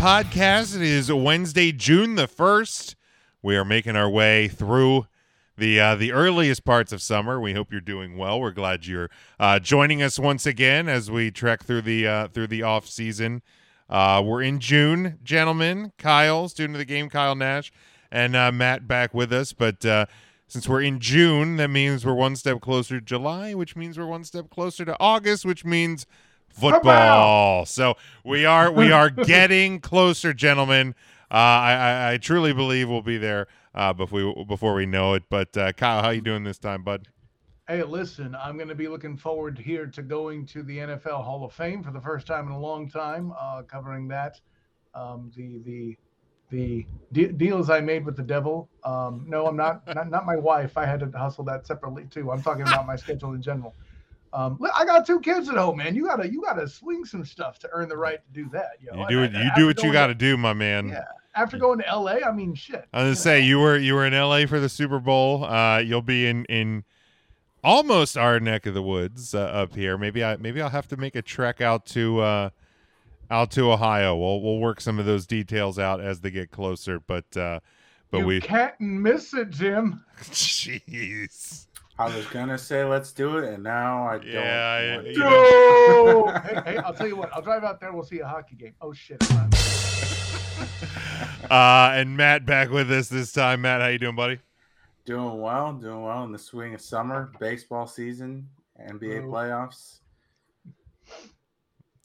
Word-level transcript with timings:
Podcast. 0.00 0.74
It 0.76 0.80
is 0.80 1.12
Wednesday, 1.12 1.72
June 1.72 2.14
the 2.14 2.26
1st. 2.26 2.94
We 3.42 3.54
are 3.54 3.66
making 3.66 3.96
our 3.96 4.08
way 4.08 4.48
through 4.48 5.06
the 5.58 5.78
uh, 5.78 5.94
the 5.94 6.12
earliest 6.12 6.64
parts 6.64 6.90
of 6.90 7.02
summer. 7.02 7.38
We 7.38 7.52
hope 7.52 7.70
you're 7.70 7.82
doing 7.82 8.16
well. 8.16 8.40
We're 8.40 8.52
glad 8.52 8.86
you're 8.86 9.10
uh, 9.38 9.58
joining 9.58 10.00
us 10.00 10.18
once 10.18 10.46
again 10.46 10.88
as 10.88 11.10
we 11.10 11.30
trek 11.30 11.64
through 11.64 11.82
the 11.82 12.06
uh, 12.06 12.28
through 12.28 12.46
the 12.46 12.62
off 12.62 12.88
season. 12.88 13.42
Uh, 13.90 14.22
we're 14.24 14.40
in 14.40 14.58
June, 14.58 15.18
gentlemen. 15.22 15.92
Kyle, 15.98 16.48
student 16.48 16.76
of 16.76 16.78
the 16.78 16.86
game, 16.86 17.10
Kyle 17.10 17.34
Nash, 17.34 17.70
and 18.10 18.34
uh, 18.34 18.50
Matt 18.50 18.88
back 18.88 19.12
with 19.12 19.34
us. 19.34 19.52
But 19.52 19.84
uh, 19.84 20.06
since 20.48 20.66
we're 20.66 20.80
in 20.80 21.00
June, 21.00 21.56
that 21.56 21.68
means 21.68 22.06
we're 22.06 22.14
one 22.14 22.36
step 22.36 22.62
closer 22.62 23.00
to 23.00 23.04
July, 23.04 23.52
which 23.52 23.76
means 23.76 23.98
we're 23.98 24.06
one 24.06 24.24
step 24.24 24.48
closer 24.48 24.86
to 24.86 24.96
August, 24.98 25.44
which 25.44 25.66
means 25.66 26.06
football. 26.50 27.66
So 27.66 27.96
we 28.24 28.44
are 28.44 28.70
we 28.70 28.92
are 28.92 29.10
getting 29.10 29.80
closer, 29.80 30.32
gentlemen. 30.32 30.94
Uh, 31.30 31.34
I, 31.34 31.72
I 31.72 32.12
I 32.12 32.16
truly 32.18 32.52
believe 32.52 32.88
we'll 32.88 33.02
be 33.02 33.18
there 33.18 33.48
uh, 33.74 33.92
before 33.92 34.34
we, 34.34 34.44
before 34.44 34.74
we 34.74 34.86
know 34.86 35.14
it. 35.14 35.24
But 35.28 35.56
uh, 35.56 35.72
Kyle, 35.72 36.02
how 36.02 36.10
you 36.10 36.20
doing 36.20 36.44
this 36.44 36.58
time, 36.58 36.82
bud? 36.82 37.08
Hey, 37.68 37.84
listen, 37.84 38.34
I'm 38.34 38.56
going 38.56 38.68
to 38.68 38.74
be 38.74 38.88
looking 38.88 39.16
forward 39.16 39.56
here 39.56 39.86
to 39.86 40.02
going 40.02 40.44
to 40.46 40.64
the 40.64 40.78
NFL 40.78 41.22
Hall 41.22 41.44
of 41.44 41.52
Fame 41.52 41.84
for 41.84 41.92
the 41.92 42.00
first 42.00 42.26
time 42.26 42.48
in 42.48 42.52
a 42.52 42.58
long 42.58 42.90
time, 42.90 43.32
uh, 43.38 43.62
covering 43.62 44.08
that. 44.08 44.40
Um, 44.92 45.30
the 45.36 45.60
the 45.64 45.96
the 46.50 46.84
de- 47.12 47.32
deals 47.32 47.70
I 47.70 47.80
made 47.80 48.04
with 48.04 48.16
the 48.16 48.24
devil. 48.24 48.68
Um, 48.82 49.24
no, 49.28 49.46
I'm 49.46 49.56
not, 49.56 49.86
not 49.94 50.10
not 50.10 50.26
my 50.26 50.34
wife. 50.34 50.76
I 50.76 50.84
had 50.84 50.98
to 51.00 51.10
hustle 51.16 51.44
that 51.44 51.64
separately 51.64 52.06
too. 52.10 52.32
I'm 52.32 52.42
talking 52.42 52.62
about 52.62 52.86
my 52.86 52.96
schedule 53.04 53.34
in 53.34 53.42
general. 53.42 53.74
Um, 54.32 54.60
I 54.76 54.84
got 54.84 55.06
two 55.06 55.20
kids 55.20 55.48
at 55.48 55.56
home, 55.56 55.78
man. 55.78 55.94
You 55.94 56.06
gotta 56.06 56.30
you 56.30 56.40
gotta 56.42 56.68
swing 56.68 57.04
some 57.04 57.24
stuff 57.24 57.58
to 57.60 57.68
earn 57.72 57.88
the 57.88 57.96
right 57.96 58.20
to 58.24 58.32
do 58.32 58.48
that. 58.50 58.72
Yo. 58.80 58.96
You 58.96 59.08
do 59.08 59.22
it. 59.22 59.32
You 59.32 59.50
do 59.56 59.66
what 59.66 59.82
you 59.82 59.92
got 59.92 60.06
to 60.06 60.14
do, 60.14 60.36
my 60.36 60.52
man. 60.52 60.88
Yeah. 60.88 61.04
After 61.34 61.58
going 61.58 61.78
to 61.80 61.84
LA, 61.84 62.18
I 62.26 62.32
mean, 62.32 62.54
shit. 62.54 62.86
I 62.92 63.02
was 63.02 63.06
gonna 63.06 63.16
say 63.16 63.40
you 63.40 63.58
were 63.58 63.76
you 63.76 63.94
were 63.94 64.06
in 64.06 64.14
L.A. 64.14 64.46
for 64.46 64.60
the 64.60 64.68
Super 64.68 65.00
Bowl. 65.00 65.44
Uh, 65.44 65.78
you'll 65.78 66.02
be 66.02 66.26
in 66.26 66.44
in 66.46 66.84
almost 67.62 68.16
our 68.16 68.40
neck 68.40 68.66
of 68.66 68.74
the 68.74 68.82
woods 68.82 69.34
uh, 69.34 69.40
up 69.40 69.74
here. 69.74 69.98
Maybe 69.98 70.24
I 70.24 70.36
maybe 70.36 70.62
I'll 70.62 70.70
have 70.70 70.88
to 70.88 70.96
make 70.96 71.16
a 71.16 71.22
trek 71.22 71.60
out 71.60 71.86
to 71.86 72.20
uh, 72.20 72.50
out 73.30 73.50
to 73.52 73.72
Ohio. 73.72 74.16
We'll 74.16 74.40
we'll 74.40 74.58
work 74.58 74.80
some 74.80 74.98
of 74.98 75.06
those 75.06 75.26
details 75.26 75.78
out 75.78 76.00
as 76.00 76.20
they 76.20 76.30
get 76.30 76.50
closer. 76.50 77.00
But 77.00 77.36
uh, 77.36 77.60
but 78.10 78.18
you 78.18 78.26
we 78.26 78.40
can't 78.40 78.80
miss 78.80 79.34
it, 79.34 79.50
Jim. 79.50 80.04
jeez. 80.22 81.66
I 82.00 82.16
was 82.16 82.24
gonna 82.28 82.56
say 82.56 82.82
let's 82.84 83.12
do 83.12 83.36
it, 83.38 83.52
and 83.52 83.62
now 83.62 84.06
I 84.08 84.16
don't. 84.18 84.26
Yeah, 84.26 84.94
want 84.96 85.06
I- 85.06 85.12
to. 85.12 85.12
you 85.12 85.18
No. 85.18 86.26
hey, 86.44 86.62
hey, 86.72 86.76
I'll 86.78 86.94
tell 86.94 87.06
you 87.06 87.16
what. 87.16 87.30
I'll 87.34 87.42
drive 87.42 87.62
out 87.62 87.78
there. 87.78 87.92
We'll 87.92 88.04
see 88.04 88.20
a 88.20 88.26
hockey 88.26 88.56
game. 88.56 88.74
Oh 88.80 88.92
shit. 88.92 89.18
Uh, 91.50 91.90
and 91.94 92.16
Matt 92.16 92.46
back 92.46 92.70
with 92.70 92.90
us 92.92 93.08
this 93.08 93.32
time. 93.32 93.62
Matt, 93.62 93.80
how 93.80 93.88
you 93.88 93.98
doing, 93.98 94.14
buddy? 94.16 94.38
Doing 95.04 95.40
well, 95.40 95.72
doing 95.72 96.02
well 96.02 96.22
in 96.24 96.32
the 96.32 96.38
swing 96.38 96.74
of 96.74 96.80
summer, 96.80 97.32
baseball 97.40 97.86
season, 97.86 98.48
NBA 98.80 99.22
Boo. 99.22 99.30
playoffs, 99.30 99.98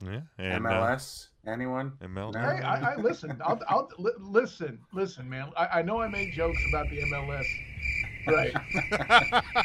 Yeah, 0.03 0.21
and 0.39 0.65
uh, 0.65 0.69
MLS. 0.69 1.27
Anyone? 1.47 1.91
ML. 2.03 2.33
No. 2.33 2.39
Hey, 2.39 2.61
I, 2.63 2.93
I 2.93 2.95
listen. 2.95 3.39
I'll, 3.45 3.59
I'll 3.69 3.89
li- 3.99 4.11
listen. 4.19 4.79
Listen, 4.93 5.29
man. 5.29 5.51
I, 5.55 5.67
I 5.79 5.81
know 5.83 6.01
I 6.01 6.07
made 6.07 6.33
jokes 6.33 6.57
about 6.69 6.89
the 6.89 6.97
MLS. 7.03 7.45
Right. 8.27 8.53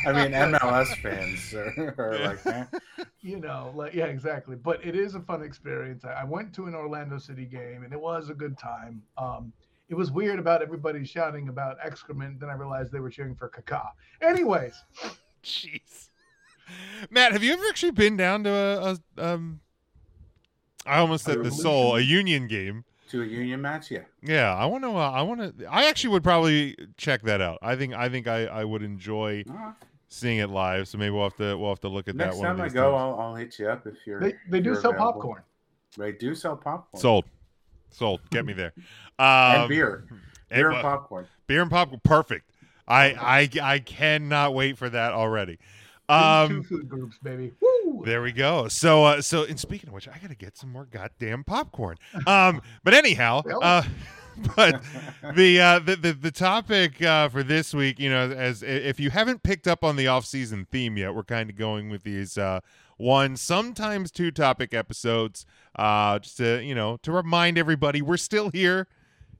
I 0.07 0.13
mean, 0.13 0.33
MLS 0.33 0.95
fans 1.01 1.55
are, 1.55 1.95
are 1.99 2.17
Yeah. 2.19 2.29
like, 2.29 2.47
eh. 2.47 3.05
you 3.21 3.39
know, 3.41 3.73
like 3.75 3.95
yeah, 3.95 4.07
exactly. 4.07 4.57
But 4.57 4.85
it 4.85 4.95
is 4.97 5.15
a 5.15 5.21
fun 5.21 5.43
experience. 5.43 6.05
I, 6.05 6.13
I 6.13 6.25
went 6.25 6.53
to 6.55 6.67
an 6.67 6.75
Orlando 6.75 7.19
City 7.19 7.45
game 7.47 7.83
and 7.85 7.93
it 7.93 8.01
was 8.01 8.31
a 8.31 8.35
good 8.35 8.59
time. 8.59 9.03
Um, 9.19 9.53
it 9.89 9.95
was 9.95 10.13
weird 10.13 10.39
about 10.39 10.63
everybody 10.63 11.05
shouting 11.05 11.49
about 11.49 11.77
excrement. 11.83 12.39
Then 12.41 12.49
I 12.51 12.55
realized 12.55 12.93
they 12.93 13.01
were 13.01 13.11
cheering 13.11 13.35
for 13.35 13.49
Kaká. 13.49 13.89
Anyways, 14.23 14.75
Jeez. 15.43 16.09
Matt, 17.11 17.33
have 17.33 17.43
you 17.43 17.53
ever 17.53 17.65
actually 17.69 17.91
been 17.91 18.17
down 18.17 18.45
to 18.45 18.51
a, 18.51 18.99
a 19.19 19.25
um 19.33 19.61
I 20.87 20.99
almost 20.99 21.27
A 21.29 21.33
said 21.33 21.45
the 21.45 21.51
soul, 21.51 21.97
a 21.97 22.01
union 22.01 22.47
game. 22.47 22.85
To 23.11 23.23
a 23.23 23.27
union 23.27 23.61
match, 23.61 23.91
yeah. 23.91 24.01
Yeah, 24.23 24.55
I 24.55 24.67
want 24.67 24.85
to. 24.85 24.91
Uh, 24.91 25.11
I 25.11 25.23
want 25.23 25.59
to. 25.59 25.67
I 25.67 25.87
actually 25.89 26.11
would 26.11 26.23
probably 26.25 26.77
check 26.97 27.23
that 27.23 27.41
out. 27.41 27.59
I 27.63 27.77
think. 27.77 27.95
I 27.95 28.09
think 28.09 28.27
I, 28.29 28.47
I 28.47 28.65
would 28.65 28.83
enjoy 28.83 29.45
seeing 30.09 30.39
it 30.39 30.51
live. 30.51 30.89
So 30.89 30.99
maybe 30.99 31.11
we'll 31.11 31.25
have 31.25 31.37
to. 31.37 31.57
We'll 31.57 31.71
have 31.71 31.81
to 31.81 31.89
look 31.89 32.09
at 32.09 32.17
Next 32.17 32.37
that 32.37 32.41
one. 32.41 32.47
time 32.57 32.61
of 32.61 32.71
I 32.71 32.75
go. 32.75 32.95
I'll, 32.95 33.19
I'll 33.19 33.35
hit 33.35 33.59
you 33.59 33.69
up 33.69 33.87
if 33.87 33.95
you're. 34.07 34.21
they, 34.21 34.35
they 34.49 34.59
if 34.59 34.65
do 34.65 34.71
you're 34.71 34.81
sell 34.81 34.91
available. 34.93 35.13
popcorn. 35.21 35.43
They 35.99 36.13
do 36.13 36.35
sell 36.35 36.57
popcorn. 36.57 37.01
sold, 37.01 37.25
sold. 37.91 38.21
Get 38.31 38.45
me 38.47 38.53
there. 38.53 38.73
Um, 39.19 39.27
and 39.27 39.69
beer, 39.69 40.07
beer 40.49 40.69
and 40.71 40.75
well, 40.77 40.83
popcorn. 40.83 41.27
beer 41.47 41.61
and 41.61 41.71
popcorn. 41.71 42.01
Perfect. 42.03 42.51
I 42.89 43.49
I 43.61 43.75
I 43.75 43.79
cannot 43.81 44.55
wait 44.55 44.79
for 44.79 44.89
that 44.89 45.13
already. 45.13 45.59
Two 46.11 46.55
Um, 46.57 46.63
food 46.65 46.89
groups, 46.89 47.19
baby. 47.23 47.53
Woo! 47.61 48.03
There 48.05 48.23
we 48.23 48.33
go. 48.33 48.69
So, 48.69 49.05
uh, 49.05 49.23
so, 49.23 49.45
and 49.45 49.59
speaking 49.59 49.89
of 49.89 49.95
which, 49.95 50.09
I 50.09 50.19
gotta 50.21 50.35
get 50.35 50.57
some 50.57 50.73
more 50.73 50.87
goddamn 50.87 51.45
popcorn. 51.45 51.97
Um, 52.27 52.63
but 52.85 52.95
anyhow, 52.95 53.43
uh, 53.63 53.83
but 54.57 54.83
the, 55.35 55.61
uh, 55.61 55.79
the 55.81 55.97
the 55.97 56.13
the 56.13 56.31
topic 56.31 57.03
uh, 57.03 57.29
for 57.29 57.43
this 57.43 57.75
week, 57.75 57.99
you 57.99 58.11
know, 58.11 58.31
as 58.31 58.63
if 58.63 58.99
you 59.01 59.11
haven't 59.11 59.43
picked 59.43 59.67
up 59.69 59.85
on 59.85 59.97
the 59.97 60.07
off 60.09 60.25
season 60.25 60.67
theme 60.71 60.97
yet, 60.97 61.15
we're 61.15 61.25
kind 61.25 61.51
of 61.51 61.57
going 61.57 61.91
with 61.91 62.03
these 62.03 62.39
uh, 62.39 62.61
one, 62.97 63.37
sometimes 63.37 64.11
two 64.11 64.31
topic 64.31 64.75
episodes, 64.75 65.47
uh, 65.77 66.19
just 66.19 66.37
to 66.39 66.63
you 66.63 66.75
know 66.75 66.97
to 67.03 67.13
remind 67.13 67.59
everybody 67.59 68.03
we're 68.03 68.17
still 68.17 68.51
here. 68.51 68.87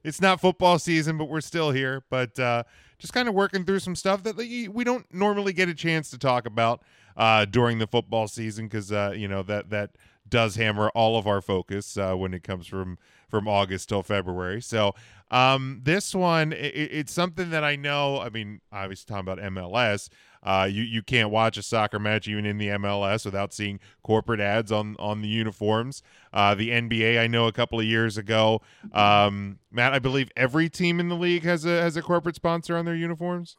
It's 0.03 0.19
not 0.19 0.41
football 0.41 0.79
season, 0.79 1.17
but 1.19 1.25
we're 1.29 1.41
still 1.41 1.69
here. 1.71 2.03
But 2.09 2.39
uh, 2.39 2.63
just 3.01 3.13
kind 3.13 3.27
of 3.27 3.33
working 3.33 3.65
through 3.65 3.79
some 3.79 3.95
stuff 3.95 4.21
that 4.23 4.37
we 4.37 4.83
don't 4.83 5.11
normally 5.11 5.53
get 5.53 5.67
a 5.67 5.73
chance 5.73 6.11
to 6.11 6.19
talk 6.19 6.45
about 6.45 6.83
uh, 7.17 7.45
during 7.45 7.79
the 7.79 7.87
football 7.87 8.27
season 8.27 8.67
because 8.67 8.91
uh, 8.91 9.11
you 9.15 9.27
know 9.27 9.41
that 9.41 9.71
that 9.71 9.89
does 10.31 10.55
hammer 10.55 10.89
all 10.95 11.15
of 11.17 11.27
our 11.27 11.41
focus 11.41 11.95
uh, 11.97 12.15
when 12.15 12.33
it 12.33 12.41
comes 12.41 12.65
from 12.65 12.97
from 13.29 13.47
August 13.47 13.87
till 13.89 14.01
February. 14.03 14.61
So 14.61 14.93
um, 15.29 15.79
this 15.83 16.13
one, 16.15 16.51
i 16.53 16.57
i- 16.57 16.59
it's 16.59 17.13
something 17.13 17.49
that 17.51 17.63
I 17.63 17.75
know. 17.77 18.19
I 18.19 18.29
mean, 18.29 18.59
obviously 18.73 19.05
talking 19.13 19.31
about 19.31 19.39
MLS, 19.53 20.09
uh, 20.43 20.67
you 20.69 20.81
you 20.83 21.01
can't 21.03 21.29
watch 21.29 21.55
a 21.57 21.61
soccer 21.63 21.99
match 21.99 22.27
even 22.27 22.45
in 22.45 22.57
the 22.57 22.67
MLS 22.69 23.23
without 23.23 23.53
seeing 23.53 23.79
corporate 24.03 24.39
ads 24.39 24.71
on 24.71 24.95
on 24.97 25.21
the 25.21 25.27
uniforms. 25.29 26.01
Uh, 26.33 26.55
the 26.55 26.69
NBA, 26.71 27.19
I 27.21 27.27
know 27.27 27.45
a 27.47 27.51
couple 27.53 27.79
of 27.79 27.85
years 27.85 28.17
ago, 28.17 28.61
um, 28.93 29.59
Matt, 29.71 29.93
I 29.93 29.99
believe 29.99 30.29
every 30.35 30.67
team 30.69 30.99
in 30.99 31.07
the 31.09 31.15
league 31.15 31.43
has 31.43 31.63
a 31.65 31.81
has 31.81 31.95
a 31.95 32.01
corporate 32.01 32.35
sponsor 32.35 32.75
on 32.75 32.85
their 32.85 32.95
uniforms. 32.95 33.57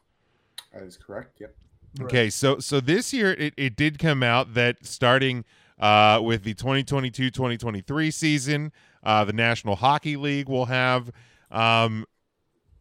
That 0.73 0.83
is 0.83 0.97
correct. 0.97 1.39
Yep. 1.39 1.55
Right. 1.99 2.05
Okay, 2.05 2.29
so 2.31 2.59
so 2.59 2.79
this 2.79 3.13
year 3.13 3.31
it, 3.33 3.53
it 3.57 3.75
did 3.75 3.97
come 3.99 4.21
out 4.23 4.53
that 4.55 4.85
starting 4.85 5.45
uh, 5.79 6.19
with 6.23 6.43
the 6.43 6.53
2022-2023 6.53 8.13
season, 8.13 8.71
uh, 9.03 9.25
the 9.25 9.33
National 9.33 9.75
Hockey 9.75 10.15
League 10.15 10.47
will 10.47 10.65
have 10.65 11.11
um, 11.51 12.05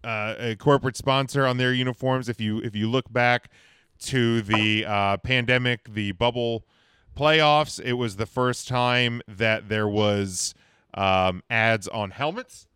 uh, 0.04 0.34
a 0.38 0.56
corporate 0.56 0.96
sponsor 0.96 1.46
on 1.46 1.56
their 1.56 1.72
uniforms. 1.72 2.28
If 2.28 2.40
you 2.40 2.58
if 2.58 2.74
you 2.74 2.88
look 2.88 3.12
back 3.12 3.50
to 4.00 4.42
the 4.42 4.84
uh, 4.84 5.16
pandemic, 5.18 5.92
the 5.92 6.12
bubble 6.12 6.64
playoffs, 7.16 7.80
it 7.82 7.94
was 7.94 8.16
the 8.16 8.26
first 8.26 8.68
time 8.68 9.22
that 9.28 9.68
there 9.68 9.88
was 9.88 10.54
um, 10.94 11.42
ads 11.50 11.88
on 11.88 12.10
helmets 12.10 12.66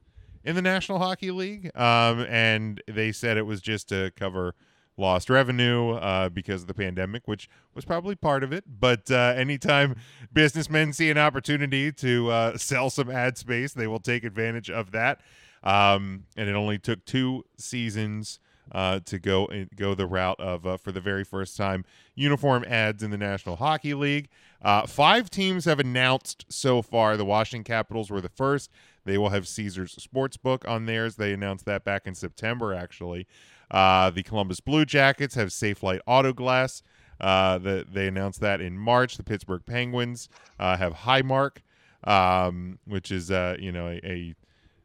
in 0.45 0.55
the 0.55 0.62
National 0.62 0.99
Hockey 0.99 1.31
League, 1.33 1.77
um, 1.77 2.21
and 2.29 2.81
they 2.87 3.11
said 3.11 3.37
it 3.37 3.47
was 3.47 3.61
just 3.61 3.89
to 3.89 4.12
cover 4.17 4.55
lost 4.97 5.29
revenue 5.31 5.93
uh, 5.93 6.29
because 6.29 6.63
of 6.63 6.69
the 6.69 6.75
pandemic, 6.75 7.27
which 7.27 7.49
was 7.75 7.85
probably 7.85 8.15
part 8.15 8.43
of 8.43 8.53
it. 8.53 8.65
But 8.81 9.11
uh, 9.11 9.35
anytime 9.37 9.97
businessmen 10.33 10.93
see 10.93 11.11
an 11.11 11.19
opportunity 11.19 11.93
to 11.93 12.31
uh, 12.31 12.59
sell 12.59 12.91
some 12.91 13.11
ad 13.11 13.39
space, 13.39 13.73
they 13.73 13.87
will 13.87 14.01
take 14.01 14.25
advantage 14.25 14.71
of 14.71 14.93
that. 14.93 15.21
Um, 15.63 16.25
and 16.37 16.49
it 16.49 16.55
only 16.55 16.79
took 16.79 17.05
two 17.05 17.45
seasons 17.59 18.39
uh, 18.73 19.01
to 19.05 19.19
go 19.19 19.49
go 19.77 19.95
the 19.95 20.07
route 20.07 20.41
of 20.41 20.67
uh, 20.67 20.77
for 20.77 20.93
the 20.93 21.01
very 21.01 21.25
first 21.25 21.57
time 21.57 21.85
uniform 22.15 22.65
ads 22.67 23.03
in 23.03 23.11
the 23.11 23.19
National 23.19 23.57
Hockey 23.57 23.95
League. 23.95 24.29
Uh, 24.63 24.87
five 24.87 25.31
teams 25.31 25.65
have 25.65 25.79
announced 25.79 26.47
so 26.49 26.83
far. 26.83 27.17
The 27.17 27.25
Washington 27.25 27.65
Capitals 27.65 28.11
were 28.11 28.21
the 28.21 28.29
first. 28.29 28.71
They 29.05 29.19
will 29.19 29.29
have 29.29 29.47
Caesars 29.47 29.97
Sportsbook 29.97 30.69
on 30.69 30.87
theirs. 30.87 31.17
They 31.17 31.33
announced 31.33 31.65
that 31.67 31.85
back 31.85 32.07
in 32.07 32.15
September, 32.15 32.75
actually. 32.75 33.27
Uh, 33.71 34.11
the 34.11 34.23
Columbus 34.23 34.61
Blue 34.61 34.85
Jackets 34.85 35.35
have 35.35 35.49
Safelite 35.49 36.01
Auto 36.07 36.33
Glass. 36.33 36.83
Uh, 37.21 37.59
the, 37.59 37.87
they 37.91 38.07
announced 38.07 38.41
that 38.41 38.61
in 38.61 38.79
March. 38.79 39.17
The 39.17 39.23
Pittsburgh 39.23 39.63
Penguins 39.65 40.29
uh, 40.61 40.77
have 40.77 40.93
Highmark, 40.93 41.59
um, 42.05 42.79
which 42.87 43.11
is 43.11 43.31
uh, 43.31 43.57
you 43.59 43.73
know 43.73 43.89
a, 43.89 44.35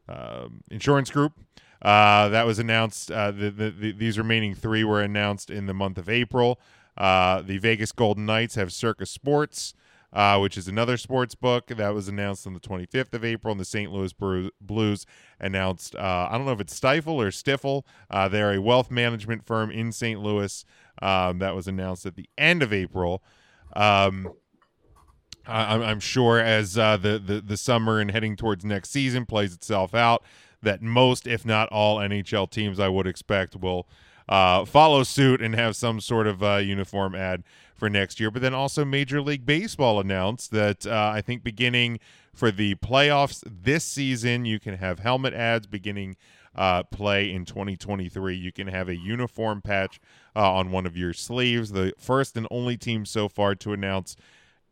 a 0.08 0.12
um, 0.12 0.62
insurance 0.70 1.10
group. 1.10 1.32
Uh, 1.80 2.28
that 2.28 2.46
was 2.46 2.58
announced. 2.58 3.10
Uh, 3.10 3.30
the, 3.30 3.50
the, 3.50 3.70
the, 3.70 3.92
these 3.92 4.16
remaining 4.18 4.54
three 4.54 4.84
were 4.84 5.00
announced 5.00 5.50
in 5.50 5.66
the 5.66 5.74
month 5.74 5.98
of 5.98 6.08
April. 6.08 6.60
The 6.96 7.58
Vegas 7.60 7.92
Golden 7.92 8.24
Knights 8.24 8.54
have 8.54 8.72
Circa 8.72 9.06
Sports. 9.06 9.74
Uh, 10.12 10.38
which 10.38 10.56
is 10.58 10.68
another 10.68 10.96
sports 10.96 11.34
book 11.34 11.68
that 11.68 11.94
was 11.94 12.08
announced 12.08 12.46
on 12.46 12.54
the 12.54 12.60
25th 12.60 13.14
of 13.14 13.24
April. 13.24 13.52
And 13.52 13.60
the 13.60 13.64
St. 13.64 13.90
Louis 13.90 14.12
Blues 14.60 15.06
announced, 15.40 15.94
uh, 15.94 16.28
I 16.30 16.36
don't 16.36 16.46
know 16.46 16.52
if 16.52 16.60
it's 16.60 16.74
Stifle 16.74 17.20
or 17.20 17.30
Stifel. 17.30 17.82
Uh, 18.10 18.28
they're 18.28 18.52
a 18.52 18.60
wealth 18.60 18.90
management 18.90 19.46
firm 19.46 19.70
in 19.70 19.92
St. 19.92 20.20
Louis 20.20 20.64
um, 21.00 21.38
that 21.38 21.54
was 21.54 21.66
announced 21.66 22.04
at 22.06 22.16
the 22.16 22.28
end 22.36 22.62
of 22.62 22.72
April. 22.72 23.22
Um, 23.74 24.32
I, 25.46 25.74
I'm 25.76 26.00
sure 26.00 26.38
as 26.38 26.78
uh, 26.78 26.96
the, 26.96 27.18
the 27.18 27.40
the 27.40 27.56
summer 27.56 27.98
and 27.98 28.10
heading 28.10 28.36
towards 28.36 28.64
next 28.64 28.90
season 28.90 29.26
plays 29.26 29.52
itself 29.54 29.94
out, 29.94 30.22
that 30.62 30.82
most, 30.82 31.26
if 31.26 31.44
not 31.44 31.68
all, 31.70 31.98
NHL 31.98 32.48
teams 32.50 32.78
I 32.78 32.88
would 32.88 33.06
expect 33.06 33.56
will 33.56 33.88
uh, 34.32 34.64
follow 34.64 35.02
suit 35.02 35.42
and 35.42 35.54
have 35.54 35.76
some 35.76 36.00
sort 36.00 36.26
of 36.26 36.42
uh, 36.42 36.56
uniform 36.56 37.14
ad 37.14 37.44
for 37.74 37.90
next 37.90 38.18
year. 38.18 38.30
But 38.30 38.40
then 38.40 38.54
also 38.54 38.82
Major 38.82 39.20
League 39.20 39.44
Baseball 39.44 40.00
announced 40.00 40.52
that 40.52 40.86
uh, 40.86 41.12
I 41.14 41.20
think 41.20 41.44
beginning 41.44 42.00
for 42.34 42.50
the 42.50 42.74
playoffs 42.76 43.44
this 43.46 43.84
season, 43.84 44.46
you 44.46 44.58
can 44.58 44.78
have 44.78 45.00
helmet 45.00 45.34
ads 45.34 45.66
beginning 45.66 46.16
uh, 46.54 46.82
play 46.84 47.30
in 47.30 47.44
2023. 47.44 48.34
You 48.34 48.52
can 48.52 48.68
have 48.68 48.88
a 48.88 48.96
uniform 48.96 49.60
patch 49.60 50.00
uh, 50.34 50.50
on 50.50 50.70
one 50.70 50.86
of 50.86 50.96
your 50.96 51.12
sleeves. 51.12 51.72
The 51.72 51.92
first 51.98 52.34
and 52.34 52.48
only 52.50 52.78
team 52.78 53.04
so 53.04 53.28
far 53.28 53.54
to 53.56 53.74
announce 53.74 54.16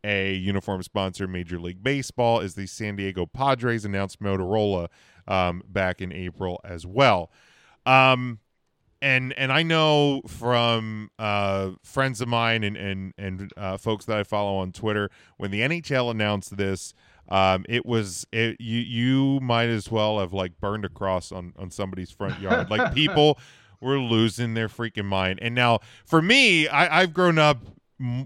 a 0.03 0.33
uniform 0.33 0.83
sponsor, 0.83 1.29
Major 1.29 1.61
League 1.61 1.83
Baseball, 1.83 2.41
is 2.41 2.55
the 2.55 2.67
San 2.67 2.97
Diego 2.97 3.27
Padres, 3.27 3.85
announced 3.85 4.23
Motorola 4.23 4.89
um, 5.29 5.63
back 5.69 6.01
in 6.01 6.15
April 6.15 6.63
as 6.65 6.87
well. 6.87 7.31
Um, 7.85 8.39
and 9.03 9.33
and 9.35 9.53
I 9.53 9.63
know 9.63 10.23
from 10.27 11.11
uh, 11.19 11.71
friends 11.83 12.21
of 12.21 12.29
mine 12.29 12.65
and 12.65 12.77
and 12.77 13.15
and 13.17 13.53
uh, 13.57 13.77
folks 13.77 14.05
that 14.07 14.19
I 14.19 14.25
follow 14.25 14.57
on 14.59 14.73
Twitter 14.73 15.11
when 15.37 15.51
the 15.51 15.61
NHL 15.61 16.11
announced 16.11 16.57
this, 16.57 16.95
um, 17.29 17.65
it 17.69 17.87
was 17.87 18.27
it, 18.33 18.61
you 18.61 18.81
you 18.81 19.41
might 19.41 19.69
as 19.69 19.91
well 19.91 20.19
have 20.19 20.33
like 20.33 20.59
burned 20.61 20.85
a 20.85 20.89
cross 20.89 21.33
on 21.33 21.53
on 21.57 21.71
somebody's 21.71 22.11
front 22.11 22.41
yard. 22.41 22.71
like 22.71 22.95
people 22.95 23.39
were 23.81 23.99
losing 23.99 24.55
their 24.55 24.69
freaking 24.69 25.07
mind. 25.07 25.39
And 25.41 25.55
now 25.55 25.81
for 26.05 26.21
me, 26.21 26.69
I, 26.69 27.01
I've 27.01 27.15
grown 27.15 27.39
up 27.39 27.63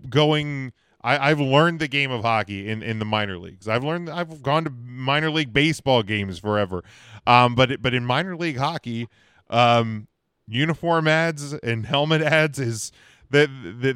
going 0.08 0.72
I, 1.04 1.28
have 1.28 1.40
learned 1.40 1.80
the 1.80 1.88
game 1.88 2.10
of 2.10 2.22
hockey 2.22 2.66
in, 2.66 2.82
in 2.82 2.98
the 2.98 3.04
minor 3.04 3.36
leagues. 3.36 3.68
I've 3.68 3.84
learned 3.84 4.08
I've 4.08 4.42
gone 4.42 4.64
to 4.64 4.70
minor 4.70 5.30
league 5.30 5.52
baseball 5.52 6.02
games 6.02 6.38
forever, 6.38 6.82
um, 7.26 7.54
but 7.54 7.82
but 7.82 7.92
in 7.92 8.06
minor 8.06 8.36
league 8.36 8.56
hockey, 8.56 9.08
um, 9.50 10.08
uniform 10.46 11.08
ads 11.08 11.52
and 11.52 11.86
helmet 11.86 12.22
ads 12.22 12.58
is 12.58 12.92
that 13.30 13.48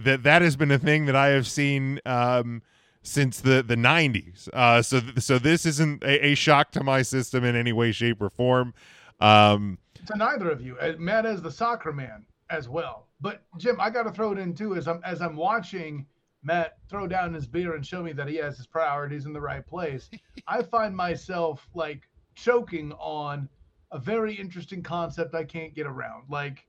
that 0.04 0.22
that 0.22 0.42
has 0.42 0.56
been 0.56 0.70
a 0.70 0.78
thing 0.78 1.06
that 1.06 1.16
I 1.16 1.28
have 1.28 1.46
seen 1.46 2.00
um, 2.04 2.62
since 3.02 3.40
the 3.40 3.62
the 3.62 3.76
'90s. 3.76 4.48
Uh, 4.52 4.82
so 4.82 5.00
so 5.18 5.38
this 5.38 5.66
isn't 5.66 6.02
a, 6.02 6.28
a, 6.28 6.34
shock 6.34 6.72
to 6.72 6.82
my 6.82 7.02
system 7.02 7.44
in 7.44 7.54
any 7.54 7.72
way, 7.72 7.92
shape, 7.92 8.20
or 8.20 8.30
form. 8.30 8.74
Um, 9.20 9.78
to 10.06 10.16
neither 10.16 10.50
of 10.50 10.60
you, 10.60 10.76
uh, 10.78 10.94
Matt 10.98 11.26
as 11.26 11.42
the 11.42 11.50
soccer 11.50 11.92
man 11.92 12.24
as 12.50 12.68
well. 12.68 13.08
But 13.20 13.42
Jim, 13.58 13.80
I 13.80 13.90
got 13.90 14.04
to 14.04 14.12
throw 14.12 14.32
it 14.32 14.38
in 14.38 14.54
too 14.54 14.74
as 14.74 14.88
I'm 14.88 15.00
as 15.04 15.20
I'm 15.20 15.36
watching 15.36 16.06
Matt 16.42 16.78
throw 16.88 17.06
down 17.06 17.34
his 17.34 17.46
beer 17.46 17.74
and 17.74 17.84
show 17.84 18.02
me 18.02 18.12
that 18.12 18.28
he 18.28 18.36
has 18.36 18.56
his 18.56 18.66
priorities 18.66 19.26
in 19.26 19.32
the 19.32 19.40
right 19.40 19.66
place, 19.66 20.08
I 20.48 20.62
find 20.62 20.96
myself 20.96 21.68
like 21.74 22.08
choking 22.34 22.92
on 22.92 23.48
a 23.92 23.98
very 23.98 24.34
interesting 24.34 24.82
concept 24.82 25.34
I 25.34 25.44
can't 25.44 25.74
get 25.74 25.86
around. 25.86 26.24
Like, 26.28 26.66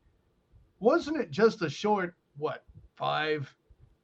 wasn't 0.79 1.17
it 1.17 1.31
just 1.31 1.61
a 1.61 1.69
short, 1.69 2.15
what, 2.37 2.63
five, 2.95 3.53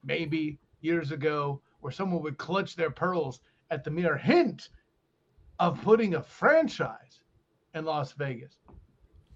maybe 0.04 0.60
years 0.82 1.12
ago, 1.12 1.62
where 1.80 1.92
someone 1.92 2.22
would 2.24 2.38
clutch 2.38 2.76
their 2.76 2.92
pearls 2.92 3.40
at 3.72 3.84
the 3.84 3.92
mere 3.92 4.18
hint 4.18 4.70
of 5.60 5.82
putting 5.82 6.16
a 6.16 6.22
franchise 6.22 7.22
in 7.74 7.86
Las 7.86 8.12
Vegas? 8.14 8.58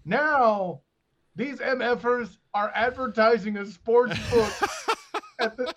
Now, 0.06 0.82
these 1.36 1.60
MFers 1.60 2.38
are 2.54 2.72
advertising 2.76 3.58
a 3.58 3.66
sports 3.66 4.18
book 4.30 4.52
at 5.40 5.56
the 5.56 5.74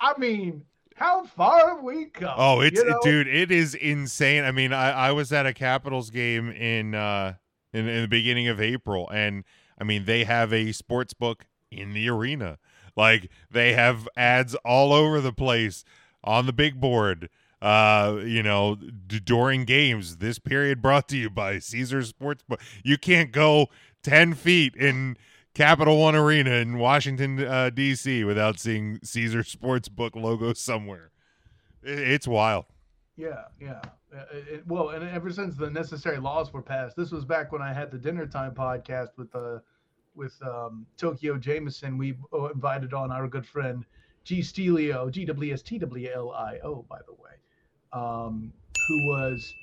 I 0.00 0.18
mean, 0.18 0.64
how 1.02 1.24
far 1.24 1.74
have 1.74 1.82
we 1.82 2.06
come? 2.06 2.34
Oh, 2.36 2.60
it's 2.60 2.80
you 2.80 2.88
know? 2.88 3.00
dude, 3.02 3.26
it 3.26 3.50
is 3.50 3.74
insane. 3.74 4.44
I 4.44 4.52
mean, 4.52 4.72
I, 4.72 4.90
I 4.92 5.12
was 5.12 5.32
at 5.32 5.46
a 5.46 5.52
Capitals 5.52 6.10
game 6.10 6.50
in 6.50 6.94
uh 6.94 7.34
in, 7.72 7.88
in 7.88 8.02
the 8.02 8.08
beginning 8.08 8.48
of 8.48 8.60
April, 8.60 9.08
and 9.10 9.44
I 9.78 9.84
mean 9.84 10.04
they 10.04 10.24
have 10.24 10.52
a 10.52 10.72
sports 10.72 11.12
book 11.12 11.46
in 11.70 11.92
the 11.92 12.08
arena. 12.08 12.58
Like 12.96 13.30
they 13.50 13.72
have 13.72 14.08
ads 14.16 14.54
all 14.64 14.92
over 14.92 15.20
the 15.20 15.32
place 15.32 15.84
on 16.22 16.46
the 16.46 16.52
big 16.52 16.80
board. 16.80 17.28
Uh, 17.60 18.18
you 18.24 18.42
know, 18.42 18.74
d- 18.74 19.20
during 19.20 19.64
games, 19.64 20.16
this 20.16 20.38
period 20.38 20.82
brought 20.82 21.08
to 21.08 21.16
you 21.16 21.30
by 21.30 21.58
Caesars 21.58 22.12
Sportsbook. 22.12 22.60
You 22.82 22.98
can't 22.98 23.32
go 23.32 23.68
ten 24.02 24.34
feet 24.34 24.74
in 24.76 25.16
Capital 25.54 25.98
One 25.98 26.14
Arena 26.14 26.52
in 26.52 26.78
Washington 26.78 27.44
uh, 27.44 27.70
D.C. 27.70 28.24
without 28.24 28.58
seeing 28.58 28.98
Caesar 29.02 29.42
Sportsbook 29.42 30.16
logo 30.16 30.52
somewhere. 30.54 31.10
It, 31.82 31.98
it's 31.98 32.26
wild. 32.26 32.64
Yeah, 33.16 33.44
yeah. 33.60 33.80
Uh, 34.14 34.24
it, 34.32 34.66
well, 34.66 34.90
and 34.90 35.08
ever 35.08 35.30
since 35.30 35.56
the 35.56 35.70
necessary 35.70 36.18
laws 36.18 36.52
were 36.52 36.62
passed, 36.62 36.96
this 36.96 37.10
was 37.10 37.24
back 37.24 37.52
when 37.52 37.60
I 37.62 37.72
had 37.72 37.90
the 37.90 37.98
dinner 37.98 38.26
time 38.26 38.54
podcast 38.54 39.08
with 39.16 39.34
uh, 39.34 39.58
with 40.14 40.34
um, 40.42 40.86
Tokyo 40.96 41.36
Jameson. 41.36 41.98
We 41.98 42.14
uh, 42.32 42.46
invited 42.46 42.94
on 42.94 43.10
our 43.10 43.28
good 43.28 43.46
friend 43.46 43.84
G 44.24 44.42
Stelio, 44.42 45.10
G 45.10 45.24
W 45.26 45.52
S 45.52 45.62
T 45.62 45.78
W 45.78 46.08
L 46.14 46.30
I 46.30 46.58
O, 46.64 46.84
by 46.88 46.98
the 47.06 47.12
way, 47.12 47.32
um, 47.92 48.52
who 48.88 49.06
was 49.08 49.54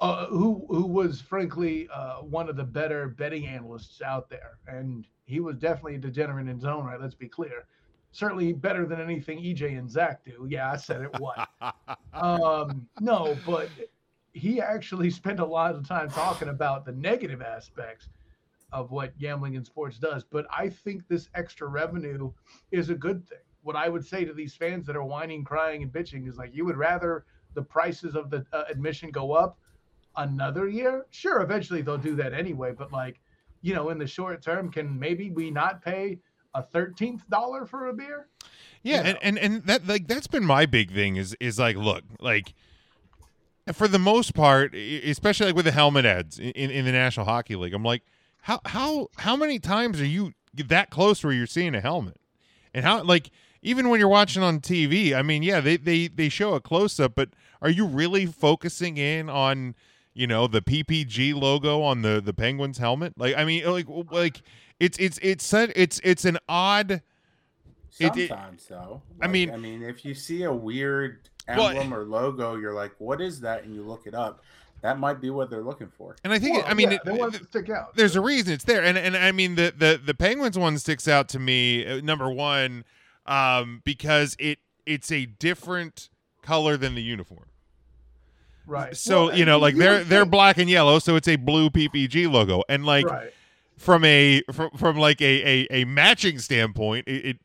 uh, 0.00 0.26
who 0.26 0.64
who 0.68 0.86
was 0.86 1.20
frankly 1.20 1.88
uh, 1.92 2.16
one 2.16 2.48
of 2.48 2.56
the 2.56 2.64
better 2.64 3.08
betting 3.08 3.46
analysts 3.46 4.00
out 4.02 4.30
there, 4.30 4.58
and 4.66 5.06
he 5.24 5.40
was 5.40 5.56
definitely 5.56 5.96
a 5.96 5.98
degenerate 5.98 6.48
in 6.48 6.54
his 6.54 6.64
own 6.64 6.84
right. 6.84 7.00
Let's 7.00 7.14
be 7.14 7.28
clear. 7.28 7.66
Certainly 8.12 8.54
better 8.54 8.86
than 8.86 9.00
anything 9.00 9.38
EJ 9.38 9.78
and 9.78 9.88
Zach 9.88 10.24
do. 10.24 10.46
Yeah, 10.48 10.72
I 10.72 10.76
said 10.76 11.02
it. 11.02 11.20
What? 11.20 11.48
um, 12.12 12.88
no, 12.98 13.36
but 13.46 13.68
he 14.32 14.60
actually 14.60 15.10
spent 15.20 15.38
a 15.38 15.44
lot 15.44 15.74
of 15.74 15.86
time 15.86 16.10
talking 16.10 16.48
about 16.48 16.84
the 16.84 16.92
negative 16.92 17.42
aspects 17.42 18.08
of 18.72 18.90
what 18.90 19.18
gambling 19.18 19.54
in 19.54 19.64
sports 19.64 19.98
does. 19.98 20.24
But 20.24 20.46
I 20.50 20.68
think 20.68 21.06
this 21.08 21.28
extra 21.34 21.68
revenue 21.68 22.32
is 22.70 22.90
a 22.90 22.94
good 22.94 23.28
thing. 23.28 23.38
What 23.62 23.76
I 23.76 23.88
would 23.88 24.06
say 24.06 24.24
to 24.24 24.32
these 24.32 24.54
fans 24.54 24.86
that 24.86 24.96
are 24.96 25.04
whining, 25.04 25.44
crying, 25.44 25.82
and 25.82 25.92
bitching 25.92 26.28
is 26.28 26.36
like, 26.36 26.54
you 26.54 26.64
would 26.64 26.76
rather 26.76 27.24
the 27.54 27.62
prices 27.62 28.14
of 28.14 28.30
the 28.30 28.44
uh, 28.52 28.64
admission 28.68 29.10
go 29.10 29.32
up 29.32 29.58
another 30.16 30.68
year, 30.68 31.06
sure, 31.10 31.40
eventually 31.42 31.82
they'll 31.82 31.98
do 31.98 32.16
that 32.16 32.32
anyway. 32.32 32.72
But 32.76 32.92
like, 32.92 33.20
you 33.62 33.74
know, 33.74 33.90
in 33.90 33.98
the 33.98 34.06
short 34.06 34.42
term, 34.42 34.70
can 34.70 34.98
maybe 34.98 35.30
we 35.30 35.50
not 35.50 35.82
pay 35.82 36.18
a 36.54 36.62
thirteenth 36.62 37.28
dollar 37.28 37.66
for 37.66 37.88
a 37.88 37.92
beer? 37.92 38.28
Yeah, 38.82 38.98
you 38.98 39.02
know? 39.02 39.18
and, 39.22 39.38
and 39.38 39.38
and 39.38 39.66
that 39.66 39.86
like 39.86 40.08
that's 40.08 40.26
been 40.26 40.44
my 40.44 40.66
big 40.66 40.92
thing 40.92 41.16
is 41.16 41.36
is 41.40 41.58
like, 41.58 41.76
look, 41.76 42.04
like 42.20 42.54
for 43.72 43.88
the 43.88 43.98
most 43.98 44.34
part, 44.34 44.74
especially 44.74 45.46
like 45.46 45.56
with 45.56 45.66
the 45.66 45.72
helmet 45.72 46.04
ads 46.04 46.38
in, 46.38 46.52
in 46.52 46.84
the 46.84 46.92
National 46.92 47.26
Hockey 47.26 47.56
League, 47.56 47.74
I'm 47.74 47.84
like, 47.84 48.02
how 48.42 48.60
how 48.64 49.08
how 49.16 49.36
many 49.36 49.58
times 49.58 50.00
are 50.00 50.06
you 50.06 50.32
that 50.54 50.90
close 50.90 51.22
where 51.22 51.32
you're 51.32 51.46
seeing 51.46 51.74
a 51.74 51.80
helmet? 51.80 52.20
And 52.72 52.84
how 52.84 53.02
like 53.02 53.30
even 53.62 53.88
when 53.88 54.00
you're 54.00 54.08
watching 54.08 54.42
on 54.42 54.60
TV, 54.60 55.14
I 55.14 55.22
mean, 55.22 55.42
yeah, 55.42 55.60
they 55.60 55.76
they 55.76 56.08
they 56.08 56.28
show 56.28 56.54
a 56.54 56.60
close 56.60 56.98
up, 56.98 57.14
but 57.14 57.30
are 57.60 57.70
you 57.70 57.86
really 57.86 58.26
focusing 58.26 58.96
in 58.96 59.28
on 59.28 59.74
you 60.14 60.26
know 60.26 60.46
the 60.46 60.62
PPG 60.62 61.34
logo 61.34 61.82
on 61.82 62.02
the 62.02 62.20
the 62.24 62.32
Penguins 62.32 62.78
helmet? 62.78 63.14
Like, 63.16 63.36
I 63.36 63.44
mean, 63.44 63.64
like 63.70 63.86
like 64.10 64.42
it's 64.78 64.98
it's 64.98 65.18
it's 65.22 65.52
it's 65.52 66.00
it's 66.02 66.24
an 66.24 66.38
odd. 66.48 67.02
Sometimes, 67.92 68.66
though. 68.66 69.02
Like, 69.18 69.28
I 69.28 69.32
mean, 69.32 69.50
I 69.50 69.56
mean, 69.56 69.82
if 69.82 70.04
you 70.04 70.14
see 70.14 70.44
a 70.44 70.52
weird 70.52 71.28
emblem 71.48 71.92
or 71.92 72.04
logo, 72.04 72.56
you're 72.56 72.72
like, 72.72 72.92
"What 72.98 73.20
is 73.20 73.40
that?" 73.40 73.64
and 73.64 73.74
you 73.74 73.82
look 73.82 74.06
it 74.06 74.14
up. 74.14 74.42
That 74.82 74.98
might 74.98 75.20
be 75.20 75.28
what 75.28 75.50
they're 75.50 75.62
looking 75.62 75.88
for. 75.88 76.16
And 76.24 76.32
I 76.32 76.38
think, 76.38 76.56
well, 76.56 76.64
I 76.66 76.72
mean, 76.72 76.90
yeah, 76.90 76.96
it, 76.96 77.04
they 77.04 77.12
want 77.12 77.34
to 77.34 77.44
stick 77.44 77.68
out. 77.68 77.94
There's 77.96 78.16
a 78.16 78.20
reason 78.20 78.54
it's 78.54 78.64
there, 78.64 78.82
and 78.82 78.96
and 78.96 79.16
I 79.16 79.32
mean, 79.32 79.56
the 79.56 79.74
the 79.76 80.00
the 80.02 80.14
Penguins 80.14 80.56
one 80.56 80.78
sticks 80.78 81.06
out 81.06 81.28
to 81.30 81.38
me. 81.38 81.84
Uh, 81.84 82.00
number 82.00 82.30
one, 82.30 82.84
um, 83.26 83.82
because 83.84 84.36
it 84.38 84.58
it's 84.86 85.12
a 85.12 85.26
different 85.26 86.08
color 86.42 86.76
than 86.76 86.94
the 86.94 87.02
uniform. 87.02 87.46
Right. 88.66 88.96
So 88.96 89.26
well, 89.26 89.36
you 89.36 89.44
know, 89.44 89.58
like 89.58 89.76
they're 89.76 90.04
they're 90.04 90.24
black 90.24 90.58
and 90.58 90.70
yellow, 90.70 90.98
so 90.98 91.16
it's 91.16 91.28
a 91.28 91.36
blue 91.36 91.70
PPG 91.70 92.30
logo, 92.30 92.62
and 92.68 92.84
like 92.84 93.06
right. 93.06 93.32
from 93.76 94.04
a 94.04 94.42
from 94.52 94.70
from 94.72 94.96
like 94.96 95.20
a 95.20 95.64
a, 95.70 95.82
a 95.82 95.84
matching 95.84 96.38
standpoint, 96.38 97.08
it, 97.08 97.24
it 97.26 97.36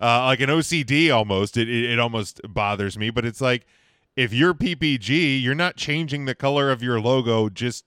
uh, 0.00 0.24
like 0.24 0.40
an 0.40 0.50
OCD 0.50 1.14
almost, 1.14 1.56
it, 1.56 1.68
it 1.68 1.92
it 1.92 1.98
almost 1.98 2.40
bothers 2.46 2.98
me. 2.98 3.10
But 3.10 3.24
it's 3.24 3.40
like 3.40 3.66
if 4.16 4.32
you're 4.32 4.54
PPG, 4.54 5.42
you're 5.42 5.54
not 5.54 5.76
changing 5.76 6.26
the 6.26 6.34
color 6.34 6.70
of 6.70 6.82
your 6.82 7.00
logo 7.00 7.48
just 7.48 7.84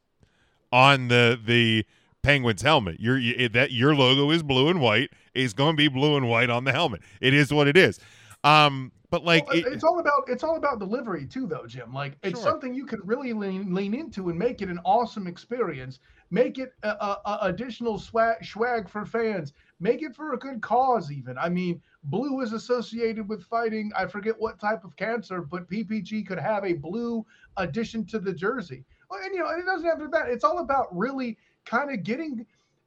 on 0.72 1.08
the 1.08 1.40
the 1.44 1.86
Penguins 2.24 2.62
helmet. 2.62 3.00
Your 3.00 3.20
that 3.50 3.72
your 3.72 3.96
logo 3.96 4.32
is 4.32 4.44
blue 4.44 4.70
and 4.70 4.82
white. 4.82 5.12
Is 5.34 5.54
going 5.54 5.74
to 5.74 5.78
be 5.78 5.88
blue 5.88 6.18
and 6.18 6.30
white 6.30 6.50
on 6.50 6.64
the 6.64 6.72
helmet. 6.72 7.02
It 7.22 7.34
is 7.34 7.54
what 7.54 7.68
it 7.68 7.78
is. 7.78 8.00
Um, 8.44 8.92
but 9.10 9.24
like 9.24 9.48
well, 9.48 9.58
it, 9.58 9.66
it's 9.68 9.84
all 9.86 10.00
about 10.00 10.24
it's 10.28 10.44
all 10.44 10.58
about 10.58 10.80
delivery 10.80 11.26
too, 11.26 11.48
though, 11.48 11.66
Jim. 11.66 11.94
Like 11.94 12.18
it's 12.24 12.40
sure. 12.40 12.50
something 12.52 12.74
you 12.74 12.86
can 12.86 13.00
really 13.06 13.32
lean 13.32 13.74
lean 13.74 13.94
into 13.94 14.30
and 14.30 14.38
make 14.38 14.62
it 14.62 14.68
an 14.68 14.80
awesome 14.84 15.28
experience. 15.28 16.00
Make 16.30 16.58
it 16.58 16.74
a, 16.84 16.90
a, 16.90 17.22
a 17.26 17.38
additional 17.44 18.00
swag, 18.00 18.44
swag 18.44 18.90
for 18.90 19.06
fans. 19.06 19.54
Make 19.80 20.02
it 20.02 20.14
for 20.14 20.34
a 20.34 20.38
good 20.38 20.62
cause, 20.62 21.10
even. 21.10 21.38
I 21.38 21.48
mean, 21.48 21.82
blue 22.04 22.42
is 22.42 22.52
associated 22.52 23.30
with 23.30 23.46
fighting. 23.46 23.92
I 23.96 24.08
forget 24.08 24.36
what 24.38 24.60
type 24.60 24.84
of 24.84 24.94
cancer, 24.98 25.42
but 25.42 25.70
PPG 25.70 26.28
could 26.28 26.40
have 26.40 26.66
a 26.66 26.74
blue 26.74 27.26
addition 27.56 28.06
to 28.08 28.20
the 28.20 28.34
jersey. 28.34 28.84
And 29.10 29.34
you 29.34 29.40
know, 29.40 29.50
it 29.52 29.66
doesn't 29.66 29.88
have 29.88 30.00
to 30.00 30.06
be 30.06 30.12
that. 30.12 30.28
It's 30.28 30.44
all 30.44 30.60
about 30.60 30.88
really 30.96 31.38
kind 31.68 31.92
of 31.92 32.04
getting 32.04 32.46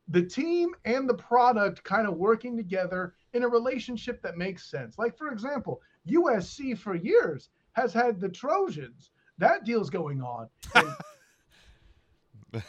the 0.08 0.22
team 0.22 0.74
and 0.84 1.08
the 1.08 1.14
product 1.14 1.84
kind 1.84 2.08
of 2.08 2.16
working 2.16 2.56
together 2.56 3.14
in 3.32 3.44
a 3.44 3.48
relationship 3.48 4.20
that 4.22 4.36
makes 4.36 4.68
sense. 4.68 4.98
Like, 4.98 5.16
for 5.16 5.30
example, 5.30 5.80
USC 6.08 6.76
for 6.76 6.96
years 6.96 7.50
has 7.72 7.92
had 7.92 8.20
the 8.20 8.28
Trojans. 8.28 9.10
That 9.38 9.64
deal's 9.64 9.88
going 9.88 10.20
on. 10.20 10.48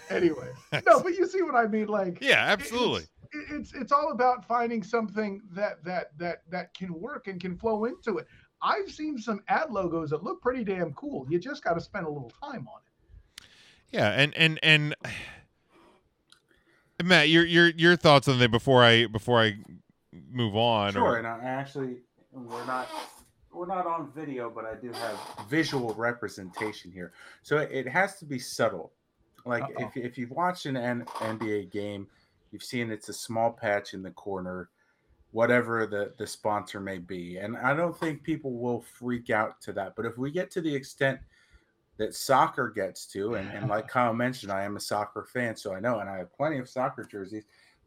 anyway, 0.09 0.49
no, 0.85 0.99
but 1.01 1.17
you 1.17 1.25
see 1.27 1.41
what 1.41 1.55
I 1.55 1.65
mean. 1.65 1.87
Like, 1.87 2.19
yeah, 2.21 2.45
absolutely. 2.47 3.07
It's, 3.33 3.51
it's 3.51 3.73
it's 3.73 3.91
all 3.91 4.11
about 4.11 4.45
finding 4.45 4.83
something 4.83 5.41
that 5.51 5.83
that 5.83 6.17
that 6.17 6.43
that 6.49 6.73
can 6.73 6.93
work 6.93 7.27
and 7.27 7.41
can 7.41 7.57
flow 7.57 7.85
into 7.85 8.19
it. 8.19 8.27
I've 8.61 8.91
seen 8.91 9.17
some 9.17 9.41
ad 9.47 9.71
logos 9.71 10.11
that 10.11 10.23
look 10.23 10.41
pretty 10.41 10.63
damn 10.63 10.93
cool. 10.93 11.25
You 11.29 11.39
just 11.39 11.63
got 11.63 11.73
to 11.73 11.81
spend 11.81 12.05
a 12.05 12.09
little 12.09 12.31
time 12.41 12.67
on 12.67 12.79
it. 12.85 13.45
Yeah, 13.91 14.11
and 14.11 14.33
and 14.35 14.59
and 14.63 14.95
Matt, 17.05 17.29
your 17.29 17.45
your 17.45 17.69
your 17.69 17.95
thoughts 17.95 18.27
on 18.27 18.39
that 18.39 18.51
before 18.51 18.83
I 18.83 19.07
before 19.07 19.41
I 19.41 19.57
move 20.31 20.55
on. 20.55 20.93
Sure, 20.93 21.03
or... 21.03 21.17
and 21.17 21.27
I 21.27 21.39
actually 21.43 21.97
we're 22.31 22.65
not 22.65 22.87
we're 23.53 23.67
not 23.67 23.85
on 23.85 24.11
video, 24.11 24.49
but 24.49 24.65
I 24.65 24.75
do 24.75 24.91
have 24.91 25.19
visual 25.49 25.93
representation 25.93 26.91
here. 26.91 27.13
So 27.41 27.57
it 27.57 27.87
has 27.87 28.17
to 28.19 28.25
be 28.25 28.39
subtle. 28.39 28.91
Like 29.45 29.63
if 29.77 29.97
if 29.97 30.17
you've 30.17 30.31
watched 30.31 30.65
an 30.65 30.75
NBA 30.75 31.71
game, 31.71 32.07
you've 32.51 32.63
seen 32.63 32.91
it's 32.91 33.09
a 33.09 33.13
small 33.13 33.51
patch 33.51 33.93
in 33.93 34.03
the 34.03 34.11
corner, 34.11 34.69
whatever 35.31 35.85
the 35.85 36.13
the 36.17 36.27
sponsor 36.27 36.79
may 36.79 36.99
be, 36.99 37.37
and 37.37 37.57
I 37.57 37.73
don't 37.73 37.97
think 37.97 38.23
people 38.23 38.53
will 38.53 38.81
freak 38.81 39.29
out 39.29 39.59
to 39.61 39.73
that. 39.73 39.95
But 39.95 40.05
if 40.05 40.17
we 40.17 40.31
get 40.31 40.51
to 40.51 40.61
the 40.61 40.73
extent 40.73 41.19
that 42.01 42.15
soccer 42.15 42.67
gets 42.69 43.05
to, 43.05 43.35
and, 43.35 43.47
and 43.51 43.69
like 43.69 43.87
Kyle 43.87 44.11
mentioned, 44.13 44.51
I 44.51 44.63
am 44.63 44.75
a 44.75 44.79
soccer 44.79 45.23
fan, 45.31 45.55
so 45.55 45.75
I 45.75 45.79
know, 45.79 45.99
and 45.99 46.09
I 46.09 46.17
have 46.17 46.33
plenty 46.33 46.57
of 46.57 46.67
soccer 46.67 47.03
jerseys. 47.03 47.43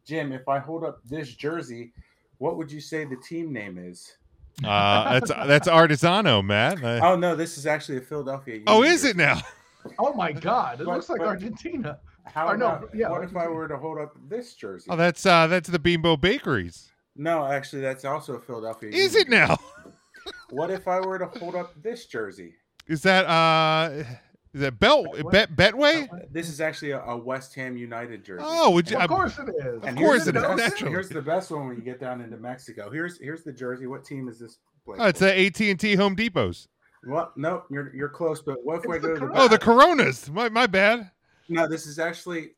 Jim, 0.06 0.32
if 0.32 0.48
I 0.48 0.60
hold 0.60 0.84
up 0.84 1.00
this 1.04 1.34
jersey, 1.34 1.92
what 2.38 2.56
would 2.56 2.70
you 2.70 2.80
say 2.80 3.04
the 3.04 3.16
team 3.16 3.52
name 3.52 3.76
is? 3.76 4.16
Uh, 4.64 5.18
that's 5.18 5.30
that's 5.30 5.68
Artisano, 5.68 6.44
Matt. 6.44 6.84
I... 6.84 7.00
Oh 7.08 7.16
no, 7.16 7.34
this 7.34 7.58
is 7.58 7.66
actually 7.66 7.98
a 7.98 8.02
Philadelphia. 8.02 8.54
Union 8.54 8.68
oh, 8.68 8.84
is 8.84 9.02
jersey. 9.02 9.10
it 9.10 9.16
now? 9.16 9.40
Oh 9.98 10.14
my 10.14 10.32
God! 10.32 10.80
It 10.80 10.86
but, 10.86 10.94
looks 10.94 11.10
like 11.10 11.18
but, 11.18 11.26
Argentina. 11.26 11.98
How 12.24 12.48
or 12.48 12.56
no, 12.56 12.88
yeah, 12.94 13.10
what 13.10 13.16
Argentina. 13.16 13.42
if 13.42 13.48
I 13.48 13.50
were 13.50 13.68
to 13.68 13.76
hold 13.76 13.98
up 13.98 14.16
this 14.30 14.54
jersey? 14.54 14.86
Oh, 14.88 14.96
that's 14.96 15.26
uh, 15.26 15.46
that's 15.46 15.68
the 15.68 15.78
Bimbo 15.78 16.16
Bakeries. 16.16 16.90
No, 17.16 17.44
actually, 17.44 17.82
that's 17.82 18.06
also 18.06 18.36
a 18.36 18.40
Philadelphia. 18.40 18.88
Is 18.88 19.12
Union 19.12 19.34
it 19.34 19.48
now? 19.48 19.58
what 20.50 20.70
if 20.70 20.88
I 20.88 21.00
were 21.00 21.18
to 21.18 21.26
hold 21.26 21.54
up 21.54 21.74
this 21.82 22.06
jersey? 22.06 22.54
Is 22.86 23.02
that 23.02 23.24
uh 23.26 24.04
is 24.54 24.60
that 24.60 24.78
Belt 24.78 25.06
Bet 25.32 25.56
Betway? 25.56 26.08
This 26.30 26.48
is 26.48 26.60
actually 26.60 26.92
a, 26.92 27.00
a, 27.00 27.16
West 27.16 27.56
Ham 27.56 27.76
United 27.76 28.24
jersey. 28.24 28.44
Oh, 28.46 28.70
would 28.70 28.88
you, 28.88 28.96
well, 28.96 29.04
of 29.04 29.10
course 29.10 29.36
it 29.36 29.48
is. 29.48 29.82
Of 29.82 29.96
course 29.96 30.26
it 30.28 30.36
is. 30.36 30.78
Here's 30.78 31.08
the 31.08 31.22
best 31.22 31.50
one 31.50 31.66
when 31.66 31.76
you 31.76 31.82
get 31.82 31.98
down 31.98 32.20
into 32.20 32.36
Mexico. 32.36 32.88
Here's 32.88 33.18
here's 33.18 33.42
the 33.42 33.52
jersey. 33.52 33.88
What 33.88 34.04
team 34.04 34.28
is 34.28 34.38
this? 34.38 34.58
Oh, 34.86 35.06
it's 35.06 35.18
the 35.18 35.46
AT 35.46 35.60
and 35.60 35.80
T 35.80 35.96
Home 35.96 36.14
Depots. 36.14 36.68
Well, 37.04 37.32
no, 37.36 37.64
you're 37.68 37.92
you're 37.94 38.08
close, 38.08 38.42
but 38.42 38.64
what 38.64 38.78
if 38.78 38.86
we 38.86 38.98
go 39.00 39.14
to 39.14 39.26
the 39.26 39.32
Oh, 39.34 39.48
the 39.48 39.58
Coronas. 39.58 40.30
My 40.30 40.48
my 40.48 40.66
bad. 40.66 41.10
No, 41.48 41.66
this 41.66 41.86
is 41.86 41.98
actually 41.98 42.52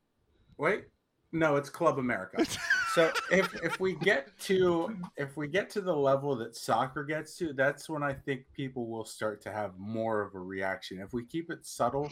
wait. 0.58 0.84
No, 1.32 1.56
it's 1.56 1.70
Club 1.70 1.98
America. 1.98 2.44
so 2.96 3.12
if 3.30 3.54
if 3.62 3.78
we 3.78 3.92
get 3.92 4.26
to 4.40 4.96
if 5.18 5.36
we 5.36 5.48
get 5.48 5.68
to 5.68 5.82
the 5.82 5.94
level 5.94 6.34
that 6.36 6.56
soccer 6.56 7.04
gets 7.04 7.36
to, 7.36 7.52
that's 7.52 7.90
when 7.90 8.02
I 8.02 8.14
think 8.14 8.46
people 8.54 8.86
will 8.86 9.04
start 9.04 9.42
to 9.42 9.52
have 9.52 9.72
more 9.76 10.22
of 10.22 10.34
a 10.34 10.38
reaction. 10.38 11.00
If 11.00 11.12
we 11.12 11.22
keep 11.22 11.50
it 11.50 11.66
subtle, 11.66 12.10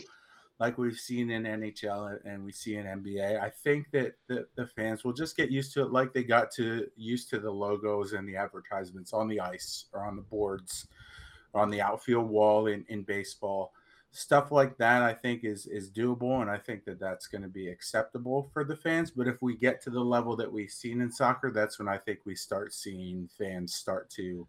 like 0.61 0.77
we've 0.77 0.99
seen 0.99 1.31
in 1.31 1.45
NHL 1.45 2.19
and 2.27 2.45
we 2.45 2.53
see 2.53 2.77
in 2.77 2.85
NBA, 2.85 3.41
I 3.41 3.49
think 3.49 3.93
that 3.93 4.17
the, 4.29 4.47
the 4.57 4.67
fans 4.67 5.05
will 5.05 5.15
just 5.15 5.39
get 5.39 5.51
used 5.51 5.73
to 5.73 5.81
it 5.81 5.91
like 5.91 6.13
they 6.13 6.23
got 6.23 6.51
to 6.57 6.87
used 6.99 7.31
to 7.31 7.39
the 7.39 7.51
logos 7.51 8.13
and 8.13 8.29
the 8.29 8.37
advertisements 8.37 9.15
on 9.15 9.27
the 9.27 9.41
ice 9.41 9.87
or 9.95 10.05
on 10.05 10.17
the 10.17 10.23
boards 10.23 10.87
or 11.55 11.63
on 11.63 11.71
the 11.71 11.81
outfield 11.81 12.29
wall 12.29 12.67
in, 12.67 12.85
in 12.91 13.05
baseball 13.05 13.73
stuff 14.15 14.53
like 14.53 14.77
that 14.79 15.03
i 15.03 15.13
think 15.13 15.45
is 15.45 15.67
is 15.67 15.91
doable 15.91 16.41
and 16.41 16.51
i 16.51 16.57
think 16.57 16.85
that 16.85 17.01
that's 17.01 17.27
going 17.27 17.43
to 17.43 17.49
be 17.49 17.69
acceptable 17.69 18.49
for 18.53 18.63
the 18.63 18.77
fans 18.77 19.11
but 19.11 19.27
if 19.27 19.43
we 19.43 19.57
get 19.57 19.83
to 19.83 19.91
the 19.91 20.01
level 20.01 20.37
that 20.37 20.51
we've 20.51 20.71
seen 20.71 21.01
in 21.01 21.11
soccer 21.11 21.51
that's 21.51 21.79
when 21.79 21.89
i 21.89 21.99
think 21.99 22.21
we 22.25 22.35
start 22.35 22.73
seeing 22.73 23.29
fans 23.37 23.75
start 23.75 24.09
to 24.09 24.47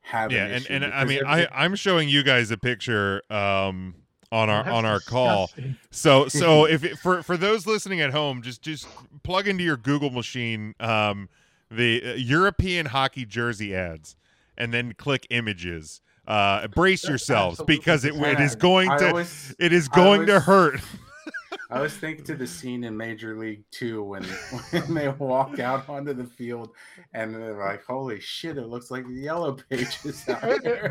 have 0.00 0.32
yeah 0.32 0.46
an 0.46 0.64
and, 0.68 0.84
and 0.84 0.94
i 0.94 1.04
mean 1.04 1.20
i 1.26 1.46
i'm 1.52 1.76
showing 1.76 2.08
you 2.08 2.22
guys 2.22 2.50
a 2.50 2.58
picture 2.58 3.22
um 3.30 3.94
on 4.34 4.50
our 4.50 4.68
on 4.68 4.84
our 4.84 4.98
call. 5.00 5.50
So 5.90 6.26
so 6.26 6.64
if 6.68 6.82
it, 6.82 6.98
for 6.98 7.22
for 7.22 7.36
those 7.36 7.66
listening 7.66 8.00
at 8.00 8.10
home 8.10 8.42
just 8.42 8.62
just 8.62 8.88
plug 9.22 9.46
into 9.46 9.62
your 9.62 9.76
google 9.76 10.10
machine 10.10 10.74
um 10.80 11.28
the 11.70 12.02
uh, 12.04 12.14
european 12.14 12.86
hockey 12.86 13.24
jersey 13.24 13.74
ads 13.74 14.16
and 14.58 14.74
then 14.74 14.92
click 14.92 15.26
images 15.30 16.00
uh, 16.26 16.66
brace 16.68 17.06
yourselves 17.06 17.60
because 17.66 18.04
it, 18.04 18.14
it 18.14 18.40
is 18.40 18.54
going 18.56 18.88
to 18.98 19.08
always, 19.08 19.54
it 19.58 19.72
is 19.72 19.88
going 19.88 20.22
always, 20.22 20.28
to 20.28 20.40
hurt. 20.40 20.80
I 21.70 21.80
was 21.80 21.94
thinking 21.94 22.24
to 22.26 22.34
the 22.34 22.46
scene 22.46 22.84
in 22.84 22.96
Major 22.96 23.36
League 23.36 23.64
Two 23.70 24.02
when 24.02 24.22
when 24.70 24.94
they 24.94 25.08
walk 25.08 25.58
out 25.58 25.88
onto 25.88 26.12
the 26.12 26.24
field 26.24 26.70
and 27.12 27.34
they're 27.34 27.58
like, 27.58 27.84
"Holy 27.84 28.20
shit! 28.20 28.58
It 28.58 28.68
looks 28.68 28.90
like 28.90 29.06
the 29.06 29.14
Yellow 29.14 29.56
Pages 29.70 30.28
out 30.28 30.42
there." 30.62 30.88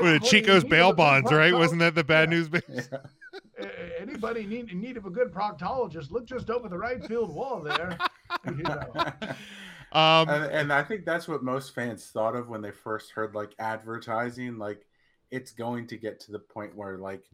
With 0.00 0.22
Chico's 0.22 0.64
bail 0.64 0.92
bonds, 0.92 1.30
right? 1.32 1.54
Wasn't 1.54 1.80
that 1.80 1.94
the 1.94 2.04
bad 2.04 2.30
yeah. 2.30 2.36
news 2.36 2.48
base? 2.48 2.62
Yeah. 2.68 3.68
Anybody 4.00 4.46
need 4.46 4.70
in 4.70 4.80
need 4.80 4.96
of 4.96 5.06
a 5.06 5.10
good 5.10 5.32
proctologist? 5.32 6.10
Look 6.10 6.26
just 6.26 6.50
over 6.50 6.68
the 6.68 6.78
right 6.78 7.04
field 7.04 7.34
wall 7.34 7.60
there. 7.60 7.98
You 8.46 8.62
know. 8.62 8.92
Um, 9.92 10.28
and, 10.28 10.44
and, 10.44 10.72
I 10.72 10.82
think 10.82 11.04
that's 11.04 11.28
what 11.28 11.42
most 11.42 11.74
fans 11.74 12.06
thought 12.06 12.34
of 12.34 12.48
when 12.48 12.62
they 12.62 12.70
first 12.70 13.10
heard 13.10 13.34
like 13.34 13.54
advertising. 13.58 14.56
Like, 14.56 14.86
it's 15.30 15.52
going 15.52 15.86
to 15.88 15.96
get 15.96 16.20
to 16.20 16.32
the 16.32 16.38
point 16.38 16.74
where 16.74 16.96
like 16.96 17.24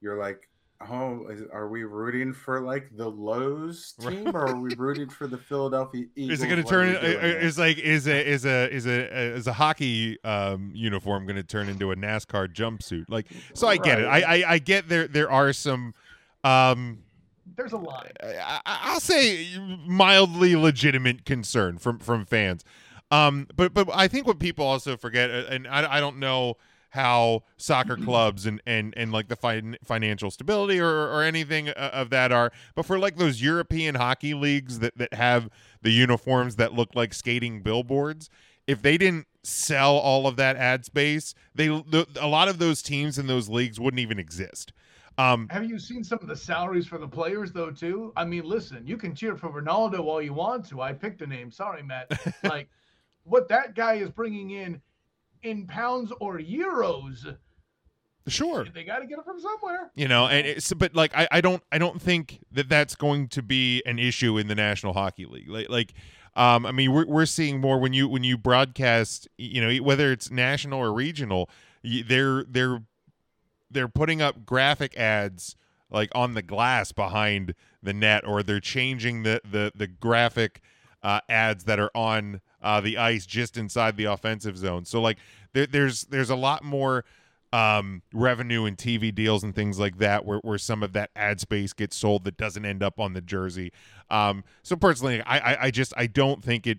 you're 0.00 0.18
like, 0.18 0.48
oh, 0.88 1.26
is, 1.28 1.42
are 1.52 1.68
we 1.68 1.82
rooting 1.84 2.32
for 2.32 2.60
like 2.60 2.96
the 2.96 3.08
Lowe's 3.08 3.92
team, 4.00 4.28
or 4.28 4.48
are 4.48 4.60
we 4.60 4.74
rooting 4.76 5.08
for 5.08 5.26
the 5.26 5.38
Philadelphia 5.38 6.06
Eagles? 6.14 6.38
Is 6.38 6.44
it 6.44 6.48
going 6.48 6.62
to 6.62 6.68
turn? 6.68 6.88
Is 6.88 7.58
like 7.58 7.78
is 7.78 8.06
a 8.06 8.26
is 8.26 8.44
a 8.44 8.72
is 8.72 8.86
a 8.86 9.34
is 9.34 9.46
a 9.46 9.52
hockey 9.52 10.22
um, 10.24 10.70
uniform 10.74 11.26
going 11.26 11.36
to 11.36 11.42
turn 11.42 11.68
into 11.68 11.90
a 11.90 11.96
NASCAR 11.96 12.52
jumpsuit? 12.52 13.06
Like, 13.08 13.26
so 13.54 13.66
I 13.66 13.76
get 13.76 13.98
right. 13.98 14.22
it. 14.22 14.26
I, 14.26 14.42
I 14.42 14.52
I 14.52 14.58
get 14.58 14.88
there. 14.88 15.08
There 15.08 15.30
are 15.30 15.52
some. 15.52 15.94
Um, 16.44 16.98
there's 17.56 17.72
a 17.72 17.76
line. 17.76 18.12
I, 18.22 18.92
will 18.92 19.00
say 19.00 19.48
mildly 19.86 20.56
legitimate 20.56 21.24
concern 21.24 21.78
from 21.78 21.98
from 21.98 22.24
fans. 22.24 22.64
Um, 23.10 23.46
but 23.56 23.74
but 23.74 23.88
I 23.92 24.08
think 24.08 24.26
what 24.26 24.38
people 24.38 24.66
also 24.66 24.96
forget, 24.96 25.30
uh, 25.30 25.44
and 25.50 25.66
I, 25.66 25.96
I 25.96 26.00
don't 26.00 26.18
know 26.18 26.56
how 26.90 27.42
soccer 27.56 27.96
clubs 28.04 28.46
and 28.46 28.60
and 28.66 28.94
and 28.96 29.12
like 29.12 29.28
the 29.28 29.36
fin- 29.36 29.78
financial 29.84 30.30
stability 30.30 30.78
or 30.78 30.88
or 30.88 31.22
anything 31.22 31.68
uh, 31.70 31.90
of 31.92 32.10
that 32.10 32.32
are, 32.32 32.52
but 32.74 32.84
for 32.84 32.98
like 32.98 33.16
those 33.16 33.40
European 33.42 33.94
hockey 33.94 34.34
leagues 34.34 34.78
that 34.80 34.96
that 34.96 35.14
have 35.14 35.48
the 35.82 35.90
uniforms 35.90 36.56
that 36.56 36.74
look 36.74 36.94
like 36.94 37.14
skating 37.14 37.62
billboards, 37.62 38.28
if 38.66 38.82
they 38.82 38.98
didn't 38.98 39.26
sell 39.42 39.96
all 39.96 40.26
of 40.26 40.36
that 40.36 40.56
ad 40.56 40.84
space, 40.84 41.34
they 41.54 41.68
the, 41.68 42.06
a 42.20 42.28
lot 42.28 42.48
of 42.48 42.58
those 42.58 42.82
teams 42.82 43.18
in 43.18 43.26
those 43.26 43.48
leagues 43.48 43.80
wouldn't 43.80 44.00
even 44.00 44.18
exist. 44.18 44.72
Um, 45.18 45.48
Have 45.50 45.64
you 45.64 45.80
seen 45.80 46.04
some 46.04 46.20
of 46.22 46.28
the 46.28 46.36
salaries 46.36 46.86
for 46.86 46.96
the 46.96 47.08
players 47.08 47.52
though 47.52 47.72
too? 47.72 48.12
I 48.16 48.24
mean, 48.24 48.44
listen, 48.44 48.86
you 48.86 48.96
can 48.96 49.14
cheer 49.14 49.36
for 49.36 49.50
Ronaldo 49.50 50.00
all 50.04 50.22
you 50.22 50.32
want 50.32 50.66
to. 50.68 50.80
I 50.80 50.92
picked 50.92 51.20
a 51.22 51.26
name. 51.26 51.50
Sorry, 51.50 51.82
Matt. 51.82 52.12
like 52.44 52.68
what 53.24 53.48
that 53.48 53.74
guy 53.74 53.94
is 53.94 54.10
bringing 54.10 54.50
in 54.50 54.80
in 55.42 55.66
pounds 55.66 56.12
or 56.20 56.38
euros. 56.38 57.36
Sure, 58.28 58.64
they 58.72 58.84
got 58.84 58.98
to 58.98 59.06
get 59.06 59.18
it 59.18 59.24
from 59.24 59.40
somewhere. 59.40 59.90
You 59.96 60.06
know, 60.06 60.28
and 60.28 60.46
it's 60.46 60.72
but 60.72 60.94
like 60.94 61.16
I, 61.16 61.26
I 61.32 61.40
don't 61.40 61.62
I 61.72 61.78
don't 61.78 62.00
think 62.00 62.38
that 62.52 62.68
that's 62.68 62.94
going 62.94 63.28
to 63.28 63.42
be 63.42 63.82
an 63.86 63.98
issue 63.98 64.38
in 64.38 64.46
the 64.46 64.54
National 64.54 64.92
Hockey 64.92 65.26
League. 65.26 65.48
Like 65.48 65.68
like 65.68 65.94
um, 66.36 66.64
I 66.64 66.70
mean, 66.70 66.92
we're 66.92 67.06
we're 67.06 67.26
seeing 67.26 67.60
more 67.60 67.80
when 67.80 67.92
you 67.92 68.06
when 68.08 68.22
you 68.22 68.38
broadcast, 68.38 69.26
you 69.36 69.60
know, 69.60 69.82
whether 69.82 70.12
it's 70.12 70.30
national 70.30 70.78
or 70.78 70.92
regional, 70.92 71.50
they're 71.82 72.44
they're 72.44 72.82
they're 73.70 73.88
putting 73.88 74.22
up 74.22 74.44
graphic 74.46 74.96
ads 74.96 75.56
like 75.90 76.10
on 76.14 76.34
the 76.34 76.42
glass 76.42 76.92
behind 76.92 77.54
the 77.82 77.92
net 77.92 78.26
or 78.26 78.42
they're 78.42 78.60
changing 78.60 79.22
the 79.22 79.40
the 79.50 79.72
the 79.74 79.86
graphic 79.86 80.60
uh, 81.02 81.20
ads 81.28 81.64
that 81.64 81.78
are 81.78 81.90
on 81.94 82.40
uh, 82.62 82.80
the 82.80 82.98
ice 82.98 83.24
just 83.26 83.56
inside 83.56 83.96
the 83.96 84.04
offensive 84.04 84.56
zone. 84.56 84.84
So 84.84 85.00
like 85.00 85.18
there, 85.52 85.66
there's 85.66 86.02
there's 86.04 86.30
a 86.30 86.36
lot 86.36 86.64
more 86.64 87.04
um, 87.52 88.02
revenue 88.12 88.64
and 88.64 88.76
TV 88.76 89.14
deals 89.14 89.42
and 89.42 89.54
things 89.54 89.78
like 89.78 89.98
that 89.98 90.24
where, 90.26 90.38
where 90.38 90.58
some 90.58 90.82
of 90.82 90.92
that 90.92 91.10
ad 91.16 91.40
space 91.40 91.72
gets 91.72 91.96
sold 91.96 92.24
that 92.24 92.36
doesn't 92.36 92.64
end 92.64 92.82
up 92.82 93.00
on 93.00 93.14
the 93.14 93.22
jersey. 93.22 93.72
Um, 94.10 94.44
so 94.62 94.76
personally, 94.76 95.22
I, 95.22 95.38
I, 95.38 95.62
I 95.64 95.70
just 95.70 95.92
I 95.96 96.06
don't 96.06 96.44
think 96.44 96.66
it 96.66 96.78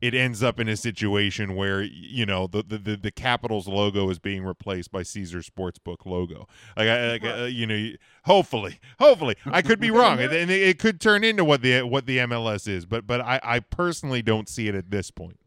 it 0.00 0.14
ends 0.14 0.42
up 0.42 0.60
in 0.60 0.68
a 0.68 0.76
situation 0.76 1.54
where 1.54 1.82
you 1.82 2.26
know 2.26 2.46
the 2.46 2.62
the, 2.62 2.96
the, 2.96 3.10
Capitals 3.10 3.66
logo 3.66 4.10
is 4.10 4.18
being 4.18 4.44
replaced 4.44 4.92
by 4.92 5.02
Caesar 5.02 5.38
Sportsbook 5.38 6.04
logo. 6.04 6.46
Like, 6.76 6.88
I, 6.88 7.10
like 7.12 7.24
uh, 7.24 7.44
you 7.44 7.66
know, 7.66 7.90
hopefully, 8.24 8.78
hopefully, 8.98 9.36
I 9.46 9.62
could 9.62 9.80
be 9.80 9.90
wrong, 9.92 10.20
and, 10.20 10.32
and 10.32 10.50
it 10.50 10.78
could 10.78 11.00
turn 11.00 11.24
into 11.24 11.44
what 11.44 11.62
the 11.62 11.82
what 11.82 12.06
the 12.06 12.18
MLS 12.18 12.68
is. 12.68 12.84
But 12.84 13.06
but 13.06 13.20
I, 13.22 13.40
I 13.42 13.60
personally 13.60 14.20
don't 14.22 14.48
see 14.48 14.68
it 14.68 14.74
at 14.74 14.90
this 14.90 15.10
point. 15.10 15.38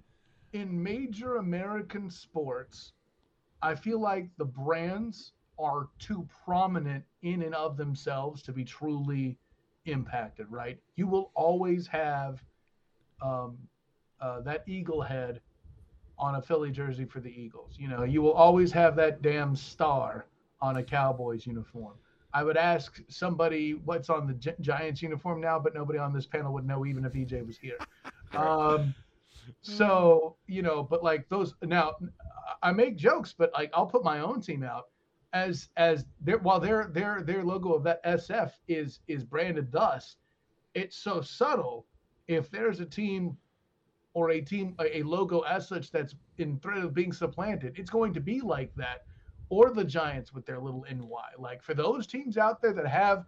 In 0.53 0.81
major 0.81 1.37
American 1.37 2.09
sports, 2.09 2.93
I 3.61 3.75
feel 3.75 3.99
like 3.99 4.29
the 4.37 4.45
brands 4.45 5.33
are 5.59 5.89
too 5.99 6.27
prominent 6.43 7.03
in 7.21 7.43
and 7.43 7.53
of 7.53 7.77
themselves 7.77 8.41
to 8.43 8.51
be 8.51 8.63
truly 8.63 9.37
impacted. 9.85 10.47
Right? 10.49 10.79
You 10.95 11.05
will 11.05 11.31
always 11.35 11.85
have. 11.87 12.43
Um, 13.21 13.57
uh, 14.21 14.41
that 14.41 14.63
eagle 14.67 15.01
head 15.01 15.41
on 16.17 16.35
a 16.35 16.41
Philly 16.41 16.71
jersey 16.71 17.05
for 17.05 17.19
the 17.19 17.29
Eagles. 17.29 17.75
You 17.77 17.87
know, 17.87 18.03
you 18.03 18.21
will 18.21 18.33
always 18.33 18.71
have 18.73 18.95
that 18.97 19.21
damn 19.21 19.55
star 19.55 20.25
on 20.61 20.77
a 20.77 20.83
Cowboys 20.83 21.45
uniform. 21.47 21.93
I 22.33 22.43
would 22.43 22.57
ask 22.57 23.01
somebody 23.07 23.73
what's 23.73 24.09
on 24.09 24.27
the 24.27 24.33
Gi- 24.33 24.55
Giants 24.61 25.01
uniform 25.01 25.41
now, 25.41 25.57
but 25.59 25.73
nobody 25.73 25.97
on 25.97 26.13
this 26.13 26.25
panel 26.25 26.53
would 26.53 26.65
know 26.65 26.85
even 26.85 27.05
if 27.05 27.13
EJ 27.13 27.45
was 27.45 27.57
here. 27.57 27.77
Um, 28.35 28.93
so 29.61 30.35
you 30.45 30.61
know, 30.61 30.83
but 30.83 31.03
like 31.03 31.27
those 31.29 31.55
now, 31.63 31.95
I 32.61 32.71
make 32.71 32.95
jokes, 32.95 33.33
but 33.35 33.51
like 33.53 33.71
I'll 33.73 33.87
put 33.87 34.03
my 34.03 34.19
own 34.19 34.39
team 34.41 34.61
out 34.61 34.85
as 35.33 35.69
as 35.77 36.05
their 36.21 36.37
while 36.37 36.59
their 36.59 36.91
their 36.93 37.21
their 37.23 37.43
logo 37.43 37.73
of 37.73 37.83
that 37.83 38.03
SF 38.03 38.51
is 38.67 38.99
is 39.07 39.23
branded 39.23 39.71
thus. 39.71 40.17
It's 40.75 40.97
so 40.97 41.21
subtle. 41.21 41.87
If 42.27 42.51
there's 42.51 42.79
a 42.79 42.85
team 42.85 43.35
or 44.13 44.31
a 44.31 44.41
team 44.41 44.75
a 44.79 45.03
logo 45.03 45.41
as 45.41 45.67
such 45.67 45.91
that's 45.91 46.15
in 46.37 46.57
threat 46.59 46.83
of 46.83 46.93
being 46.93 47.13
supplanted 47.13 47.73
it's 47.77 47.89
going 47.89 48.13
to 48.13 48.19
be 48.19 48.41
like 48.41 48.73
that 48.75 49.05
or 49.49 49.71
the 49.71 49.83
giants 49.83 50.33
with 50.33 50.45
their 50.45 50.59
little 50.59 50.85
ny 50.89 51.05
like 51.37 51.61
for 51.61 51.73
those 51.73 52.07
teams 52.07 52.37
out 52.37 52.61
there 52.61 52.73
that 52.73 52.87
have 52.87 53.25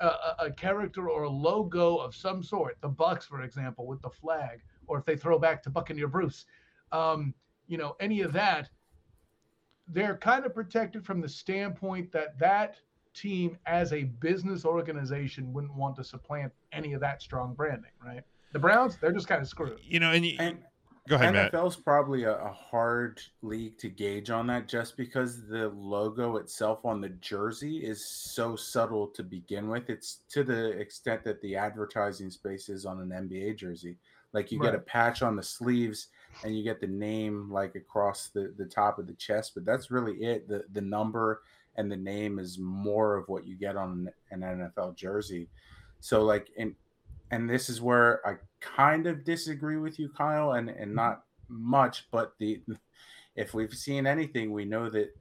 a, 0.00 0.06
a, 0.38 0.50
character 0.50 1.10
or 1.10 1.24
a 1.24 1.28
logo 1.30 1.96
of 1.96 2.14
some 2.14 2.42
sort 2.42 2.76
the 2.80 2.88
bucks 2.88 3.26
for 3.26 3.42
example 3.42 3.86
with 3.86 4.00
the 4.02 4.10
flag 4.10 4.62
or 4.86 4.98
if 4.98 5.04
they 5.04 5.16
throw 5.16 5.38
back 5.38 5.62
to 5.62 5.70
buccaneer 5.70 6.08
bruce 6.08 6.44
um, 6.92 7.34
you 7.66 7.78
know 7.78 7.96
any 8.00 8.20
of 8.20 8.32
that 8.32 8.68
they're 9.88 10.16
kind 10.16 10.44
of 10.44 10.54
protected 10.54 11.04
from 11.04 11.20
the 11.20 11.28
standpoint 11.28 12.12
that 12.12 12.38
that 12.38 12.76
team 13.12 13.58
as 13.66 13.92
a 13.92 14.04
business 14.04 14.64
organization 14.64 15.52
wouldn't 15.52 15.74
want 15.74 15.96
to 15.96 16.04
supplant 16.04 16.52
any 16.72 16.92
of 16.92 17.00
that 17.00 17.20
strong 17.20 17.54
branding 17.54 17.90
right 18.04 18.22
the 18.52 18.58
Browns, 18.58 18.96
they're 19.00 19.12
just 19.12 19.28
kind 19.28 19.42
of 19.42 19.48
screwed. 19.48 19.78
You 19.82 20.00
know, 20.00 20.12
and, 20.12 20.24
you, 20.24 20.36
And 20.38 20.58
go 21.08 21.16
ahead, 21.16 21.34
Matt. 21.34 21.52
NFL's 21.52 21.76
probably 21.76 22.24
a, 22.24 22.34
a 22.34 22.52
hard 22.52 23.20
league 23.42 23.78
to 23.78 23.88
gauge 23.88 24.30
on 24.30 24.46
that 24.48 24.68
just 24.68 24.96
because 24.96 25.46
the 25.46 25.68
logo 25.68 26.36
itself 26.36 26.84
on 26.84 27.00
the 27.00 27.10
jersey 27.10 27.78
is 27.78 28.04
so 28.04 28.56
subtle 28.56 29.06
to 29.08 29.22
begin 29.22 29.68
with. 29.68 29.88
It's 29.88 30.20
to 30.30 30.44
the 30.44 30.70
extent 30.70 31.24
that 31.24 31.40
the 31.42 31.56
advertising 31.56 32.30
space 32.30 32.68
is 32.68 32.86
on 32.86 33.00
an 33.00 33.28
NBA 33.28 33.56
jersey. 33.56 33.96
Like 34.32 34.52
you 34.52 34.60
get 34.60 34.76
a 34.76 34.78
patch 34.78 35.22
on 35.22 35.34
the 35.34 35.42
sleeves 35.42 36.08
and 36.44 36.56
you 36.56 36.62
get 36.62 36.80
the 36.80 36.86
name 36.86 37.50
like 37.50 37.74
across 37.74 38.28
the, 38.28 38.54
the 38.56 38.64
top 38.64 38.98
of 39.00 39.08
the 39.08 39.14
chest, 39.14 39.52
but 39.54 39.64
that's 39.64 39.90
really 39.90 40.14
it. 40.22 40.48
The 40.48 40.64
the 40.72 40.80
number 40.80 41.42
and 41.76 41.90
the 41.90 41.96
name 41.96 42.38
is 42.38 42.58
more 42.58 43.16
of 43.16 43.28
what 43.28 43.46
you 43.46 43.56
get 43.56 43.76
on 43.76 44.08
an 44.30 44.40
NFL 44.40 44.94
jersey. 44.96 45.48
So 45.98 46.22
like 46.22 46.48
in 46.56 46.76
and 47.30 47.48
this 47.48 47.68
is 47.68 47.80
where 47.80 48.26
I 48.26 48.36
kind 48.60 49.06
of 49.06 49.24
disagree 49.24 49.76
with 49.76 49.98
you, 49.98 50.08
Kyle, 50.08 50.52
and 50.52 50.68
and 50.68 50.94
not 50.94 51.24
much, 51.48 52.08
but 52.10 52.32
the 52.38 52.60
if 53.36 53.54
we've 53.54 53.74
seen 53.74 54.06
anything, 54.06 54.52
we 54.52 54.64
know 54.64 54.90
that 54.90 55.16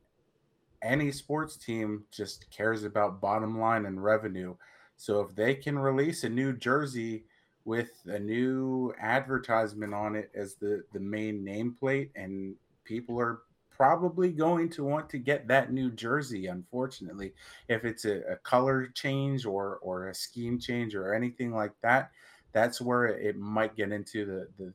any 0.84 1.12
sports 1.12 1.58
team 1.58 2.04
just 2.12 2.50
cares 2.52 2.84
about 2.84 3.22
bottom 3.22 3.60
line 3.60 3.86
and 3.86 4.04
revenue. 4.04 4.56
So 4.98 5.22
if 5.22 5.36
they 5.36 5.56
can 5.56 5.78
release 5.78 6.24
a 6.24 6.30
new 6.30 6.54
jersey 6.54 7.26
with 7.65 7.91
a 8.06 8.19
new 8.19 8.93
advertisement 9.00 9.93
on 9.93 10.15
it 10.15 10.32
as 10.36 10.56
the 10.56 10.84
the 10.93 11.00
main 11.00 11.45
nameplate 11.45 12.10
and 12.15 12.56
people 12.84 13.19
are 13.19 13.41
probably 13.79 14.29
going 14.29 14.67
to 14.67 14.83
want 14.83 15.09
to 15.09 15.17
get 15.17 15.47
that 15.47 15.71
new 15.71 15.89
jersey 15.89 16.47
unfortunately 16.47 17.33
if 17.69 17.85
it's 17.85 18.03
a, 18.03 18.19
a 18.29 18.35
color 18.37 18.87
change 18.93 19.45
or 19.45 19.79
or 19.81 20.09
a 20.09 20.13
scheme 20.13 20.59
change 20.59 20.93
or 20.93 21.13
anything 21.13 21.53
like 21.53 21.71
that 21.81 22.11
that's 22.51 22.81
where 22.81 23.05
it 23.05 23.37
might 23.37 23.75
get 23.77 23.93
into 23.93 24.25
the 24.25 24.47
the, 24.57 24.73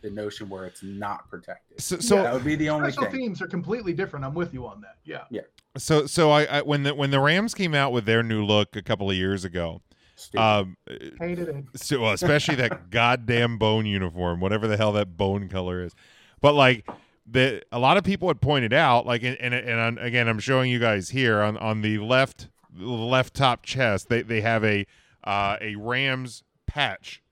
the 0.00 0.10
notion 0.10 0.48
where 0.48 0.64
it's 0.64 0.82
not 0.82 1.28
protected 1.28 1.78
So 1.80 1.98
so 1.98 2.16
that 2.22 2.32
would 2.32 2.44
be 2.44 2.54
the 2.54 2.70
only 2.70 2.90
Special 2.90 3.10
thing 3.10 3.20
teams 3.20 3.42
are 3.42 3.46
completely 3.46 3.92
different. 3.92 4.24
I'm 4.24 4.34
with 4.34 4.52
you 4.52 4.66
on 4.66 4.80
that. 4.80 4.96
Yeah. 5.04 5.24
Yeah. 5.30 5.42
So 5.76 6.06
so 6.06 6.30
I, 6.30 6.44
I 6.44 6.62
when 6.62 6.82
the 6.82 6.94
when 6.94 7.10
the 7.10 7.20
Rams 7.20 7.54
came 7.54 7.74
out 7.74 7.92
with 7.92 8.04
their 8.04 8.22
new 8.22 8.44
look 8.44 8.74
a 8.76 8.82
couple 8.82 9.08
of 9.10 9.16
years 9.16 9.44
ago, 9.44 9.80
Stupid. 10.16 10.42
um, 10.42 10.76
Hated 11.20 11.48
it. 11.48 11.64
so 11.76 12.00
well, 12.00 12.12
especially 12.12 12.56
that 12.56 12.90
goddamn 12.90 13.58
bone 13.58 13.86
uniform, 13.86 14.40
whatever 14.40 14.66
the 14.66 14.76
hell 14.76 14.92
that 14.92 15.16
bone 15.16 15.48
color 15.48 15.84
is. 15.84 15.94
But 16.40 16.54
like 16.54 16.88
the 17.26 17.62
a 17.72 17.78
lot 17.78 17.96
of 17.96 18.04
people 18.04 18.28
had 18.28 18.40
pointed 18.40 18.72
out, 18.72 19.06
like 19.06 19.22
and 19.22 19.36
and, 19.38 19.54
and 19.54 19.98
again, 19.98 20.28
I'm 20.28 20.38
showing 20.40 20.70
you 20.70 20.78
guys 20.78 21.10
here 21.10 21.40
on 21.40 21.56
on 21.56 21.82
the 21.82 21.98
left 21.98 22.48
left 22.76 23.34
top 23.34 23.62
chest, 23.64 24.08
they 24.08 24.22
they 24.22 24.40
have 24.40 24.64
a 24.64 24.86
uh, 25.24 25.56
a 25.60 25.76
Rams 25.76 26.42
patch. 26.66 27.22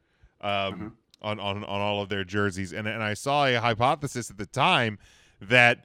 Um, 0.41 0.51
Mhm. 0.51 0.93
On, 1.23 1.39
on, 1.39 1.65
on 1.65 1.81
all 1.83 2.01
of 2.01 2.09
their 2.09 2.25
jerseys 2.25 2.73
and 2.73 2.89
and 2.89 3.03
I 3.03 3.13
saw 3.13 3.45
a 3.45 3.57
hypothesis 3.57 4.31
at 4.31 4.39
the 4.39 4.47
time 4.47 4.99
that 5.43 5.85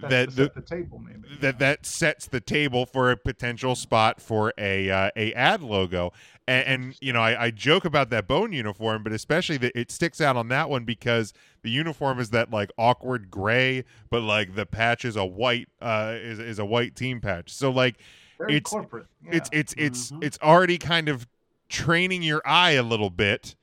That's 0.00 0.34
that 0.34 0.34
the, 0.34 0.60
the 0.60 0.66
table, 0.66 0.98
maybe. 0.98 1.28
that 1.42 1.58
that 1.58 1.84
sets 1.84 2.26
the 2.26 2.40
table 2.40 2.86
for 2.86 3.10
a 3.10 3.16
potential 3.18 3.74
spot 3.74 4.18
for 4.18 4.54
a 4.56 4.88
uh, 4.90 5.10
a 5.14 5.34
ad 5.34 5.62
logo. 5.62 6.14
And, 6.48 6.66
and 6.66 6.98
you 7.00 7.12
know, 7.12 7.20
I, 7.20 7.44
I 7.46 7.50
joke 7.52 7.84
about 7.84 8.10
that 8.10 8.26
bone 8.26 8.52
uniform, 8.52 9.02
but 9.04 9.12
especially 9.12 9.56
that 9.58 9.72
it 9.78 9.90
sticks 9.92 10.20
out 10.20 10.36
on 10.36 10.48
that 10.48 10.68
one 10.68 10.84
because 10.84 11.32
the 11.62 11.70
uniform 11.70 12.18
is 12.18 12.30
that 12.30 12.50
like 12.50 12.70
awkward 12.76 13.30
gray, 13.30 13.84
but 14.10 14.22
like 14.22 14.54
the 14.56 14.66
patch 14.66 15.04
is 15.04 15.14
a 15.16 15.24
white 15.24 15.68
uh 15.80 16.14
is 16.16 16.38
is 16.40 16.58
a 16.58 16.64
white 16.64 16.96
team 16.96 17.20
patch. 17.20 17.52
So 17.52 17.70
like 17.70 17.96
Very 18.38 18.56
it's- 18.56 18.70
corporate. 18.72 19.06
it's 19.30 19.48
yeah. 19.52 19.58
it's 19.60 19.74
it's 19.78 20.10
Mhm. 20.10 20.24
it's 20.24 20.38
already 20.42 20.78
kind 20.78 21.08
of 21.08 21.28
training 21.68 22.22
your 22.22 22.42
eye 22.44 22.72
a 22.72 22.82
little 22.82 23.10
bit 23.10 23.54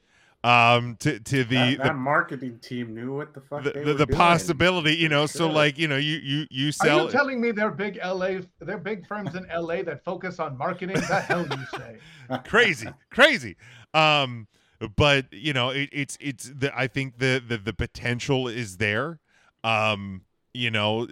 um 0.44 0.96
to 1.02 1.20
to 1.20 1.44
the 1.44 1.76
that, 1.76 1.84
the 1.84 1.94
marketing 1.94 2.58
team 2.60 2.96
knew 2.96 3.14
what 3.14 3.34
the 3.34 3.42
fuck 3.42 3.64
the, 3.64 3.72
they 3.72 3.80
the, 3.82 3.86
were 3.88 3.94
the 3.94 4.06
doing. 4.06 4.18
possibility, 4.18 4.96
you 4.96 5.10
know, 5.10 5.26
so 5.26 5.48
like, 5.48 5.78
you 5.78 5.88
know, 5.88 5.98
you 5.98 6.18
you 6.18 6.48
you 6.50 6.70
Are 6.70 6.72
sell 6.72 7.06
you 7.06 7.12
telling 7.12 7.42
me 7.42 7.52
they're 7.52 7.72
big 7.72 8.00
LA? 8.04 8.40
They're 8.60 8.78
big 8.78 9.06
firms 9.06 9.36
in 9.36 9.46
LA 9.54 9.84
that 9.84 10.04
focus 10.06 10.40
on 10.40 10.58
marketing. 10.58 10.96
The 10.96 11.20
hell 11.20 11.46
you 11.46 11.66
say? 11.78 11.98
crazy, 12.46 12.88
crazy. 13.10 13.58
Um, 13.94 14.48
but 14.96 15.26
you 15.34 15.52
know, 15.52 15.72
it, 15.72 15.90
it's 15.92 16.18
it's 16.22 16.46
the 16.46 16.72
I 16.78 16.88
think 16.88 17.18
the 17.18 17.44
the 17.46 17.58
the 17.58 17.74
potential 17.74 18.48
is 18.48 18.78
there. 18.78 19.20
Um, 19.66 20.22
you 20.54 20.72
know, 20.72 21.06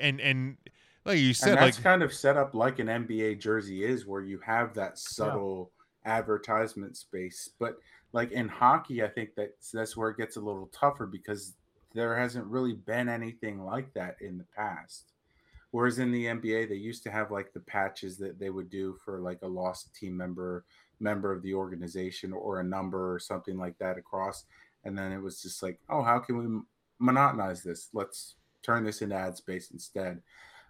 and 0.00 0.20
and 0.20 0.56
like 1.04 1.18
you 1.18 1.32
said, 1.32 1.52
and 1.52 1.60
like 1.60 1.80
kind 1.80 2.02
of 2.02 2.12
set 2.12 2.36
up 2.36 2.54
like 2.54 2.80
an 2.80 2.88
NBA 2.88 3.40
jersey 3.40 3.84
is, 3.84 4.04
where 4.04 4.20
you 4.20 4.40
have 4.44 4.74
that 4.74 4.98
subtle 4.98 5.70
advertisement 6.04 6.96
space. 6.96 7.50
But 7.58 7.78
like 8.12 8.32
in 8.32 8.48
hockey, 8.48 9.02
I 9.02 9.08
think 9.08 9.30
that's 9.36 9.70
that's 9.70 9.96
where 9.96 10.10
it 10.10 10.16
gets 10.16 10.36
a 10.36 10.40
little 10.40 10.70
tougher 10.72 11.06
because 11.06 11.54
there 11.94 12.16
hasn't 12.16 12.46
really 12.46 12.74
been 12.74 13.08
anything 13.08 13.64
like 13.64 13.92
that 13.94 14.16
in 14.20 14.38
the 14.38 14.46
past. 14.56 15.12
Whereas 15.70 15.98
in 15.98 16.10
the 16.12 16.26
NBA, 16.26 16.68
they 16.68 16.76
used 16.76 17.02
to 17.02 17.10
have 17.10 17.30
like 17.30 17.52
the 17.52 17.60
patches 17.60 18.16
that 18.18 18.38
they 18.38 18.50
would 18.50 18.70
do 18.70 18.96
for 19.04 19.20
like 19.20 19.40
a 19.42 19.48
lost 19.48 19.94
team 19.94 20.16
member, 20.16 20.64
member 20.98 21.32
of 21.32 21.42
the 21.42 21.54
organization, 21.54 22.32
or 22.32 22.60
a 22.60 22.64
number 22.64 23.12
or 23.12 23.18
something 23.18 23.58
like 23.58 23.76
that 23.78 23.98
across. 23.98 24.44
And 24.84 24.96
then 24.96 25.12
it 25.12 25.20
was 25.20 25.42
just 25.42 25.62
like, 25.62 25.78
oh, 25.90 26.02
how 26.02 26.18
can 26.20 26.38
we 26.38 27.06
monotonize 27.06 27.62
this? 27.62 27.90
Let's 27.92 28.36
turn 28.62 28.84
this 28.84 29.02
into 29.02 29.16
ad 29.16 29.36
space 29.36 29.70
instead. 29.70 30.22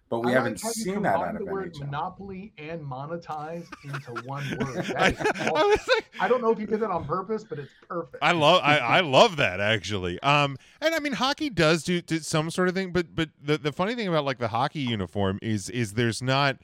But 0.09 0.21
we 0.21 0.31
I 0.31 0.35
haven't 0.35 0.63
like 0.63 0.73
seen 0.73 1.03
that 1.03 1.15
out 1.17 1.27
combined 1.27 1.37
of 1.37 1.45
the 1.45 1.45
word 1.45 1.73
NHL. 1.73 1.79
monopoly 1.81 2.53
and 2.57 2.81
monetize 2.81 3.67
into 3.83 4.11
one 4.27 4.43
word. 4.59 4.91
I, 4.97 5.11
That 5.11 5.13
is 5.13 5.41
I 5.41 5.49
awesome. 5.49 5.93
like, 5.95 6.11
I 6.19 6.27
don't 6.27 6.41
know 6.41 6.49
if 6.51 6.59
you 6.59 6.65
did 6.65 6.79
that 6.79 6.89
on 6.89 7.05
purpose, 7.05 7.43
but 7.43 7.59
it's 7.59 7.71
perfect. 7.87 8.17
I 8.23 8.31
love 8.31 8.61
I, 8.63 8.79
I 8.79 8.99
love 9.01 9.37
that 9.37 9.59
actually. 9.59 10.19
Um 10.21 10.57
and 10.81 10.95
I 10.95 10.99
mean 10.99 11.13
hockey 11.13 11.49
does 11.51 11.83
do, 11.83 12.01
do 12.01 12.19
some 12.19 12.49
sort 12.49 12.69
of 12.69 12.73
thing, 12.75 12.91
but 12.91 13.13
but 13.15 13.29
the, 13.41 13.59
the 13.59 13.71
funny 13.71 13.93
thing 13.95 14.07
about 14.07 14.25
like 14.25 14.39
the 14.39 14.47
hockey 14.47 14.79
uniform 14.81 15.37
is 15.43 15.69
is 15.69 15.93
there's 15.93 16.21
not 16.23 16.57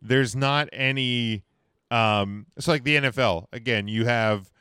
there's 0.00 0.36
not 0.36 0.68
any 0.72 1.42
um 1.90 2.46
it's 2.56 2.68
like 2.68 2.84
the 2.84 2.94
NFL. 2.96 3.46
Again, 3.52 3.88
you 3.88 4.04
have 4.06 4.52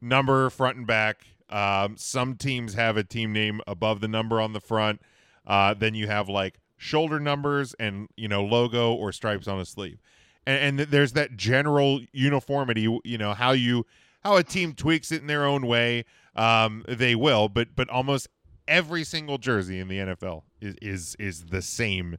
number 0.00 0.50
front 0.50 0.76
and 0.76 0.86
back 0.86 1.26
Um, 1.50 1.96
some 1.96 2.36
teams 2.36 2.74
have 2.74 2.98
a 2.98 3.04
team 3.04 3.32
name 3.32 3.62
above 3.66 4.00
the 4.00 4.08
number 4.08 4.38
on 4.40 4.52
the 4.52 4.60
front. 4.60 5.00
Uh, 5.46 5.72
then 5.72 5.94
you 5.94 6.06
have 6.08 6.28
like 6.28 6.60
shoulder 6.78 7.20
numbers 7.20 7.74
and 7.78 8.08
you 8.16 8.28
know 8.28 8.42
logo 8.42 8.94
or 8.94 9.12
stripes 9.12 9.46
on 9.46 9.60
a 9.60 9.66
sleeve, 9.66 9.98
and, 10.46 10.80
and 10.80 10.88
there's 10.90 11.12
that 11.12 11.36
general 11.36 12.00
uniformity. 12.12 12.88
You 13.04 13.18
know 13.18 13.34
how 13.34 13.52
you 13.52 13.84
how 14.24 14.36
a 14.36 14.42
team 14.42 14.72
tweaks 14.72 15.12
it 15.12 15.20
in 15.20 15.26
their 15.26 15.44
own 15.44 15.66
way. 15.66 16.04
Um, 16.34 16.84
they 16.88 17.14
will, 17.14 17.48
but 17.48 17.68
but 17.76 17.90
almost 17.90 18.28
every 18.66 19.04
single 19.04 19.38
jersey 19.38 19.78
in 19.78 19.88
the 19.88 19.98
NFL 19.98 20.42
is 20.60 20.74
is 20.80 21.16
is 21.18 21.44
the 21.46 21.62
same 21.62 22.16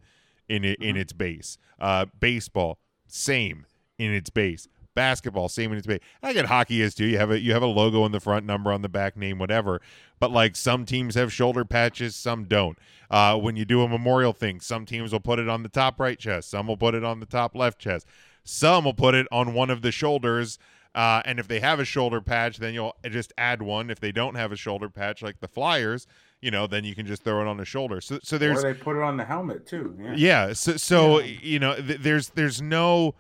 in 0.48 0.66
it, 0.66 0.80
in 0.82 0.98
its 0.98 1.14
base. 1.14 1.58
Uh, 1.80 2.06
baseball, 2.20 2.80
same 3.08 3.66
in 3.98 4.14
its 4.14 4.30
base. 4.30 4.68
Basketball, 4.96 5.50
same 5.50 5.72
in 5.72 5.78
its 5.78 5.88
base. 5.88 6.00
I 6.22 6.34
get 6.34 6.46
hockey 6.46 6.82
is 6.82 6.96
too. 6.96 7.06
You 7.06 7.18
have 7.18 7.32
a 7.32 7.40
you 7.40 7.54
have 7.54 7.62
a 7.62 7.68
logo 7.68 8.06
in 8.06 8.12
the 8.12 8.20
front, 8.20 8.46
number 8.46 8.72
on 8.72 8.82
the 8.82 8.90
back, 8.90 9.16
name, 9.16 9.40
whatever. 9.40 9.82
But 10.20 10.32
like 10.32 10.56
some 10.56 10.86
teams 10.86 11.16
have 11.16 11.32
shoulder 11.32 11.64
patches, 11.64 12.16
some 12.16 12.46
don't. 12.46 12.78
Uh, 13.10 13.38
when 13.38 13.56
you 13.56 13.66
do 13.66 13.82
a 13.82 13.88
memorial 13.88 14.34
thing, 14.34 14.60
some 14.60 14.86
teams 14.86 15.12
will 15.12 15.20
put 15.20 15.40
it 15.40 15.48
on 15.48 15.64
the 15.64 15.70
top 15.70 16.00
right 16.00 16.20
chest, 16.20 16.50
some 16.50 16.68
will 16.68 16.78
put 16.78 16.96
it 16.96 17.04
on 17.04 17.20
the 17.20 17.26
top 17.26 17.56
left 17.56 17.80
chest, 17.80 18.06
some 18.44 18.86
will 18.86 18.94
put 18.94 19.16
it 19.16 19.28
on 19.32 19.54
one 19.54 19.70
of 19.70 19.82
the 19.82 19.92
shoulders. 19.92 20.60
Uh, 20.96 21.22
and 21.24 21.40
if 21.40 21.48
they 21.48 21.60
have 21.60 21.80
a 21.80 21.86
shoulder 21.86 22.20
patch, 22.20 22.58
then 22.58 22.74
you'll 22.74 22.96
just 23.10 23.32
add 23.38 23.62
one. 23.62 23.90
If 23.92 24.00
they 24.00 24.12
don't 24.12 24.36
have 24.36 24.52
a 24.52 24.56
shoulder 24.56 24.90
patch, 24.90 25.22
like 25.22 25.40
the 25.40 25.48
Flyers, 25.48 26.08
you 26.42 26.52
know, 26.52 26.68
then 26.68 26.84
you 26.84 26.96
can 26.96 27.06
just 27.06 27.24
throw 27.24 27.42
it 27.42 27.48
on 27.48 27.58
the 27.58 27.66
shoulder. 27.66 28.02
So, 28.02 28.20
so 28.24 28.38
there's 28.38 28.64
or 28.64 28.74
they 28.74 28.80
put 28.80 28.96
it 28.96 29.04
on 29.04 29.18
the 29.18 29.26
helmet 29.26 29.68
too. 29.68 29.96
Yeah. 30.02 30.14
yeah. 30.16 30.54
So, 30.54 30.78
so 30.78 31.20
you 31.20 31.60
know, 31.60 31.76
th- 31.76 32.00
there's 32.00 32.30
there's 32.30 32.62
no 32.62 33.16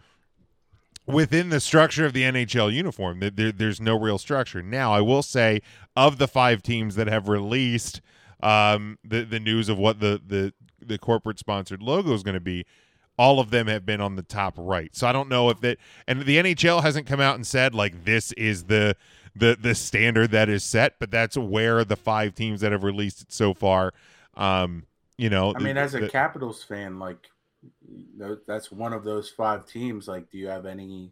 within 1.10 1.50
the 1.50 1.60
structure 1.60 2.06
of 2.06 2.14
the 2.14 2.24
NHL 2.24 2.74
uniform. 2.74 3.20
There, 3.20 3.52
there's 3.52 3.82
no 3.82 3.98
real 4.00 4.18
structure. 4.18 4.62
Now, 4.62 4.94
I 4.94 5.02
will 5.02 5.24
say, 5.24 5.62
of 5.96 6.18
the 6.18 6.28
five 6.28 6.62
teams 6.62 6.96
that 6.96 7.08
have 7.08 7.28
released 7.28 8.02
um, 8.42 8.98
the 9.04 9.24
the 9.24 9.40
news 9.40 9.70
of 9.70 9.78
what 9.78 10.00
the 10.00 10.22
the 10.26 10.54
the 10.80 10.98
corporate 10.98 11.40
sponsored 11.40 11.82
logo 11.82 12.14
is 12.14 12.24
going 12.24 12.36
to 12.36 12.40
be. 12.40 12.66
All 13.18 13.42
of 13.42 13.50
them 13.52 13.68
have 13.68 13.86
been 13.86 14.00
on 14.00 14.16
the 14.16 14.24
top 14.24 14.54
right, 14.58 14.96
so 14.96 15.06
I 15.06 15.12
don't 15.12 15.28
know 15.28 15.50
if 15.50 15.60
that. 15.60 15.78
And 16.08 16.22
the 16.22 16.38
NHL 16.38 16.84
hasn't 16.84 17.06
come 17.06 17.20
out 17.20 17.36
and 17.36 17.46
said 17.46 17.76
like 17.76 18.06
this 18.06 18.32
is 18.34 18.66
the 18.66 18.96
the 19.36 19.58
the 19.60 19.76
standard 19.76 20.32
that 20.32 20.48
is 20.48 20.64
set, 20.64 20.94
but 21.00 21.12
that's 21.12 21.38
where 21.38 21.84
the 21.84 21.98
five 21.98 22.34
teams 22.34 22.62
that 22.62 22.72
have 22.72 22.84
released 22.84 23.24
it 23.24 23.34
so 23.34 23.54
far. 23.54 23.94
Um, 24.36 24.86
you 25.18 25.30
know, 25.30 25.54
I 25.54 25.60
mean, 25.60 25.76
as 25.76 25.96
a 25.96 26.00
the- 26.00 26.10
Capitals 26.10 26.64
fan, 26.64 26.98
like 26.98 27.30
that's 28.48 28.72
one 28.72 28.94
of 28.94 29.04
those 29.04 29.30
five 29.30 29.66
teams. 29.66 30.08
Like, 30.08 30.30
do 30.30 30.38
you 30.38 30.48
have 30.48 30.66
any 30.66 31.12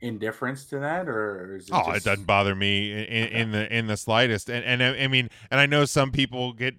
indifference 0.00 0.64
to 0.66 0.78
that, 0.78 1.08
or 1.08 1.56
is 1.56 1.68
it 1.68 1.72
Oh, 1.74 1.92
it 1.92 2.04
doesn't 2.04 2.26
bother 2.26 2.54
me 2.54 2.92
in, 2.92 2.98
in, 2.98 3.28
in 3.28 3.50
the 3.52 3.76
in 3.76 3.86
the 3.86 3.96
slightest. 3.96 4.48
And 4.48 4.64
and 4.64 4.82
I, 4.82 5.04
I 5.04 5.08
mean, 5.08 5.30
and 5.50 5.60
I 5.60 5.66
know 5.66 5.84
some 5.84 6.12
people 6.12 6.52
get 6.52 6.74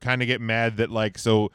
kind 0.00 0.22
of 0.22 0.28
get 0.28 0.40
mad 0.40 0.76
that 0.78 0.90
like 0.90 1.18
so, 1.18 1.50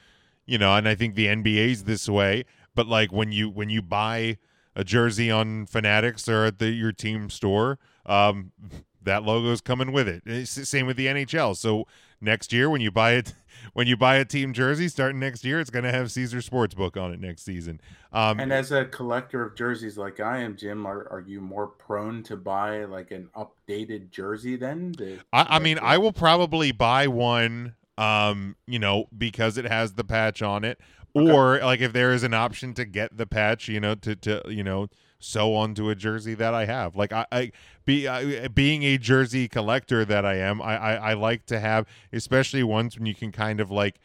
you 0.45 0.57
know, 0.57 0.73
and 0.75 0.87
I 0.87 0.95
think 0.95 1.15
the 1.15 1.27
NBA's 1.27 1.83
this 1.83 2.07
way. 2.07 2.45
But 2.75 2.87
like 2.87 3.11
when 3.11 3.31
you 3.31 3.49
when 3.49 3.69
you 3.69 3.81
buy 3.81 4.37
a 4.75 4.83
jersey 4.83 5.29
on 5.29 5.65
Fanatics 5.65 6.29
or 6.29 6.45
at 6.45 6.59
the 6.59 6.69
your 6.69 6.91
team 6.91 7.29
store, 7.29 7.79
um, 8.05 8.51
that 9.03 9.23
logo's 9.23 9.61
coming 9.61 9.91
with 9.91 10.07
it. 10.07 10.23
It's 10.25 10.55
the 10.55 10.65
same 10.65 10.85
with 10.85 10.97
the 10.97 11.07
NHL. 11.07 11.57
So 11.57 11.87
next 12.19 12.53
year 12.53 12.69
when 12.69 12.81
you 12.81 12.91
buy 12.91 13.13
it. 13.13 13.33
When 13.73 13.87
you 13.87 13.95
buy 13.95 14.15
a 14.17 14.25
team 14.25 14.51
jersey 14.53 14.89
starting 14.89 15.19
next 15.19 15.45
year, 15.45 15.59
it's 15.59 15.69
going 15.69 15.85
to 15.85 15.91
have 15.91 16.11
Caesar 16.11 16.39
Sportsbook 16.39 17.01
on 17.01 17.13
it 17.13 17.19
next 17.21 17.43
season. 17.43 17.79
Um, 18.11 18.39
And 18.39 18.51
as 18.51 18.71
a 18.71 18.85
collector 18.85 19.41
of 19.43 19.55
jerseys 19.55 19.97
like 19.97 20.19
I 20.19 20.39
am, 20.39 20.57
Jim, 20.57 20.85
are, 20.85 21.07
are 21.09 21.23
you 21.25 21.39
more 21.39 21.67
prone 21.67 22.21
to 22.23 22.35
buy 22.35 22.83
like 22.85 23.11
an 23.11 23.29
updated 23.35 24.11
jersey 24.11 24.57
then? 24.57 24.91
to- 24.97 25.19
I, 25.31 25.55
I 25.57 25.59
mean, 25.59 25.79
I 25.81 25.97
will 25.97 26.11
probably 26.11 26.73
buy 26.73 27.07
one, 27.07 27.75
um, 27.97 28.57
you 28.67 28.79
know, 28.79 29.05
because 29.17 29.57
it 29.57 29.65
has 29.65 29.93
the 29.93 30.03
patch 30.03 30.41
on 30.41 30.65
it, 30.65 30.79
Okay. 31.15 31.31
or 31.31 31.59
like 31.59 31.79
if 31.81 31.93
there 31.93 32.11
is 32.13 32.23
an 32.23 32.33
option 32.33 32.73
to 32.73 32.85
get 32.85 33.15
the 33.17 33.25
patch, 33.25 33.67
you 33.67 33.79
know, 33.79 33.95
to 33.95 34.15
to 34.15 34.41
you 34.47 34.63
know 34.63 34.87
sew 35.21 35.55
onto 35.55 35.89
a 35.89 35.95
jersey 35.95 36.33
that 36.35 36.53
I 36.53 36.65
have. 36.65 36.95
Like 36.95 37.13
I, 37.13 37.25
I 37.31 37.51
be 37.85 38.07
I, 38.07 38.47
being 38.47 38.83
a 38.83 38.97
jersey 38.97 39.47
collector 39.47 40.03
that 40.05 40.25
I 40.25 40.35
am, 40.35 40.61
I, 40.61 40.77
I 40.77 40.93
I 40.93 41.13
like 41.13 41.45
to 41.47 41.59
have, 41.59 41.87
especially 42.11 42.63
ones 42.63 42.97
when 42.97 43.05
you 43.05 43.15
can 43.15 43.31
kind 43.31 43.59
of 43.59 43.71
like 43.71 43.99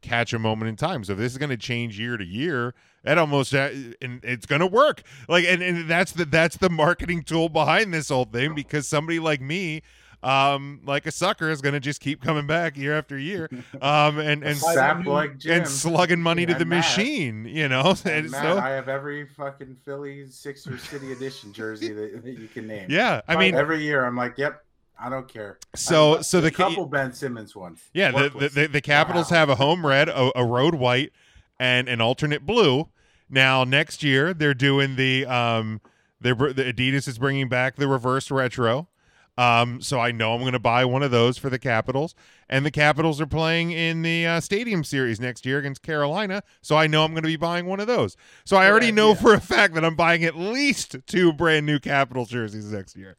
catch 0.00 0.32
a 0.32 0.38
moment 0.38 0.68
in 0.68 0.76
time. 0.76 1.04
So 1.04 1.12
if 1.12 1.18
this 1.18 1.32
is 1.32 1.38
going 1.38 1.50
to 1.50 1.56
change 1.56 1.98
year 1.98 2.16
to 2.16 2.24
year, 2.24 2.74
that 3.04 3.18
almost 3.18 3.54
uh, 3.54 3.70
and 4.00 4.24
it's 4.24 4.46
going 4.46 4.60
to 4.60 4.66
work. 4.66 5.02
Like 5.28 5.44
and, 5.44 5.62
and 5.62 5.88
that's 5.88 6.12
the 6.12 6.24
that's 6.24 6.56
the 6.56 6.70
marketing 6.70 7.22
tool 7.22 7.48
behind 7.48 7.92
this 7.92 8.08
whole 8.08 8.24
thing 8.24 8.54
because 8.54 8.86
somebody 8.86 9.18
like 9.18 9.40
me 9.40 9.82
um 10.22 10.80
like 10.84 11.06
a 11.06 11.12
sucker 11.12 11.48
is 11.48 11.60
going 11.60 11.74
to 11.74 11.80
just 11.80 12.00
keep 12.00 12.20
coming 12.20 12.46
back 12.46 12.76
year 12.76 12.98
after 12.98 13.16
year 13.16 13.48
um 13.80 14.18
and 14.18 14.42
and 14.42 14.60
Buy 14.60 14.74
sap 14.74 15.06
like 15.06 15.38
Jim. 15.38 15.58
and 15.58 15.68
slugging 15.68 16.20
money 16.20 16.44
to 16.46 16.54
the 16.54 16.64
Matt. 16.64 16.78
machine, 16.84 17.44
you 17.44 17.68
know. 17.68 17.90
And 18.04 18.06
And 18.24 18.30
Matt, 18.32 18.42
so 18.42 18.58
I 18.58 18.70
have 18.70 18.88
every 18.88 19.26
fucking 19.26 19.76
Phillies 19.84 20.34
Sixer 20.34 20.76
City 20.78 21.12
Edition 21.12 21.52
jersey 21.52 21.92
that, 21.92 22.24
that 22.24 22.38
you 22.38 22.48
can 22.48 22.66
name. 22.66 22.86
yeah, 22.90 23.20
I 23.28 23.36
mean, 23.36 23.54
every 23.54 23.82
year 23.82 24.04
I'm 24.04 24.16
like, 24.16 24.36
yep, 24.38 24.64
I 24.98 25.08
don't 25.08 25.28
care. 25.28 25.58
so 25.76 26.14
I've- 26.14 26.22
so 26.24 26.40
the 26.40 26.50
couple 26.50 26.86
Ben 26.86 27.12
Simmons 27.12 27.54
ones. 27.54 27.80
Yeah, 27.92 28.10
the, 28.10 28.28
the, 28.30 28.48
the, 28.48 28.66
the 28.66 28.80
Capitals 28.80 29.30
Wow. 29.30 29.36
have 29.38 29.48
a 29.50 29.54
home 29.54 29.86
red, 29.86 30.08
a, 30.08 30.32
a 30.36 30.44
road 30.44 30.74
white, 30.74 31.12
and 31.60 31.88
an 31.88 32.00
alternate 32.00 32.44
blue. 32.44 32.88
Now 33.30 33.62
next 33.62 34.02
year 34.02 34.34
they're 34.34 34.54
doing 34.54 34.96
the 34.96 35.26
um, 35.26 35.80
they're 36.20 36.34
the 36.34 36.64
Adidas 36.72 37.06
is 37.06 37.18
bringing 37.18 37.48
back 37.48 37.76
the 37.76 37.86
reverse 37.86 38.30
retro. 38.32 38.88
Um, 39.38 39.80
so 39.80 40.00
I 40.00 40.10
know 40.10 40.34
I'm 40.34 40.40
going 40.40 40.52
to 40.52 40.58
buy 40.58 40.84
one 40.84 41.04
of 41.04 41.12
those 41.12 41.38
for 41.38 41.48
the 41.48 41.60
Capitals, 41.60 42.16
and 42.48 42.66
the 42.66 42.72
Capitals 42.72 43.20
are 43.20 43.26
playing 43.26 43.70
in 43.70 44.02
the 44.02 44.26
uh, 44.26 44.40
Stadium 44.40 44.82
Series 44.82 45.20
next 45.20 45.46
year 45.46 45.58
against 45.60 45.80
Carolina. 45.80 46.42
So 46.60 46.76
I 46.76 46.88
know 46.88 47.04
I'm 47.04 47.12
going 47.12 47.22
to 47.22 47.28
be 47.28 47.36
buying 47.36 47.64
one 47.66 47.78
of 47.78 47.86
those. 47.86 48.16
So 48.44 48.56
I 48.56 48.68
already 48.68 48.90
know 48.90 49.12
idea. 49.12 49.22
for 49.22 49.34
a 49.34 49.40
fact 49.40 49.74
that 49.74 49.84
I'm 49.84 49.94
buying 49.94 50.24
at 50.24 50.34
least 50.36 50.96
two 51.06 51.32
brand 51.32 51.66
new 51.66 51.78
Capitals 51.78 52.30
jerseys 52.30 52.72
next 52.72 52.96
year. 52.96 53.16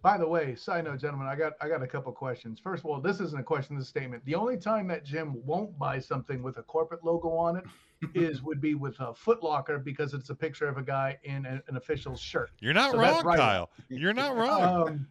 By 0.00 0.16
the 0.16 0.26
way, 0.26 0.54
side 0.54 0.84
note, 0.84 1.00
gentlemen, 1.00 1.26
I 1.26 1.36
got 1.36 1.52
I 1.60 1.68
got 1.68 1.82
a 1.82 1.86
couple 1.86 2.12
questions. 2.12 2.58
First 2.58 2.84
of 2.84 2.86
all, 2.90 3.00
this 3.00 3.20
isn't 3.20 3.38
a 3.38 3.42
question, 3.42 3.76
this 3.76 3.86
a 3.86 3.88
statement. 3.88 4.24
The 4.24 4.36
only 4.36 4.56
time 4.56 4.86
that 4.88 5.04
Jim 5.04 5.34
won't 5.44 5.76
buy 5.78 5.98
something 5.98 6.42
with 6.42 6.56
a 6.58 6.62
corporate 6.62 7.04
logo 7.04 7.28
on 7.30 7.56
it 7.56 7.64
is 8.14 8.40
would 8.42 8.60
be 8.60 8.74
with 8.74 8.98
a 9.00 9.12
Foot 9.12 9.42
Locker 9.42 9.78
because 9.78 10.14
it's 10.14 10.30
a 10.30 10.34
picture 10.34 10.68
of 10.68 10.78
a 10.78 10.82
guy 10.82 11.18
in 11.24 11.44
a- 11.44 11.62
an 11.68 11.76
official 11.76 12.16
shirt. 12.16 12.52
You're 12.60 12.72
not 12.72 12.92
So 12.92 12.98
wrong, 12.98 13.24
right. 13.24 13.36
Kyle. 13.36 13.70
You're 13.88 14.14
not 14.14 14.34
wrong. 14.36 14.88
Um, 14.88 15.06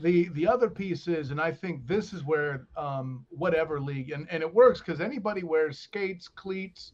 the 0.00 0.28
the 0.30 0.46
other 0.46 0.68
piece 0.70 1.08
is, 1.08 1.30
and 1.30 1.40
I 1.40 1.52
think 1.52 1.86
this 1.86 2.12
is 2.12 2.24
where 2.24 2.66
um, 2.76 3.26
whatever 3.30 3.80
league, 3.80 4.10
and, 4.10 4.26
and 4.30 4.42
it 4.42 4.54
works 4.54 4.80
because 4.80 5.00
anybody 5.00 5.42
wears 5.42 5.78
skates, 5.78 6.28
cleats, 6.28 6.92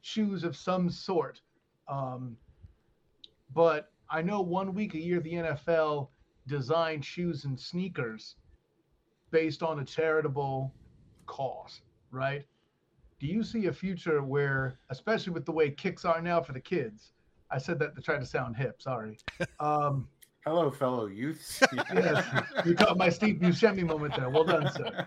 shoes 0.00 0.44
of 0.44 0.56
some 0.56 0.90
sort. 0.90 1.40
Um, 1.88 2.36
but 3.54 3.90
I 4.08 4.22
know 4.22 4.40
one 4.40 4.74
week 4.74 4.94
a 4.94 4.98
year 4.98 5.20
the 5.20 5.34
NFL 5.34 6.08
designed 6.46 7.04
shoes 7.04 7.44
and 7.44 7.58
sneakers 7.58 8.36
based 9.30 9.62
on 9.62 9.80
a 9.80 9.84
charitable 9.84 10.72
cause, 11.26 11.82
right? 12.10 12.44
Do 13.20 13.26
you 13.26 13.44
see 13.44 13.66
a 13.66 13.72
future 13.72 14.22
where, 14.22 14.78
especially 14.88 15.32
with 15.32 15.44
the 15.44 15.52
way 15.52 15.70
kicks 15.70 16.04
are 16.04 16.20
now 16.20 16.40
for 16.40 16.52
the 16.52 16.60
kids, 16.60 17.12
I 17.50 17.58
said 17.58 17.78
that 17.80 17.94
to 17.96 18.02
try 18.02 18.18
to 18.18 18.24
sound 18.26 18.56
hip, 18.56 18.80
sorry. 18.82 19.18
Um, 19.60 20.08
Hello, 20.46 20.70
fellow 20.70 21.06
youths. 21.06 21.62
Yes, 21.94 22.24
you 22.64 22.74
caught 22.74 22.96
my 22.96 23.10
Steve 23.10 23.36
Buscemi 23.36 23.84
moment 23.84 24.14
there. 24.16 24.30
Well 24.30 24.44
done, 24.44 24.70
sir. 24.72 25.06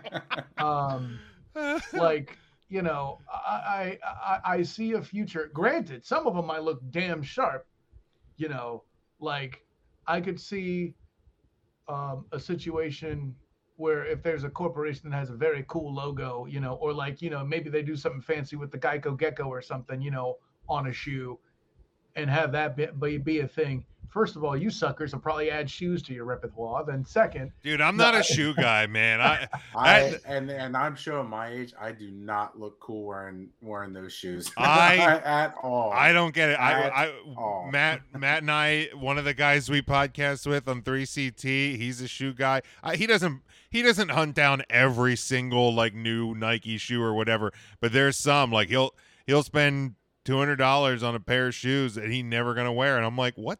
Um, 0.58 1.18
like 1.92 2.38
you 2.68 2.82
know, 2.82 3.18
I, 3.32 3.98
I 3.98 3.98
I 4.04 4.40
I 4.54 4.62
see 4.62 4.92
a 4.92 5.02
future. 5.02 5.50
Granted, 5.52 6.04
some 6.04 6.26
of 6.26 6.34
them 6.34 6.46
might 6.46 6.62
look 6.62 6.80
damn 6.90 7.22
sharp. 7.22 7.66
You 8.36 8.48
know, 8.48 8.84
like 9.18 9.64
I 10.06 10.20
could 10.20 10.40
see 10.40 10.94
um, 11.88 12.26
a 12.32 12.38
situation 12.38 13.34
where 13.76 14.04
if 14.06 14.22
there's 14.22 14.44
a 14.44 14.50
corporation 14.50 15.10
that 15.10 15.16
has 15.16 15.30
a 15.30 15.34
very 15.34 15.64
cool 15.66 15.92
logo, 15.92 16.46
you 16.46 16.60
know, 16.60 16.74
or 16.74 16.92
like 16.92 17.20
you 17.20 17.30
know 17.30 17.44
maybe 17.44 17.70
they 17.70 17.82
do 17.82 17.96
something 17.96 18.22
fancy 18.22 18.54
with 18.54 18.70
the 18.70 18.78
Geico 18.78 19.18
Gecko 19.18 19.44
or 19.44 19.60
something, 19.62 20.00
you 20.00 20.12
know, 20.12 20.36
on 20.68 20.86
a 20.86 20.92
shoe, 20.92 21.38
and 22.14 22.30
have 22.30 22.52
that 22.52 22.76
be, 23.00 23.18
be 23.18 23.40
a 23.40 23.48
thing. 23.48 23.84
First 24.10 24.36
of 24.36 24.44
all, 24.44 24.56
you 24.56 24.70
suckers 24.70 25.12
will 25.12 25.20
probably 25.20 25.50
add 25.50 25.68
shoes 25.68 26.02
to 26.02 26.14
your 26.14 26.24
repertoire. 26.24 26.84
Then 26.84 27.04
second, 27.04 27.50
Dude, 27.62 27.80
I'm 27.80 27.96
No, 27.96 28.04
not 28.04 28.14
I- 28.14 28.20
a 28.20 28.22
shoe 28.22 28.54
guy, 28.54 28.86
man. 28.86 29.20
I 29.20 29.48
I 29.76 30.16
and 30.26 30.50
and 30.50 30.76
I'm 30.76 30.94
showing 30.96 31.28
my 31.28 31.48
age. 31.48 31.72
I 31.80 31.92
do 31.92 32.10
not 32.10 32.58
look 32.58 32.78
cool 32.80 33.04
wearing 33.06 33.48
wearing 33.60 33.92
those 33.92 34.12
shoes. 34.12 34.50
I- 34.58 34.96
at 35.24 35.54
all. 35.62 35.90
I 35.92 36.12
don't 36.12 36.34
get 36.34 36.50
it. 36.50 36.54
I, 36.60 36.72
At 36.82 36.92
I 36.92 37.12
all. 37.36 37.68
Matt 37.72 38.02
Matt 38.16 38.42
and 38.42 38.50
I, 38.50 38.88
one 38.94 39.18
of 39.18 39.24
the 39.24 39.34
guys 39.34 39.68
we 39.68 39.82
podcast 39.82 40.46
with 40.46 40.68
on 40.68 40.82
3CT, 40.82 41.76
he's 41.76 42.00
a 42.00 42.08
shoe 42.08 42.32
guy. 42.34 42.62
I, 42.82 42.96
he 42.96 43.06
doesn't 43.06 43.42
he 43.70 43.82
doesn't 43.82 44.10
hunt 44.10 44.34
down 44.34 44.62
every 44.70 45.16
single 45.16 45.74
like 45.74 45.94
new 45.94 46.34
Nike 46.34 46.78
shoe 46.78 47.02
or 47.02 47.14
whatever, 47.14 47.52
but 47.80 47.92
there's 47.92 48.16
some 48.16 48.52
like 48.52 48.68
he'll 48.68 48.94
he'll 49.26 49.42
spend 49.42 49.94
two 50.24 50.38
hundred 50.38 50.56
dollars 50.56 51.02
on 51.02 51.14
a 51.14 51.20
pair 51.20 51.48
of 51.48 51.54
shoes 51.54 51.94
that 51.96 52.08
he 52.10 52.22
never 52.22 52.54
gonna 52.54 52.72
wear, 52.72 52.96
and 52.96 53.04
I'm 53.04 53.16
like, 53.16 53.34
what? 53.36 53.58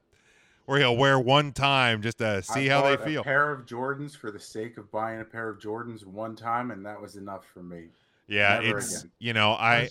Or 0.67 0.79
he'll 0.79 0.97
wear 0.97 1.19
one 1.19 1.53
time 1.53 2.03
just 2.03 2.19
to 2.19 2.43
see 2.43 2.71
I 2.71 2.75
how 2.75 2.83
they 2.83 3.05
feel. 3.05 3.21
A 3.21 3.25
pair 3.25 3.51
of 3.51 3.67
Jordans 3.67 4.17
for 4.17 4.31
the 4.31 4.39
sake 4.39 4.77
of 4.79 4.91
buying 4.91 5.21
a 5.21 5.25
pair 5.25 5.49
of 5.49 5.59
Jordans 5.59 6.05
one 6.05 6.37
time, 6.37 6.71
and 6.71 6.85
that 6.87 7.01
was 7.01 7.17
enough 7.17 7.45
for 7.53 7.63
me. 7.63 7.85
Yeah, 8.27 8.61
Never 8.61 8.79
it's 8.79 9.01
again. 9.01 9.11
you 9.19 9.33
know 9.33 9.53
I 9.53 9.91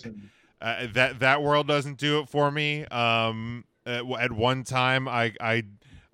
uh, 0.60 0.86
that 0.94 1.20
that 1.20 1.42
world 1.42 1.68
doesn't 1.68 1.98
do 1.98 2.20
it 2.20 2.28
for 2.28 2.50
me. 2.50 2.84
Um, 2.86 3.64
at, 3.86 4.04
at 4.18 4.32
one 4.32 4.64
time 4.64 5.06
I 5.06 5.32
I 5.40 5.64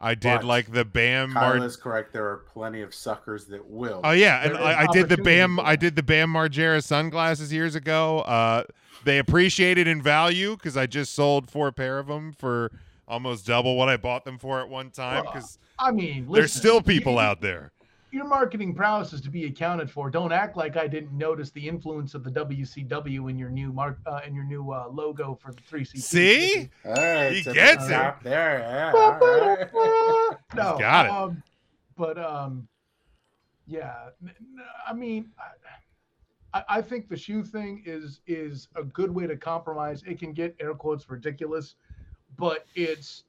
I 0.00 0.14
did 0.14 0.40
But 0.40 0.44
like 0.44 0.72
the 0.72 0.84
Bam 0.84 1.32
Kyle 1.32 1.56
Mar- 1.56 1.66
is 1.66 1.76
correct. 1.76 2.12
There 2.12 2.26
are 2.26 2.38
plenty 2.38 2.80
of 2.80 2.94
suckers 2.94 3.44
that 3.46 3.68
will. 3.68 4.00
Oh 4.02 4.12
yeah, 4.12 4.42
and 4.44 4.56
I, 4.56 4.82
I 4.82 4.86
did 4.86 5.08
the 5.08 5.18
Bam 5.18 5.60
I 5.60 5.76
did 5.76 5.94
the 5.94 6.02
Bam 6.02 6.32
Margera 6.32 6.82
sunglasses 6.82 7.52
years 7.52 7.74
ago. 7.74 8.20
Uh, 8.20 8.64
they 9.04 9.18
appreciated 9.18 9.86
in 9.86 10.00
value 10.02 10.56
because 10.56 10.76
I 10.76 10.86
just 10.86 11.14
sold 11.14 11.50
four 11.50 11.70
pair 11.72 11.98
of 11.98 12.06
them 12.06 12.32
for 12.32 12.70
almost 13.10 13.46
double 13.46 13.76
what 13.76 13.88
I 13.88 13.96
bought 13.96 14.24
them 14.24 14.38
for 14.38 14.60
at 14.60 14.68
one 14.68 14.90
time. 14.90 15.24
Well, 15.24 15.32
Because 15.34 15.58
I 15.78 15.90
mean, 15.90 16.26
there's 16.30 16.52
still 16.52 16.80
people 16.80 17.14
you- 17.14 17.20
out 17.20 17.40
there. 17.40 17.72
Your 18.12 18.24
marketing 18.24 18.74
prowess 18.74 19.12
is 19.12 19.20
to 19.20 19.30
be 19.30 19.44
accounted 19.44 19.88
for. 19.88 20.10
Don't 20.10 20.32
act 20.32 20.56
like 20.56 20.76
I 20.76 20.88
didn't 20.88 21.12
notice 21.16 21.52
the 21.52 21.68
influence 21.68 22.14
of 22.14 22.24
the 22.24 22.30
WCW 22.32 23.30
in 23.30 23.38
your 23.38 23.50
new 23.50 23.72
mark 23.72 24.00
uh, 24.04 24.18
in 24.26 24.34
your 24.34 24.42
new 24.42 24.72
uh, 24.72 24.88
logo 24.88 25.38
for 25.40 25.52
the 25.52 25.60
3CT. 25.60 25.98
See? 25.98 26.70
All 26.84 26.92
right, 26.92 27.30
He 27.34 27.42
gets 27.44 27.86
it. 27.86 27.92
top 27.92 28.20
There, 28.24 28.58
yeah. 28.58 28.92
all 28.92 29.12
right. 29.20 30.36
no, 30.56 30.76
got 30.76 31.06
it. 31.06 31.12
Um, 31.12 31.40
but 31.96 32.18
um, 32.18 32.66
yeah, 33.68 33.94
I 34.88 34.92
mean, 34.92 35.30
I, 36.52 36.64
I 36.68 36.82
think 36.82 37.08
the 37.08 37.16
shoe 37.16 37.44
thing 37.44 37.80
is 37.86 38.22
is 38.26 38.66
a 38.74 38.82
good 38.82 39.14
way 39.14 39.28
to 39.28 39.36
compromise. 39.36 40.02
It 40.04 40.18
can 40.18 40.32
get 40.32 40.56
air 40.58 40.74
quotes 40.74 41.08
ridiculous, 41.08 41.76
but 42.36 42.66
it's 42.74 43.24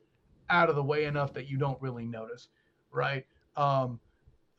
out 0.50 0.70
of 0.70 0.76
the 0.76 0.84
way 0.84 1.06
enough 1.06 1.34
that 1.34 1.48
you 1.48 1.58
don't 1.58 1.82
really 1.82 2.06
notice, 2.06 2.50
right? 2.92 3.26
Um, 3.56 4.00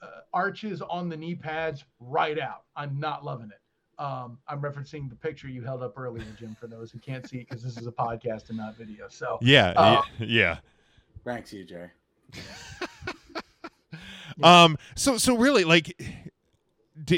uh, 0.00 0.06
arches 0.32 0.82
on 0.82 1.08
the 1.08 1.16
knee 1.16 1.34
pads, 1.34 1.84
right 2.00 2.38
out. 2.38 2.64
I'm 2.76 2.98
not 2.98 3.24
loving 3.24 3.50
it. 3.50 3.60
Um, 4.02 4.38
I'm 4.48 4.60
referencing 4.60 5.08
the 5.08 5.14
picture 5.14 5.48
you 5.48 5.62
held 5.62 5.82
up 5.82 5.96
earlier, 5.96 6.24
Jim, 6.38 6.56
for 6.58 6.66
those 6.66 6.90
who 6.90 6.98
can't 6.98 7.28
see 7.28 7.38
it 7.38 7.48
because 7.48 7.62
this 7.62 7.78
is 7.78 7.86
a 7.86 7.92
podcast 7.92 8.48
and 8.48 8.58
not 8.58 8.76
video. 8.76 9.06
So 9.08 9.38
Yeah, 9.40 9.72
Uh, 9.76 10.02
yeah, 10.18 10.26
yeah. 10.26 10.58
Thanks, 11.24 11.54
E 11.54 11.64
EJ. 11.64 11.90
Um. 14.42 14.78
So 14.96 15.18
so 15.18 15.36
really, 15.36 15.62
like, 15.64 15.94
do 17.04 17.16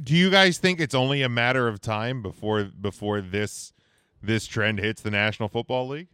do 0.00 0.16
you 0.16 0.30
guys 0.30 0.58
think 0.58 0.80
it's 0.80 0.94
only 0.94 1.22
a 1.22 1.28
matter 1.28 1.68
of 1.68 1.80
time 1.80 2.22
before 2.22 2.64
before 2.64 3.20
this 3.20 3.72
this 4.22 4.46
trend 4.46 4.78
hits 4.78 5.02
the 5.02 5.10
National 5.10 5.48
Football 5.48 5.88
League? 5.88 6.08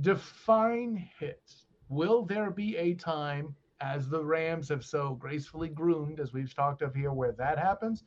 Define 0.00 1.08
hits. 1.18 1.64
Will 1.88 2.24
there 2.24 2.50
be 2.50 2.76
a 2.76 2.94
time, 2.94 3.54
as 3.80 4.08
the 4.08 4.22
Rams 4.24 4.68
have 4.68 4.84
so 4.84 5.14
gracefully 5.14 5.68
groomed, 5.68 6.20
as 6.20 6.32
we've 6.32 6.54
talked 6.54 6.82
of 6.82 6.94
here, 6.94 7.12
where 7.12 7.32
that 7.32 7.58
happens? 7.58 8.04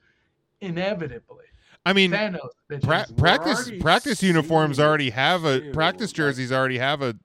Inevitably. 0.62 1.46
I 1.86 1.94
mean, 1.94 2.12
Thanos, 2.12 2.50
pra- 2.82 3.06
practice 3.18 3.72
practice 3.80 4.22
uniforms 4.24 4.80
already 4.80 5.10
have 5.12 5.46
a 5.46 5.60
too, 5.60 5.72
practice 5.72 6.12
jerseys 6.12 6.52
already 6.52 6.80
have 6.80 7.02
a 7.02 7.16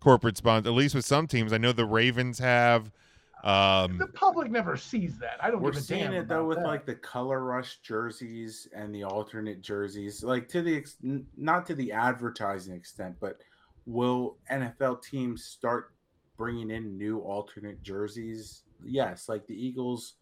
corporate 0.00 0.36
sponsor. 0.36 0.68
At 0.68 0.74
least 0.74 0.94
with 0.94 1.04
some 1.04 1.26
teams, 1.26 1.52
I 1.52 1.58
know 1.58 1.72
the 1.72 1.84
Ravens 1.84 2.38
have. 2.38 2.90
Um, 3.44 3.98
the 3.98 4.06
public 4.06 4.50
never 4.50 4.76
sees 4.76 5.18
that. 5.18 5.36
I 5.42 5.50
don't 5.50 5.60
We're 5.60 5.72
give 5.72 5.82
a 5.82 5.84
seeing 5.84 6.04
damn 6.04 6.14
it 6.14 6.28
though 6.28 6.46
with 6.46 6.58
that. 6.58 6.66
like 6.66 6.86
the 6.86 6.94
color 6.94 7.44
rush 7.44 7.76
jerseys 7.82 8.66
and 8.74 8.92
the 8.94 9.04
alternate 9.04 9.60
jerseys, 9.60 10.24
like 10.24 10.48
to 10.48 10.62
the 10.62 10.76
ex- 10.78 10.96
not 11.36 11.66
to 11.66 11.74
the 11.74 11.92
advertising 11.92 12.74
extent, 12.74 13.16
but 13.20 13.42
will 13.86 14.36
NFL 14.50 15.02
teams 15.02 15.44
start 15.44 15.92
bringing 16.36 16.70
in 16.70 16.96
new 16.98 17.18
alternate 17.20 17.82
jerseys? 17.82 18.62
Yes, 18.84 19.28
like 19.28 19.46
the 19.46 19.54
Eagles 19.54 20.14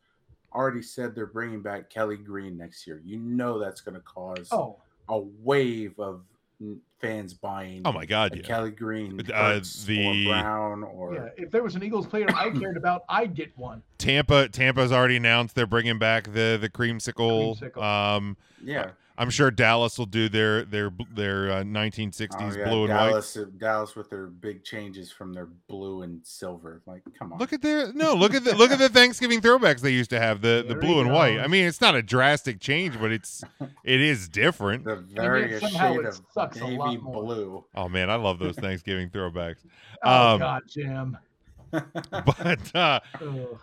already 0.55 0.83
said 0.83 1.14
they're 1.14 1.27
bringing 1.27 1.62
back 1.62 1.88
Kelly 1.90 2.16
Green 2.16 2.57
next 2.59 2.87
year. 2.87 3.01
You 3.05 3.18
know 3.18 3.59
that's 3.59 3.81
going 3.81 3.94
to 3.94 4.01
cause 4.03 4.48
Oh, 4.53 4.79
a 5.09 5.18
wave 5.18 5.98
of 5.98 6.22
fans 7.01 7.35
buying. 7.35 7.83
oh 7.85 7.90
my 7.92 8.07
God, 8.07 8.37
yeah. 8.37 8.42
Kelly 8.42 8.70
Green, 8.70 9.18
Uh, 9.35 9.59
the- 9.87 10.27
or 10.29 10.31
Brown, 10.31 10.85
or 10.85 11.14
yeah. 11.14 11.29
If 11.37 11.51
there 11.51 11.62
was 11.62 11.75
an 11.75 11.83
Eagles 11.83 12.07
player 12.07 12.27
I 12.37 12.51
cared 12.51 12.77
about, 12.77 13.03
I'd 13.09 13.35
get 13.35 13.57
one. 13.59 13.83
Tampa 13.98 14.48
Tampa's 14.48 14.92
already 14.92 15.16
announced 15.16 15.55
they're 15.57 15.66
bringing 15.66 15.98
back 15.98 16.33
the 16.33 16.59
the 16.61 16.68
creamsicle. 16.68 17.59
Creamsicle. 17.59 17.83
Um, 17.83 18.37
yeah, 18.62 18.90
I'm 19.23 19.31
sure 19.31 19.51
Dallas 19.51 19.99
will 19.99 20.07
do 20.07 20.29
their 20.29 20.65
their 20.65 20.91
their 21.15 21.51
uh, 21.51 21.63
1960s 21.63 22.29
Oh, 22.39 22.59
yeah, 22.59 22.69
blue 22.69 22.85
and 22.85 22.93
white. 22.93 23.09
Dallas, 23.11 23.39
Dallas 23.59 23.95
with 23.97 24.11
their 24.11 24.27
big 24.27 24.65
changes 24.65 25.11
from 25.13 25.33
their 25.33 25.47
blue 25.47 26.03
and 26.03 26.21
silver. 26.27 26.83
Like, 26.87 27.03
come 27.19 27.33
on. 27.33 27.39
Look 27.39 27.53
at 27.53 27.63
their 27.63 27.93
no. 27.93 28.15
Look 28.15 28.35
at 28.35 28.45
the 28.45 28.55
look 28.55 28.71
at 28.71 28.79
the 28.79 28.89
Thanksgiving 28.89 29.41
throwbacks 29.41 29.81
they 29.81 29.93
used 29.93 30.11
to 30.11 30.19
have 30.21 30.43
the 30.43 30.65
the 30.67 30.75
blue 30.75 30.95
he 30.97 31.01
and 31.03 31.13
white. 31.13 31.39
I 31.39 31.47
mean, 31.47 31.67
it's 31.67 31.81
not 31.81 31.95
a 31.95 32.03
drastic 32.03 32.61
change, 32.61 32.99
but 33.01 33.13
it's 33.13 33.43
it 33.85 34.01
is 34.01 34.29
different. 34.29 34.85
the 34.85 34.97
very 34.97 35.59
shade 35.61 36.05
of 36.05 36.21
sucks 36.33 36.61
a 36.61 36.67
lot 36.67 36.89
navy 36.89 36.97
blue. 37.03 37.65
Oh 37.75 37.89
man, 37.89 38.11
I 38.11 38.17
love 38.17 38.39
those 38.39 38.57
Thanksgiving 38.57 39.11
throwbacks. 39.11 39.59
Oh 40.05 40.33
Um, 40.35 40.39
God, 40.41 40.63
Jim. 40.69 41.19
But 41.73 42.75
uh, 42.77 43.01
Ugh. 43.21 43.61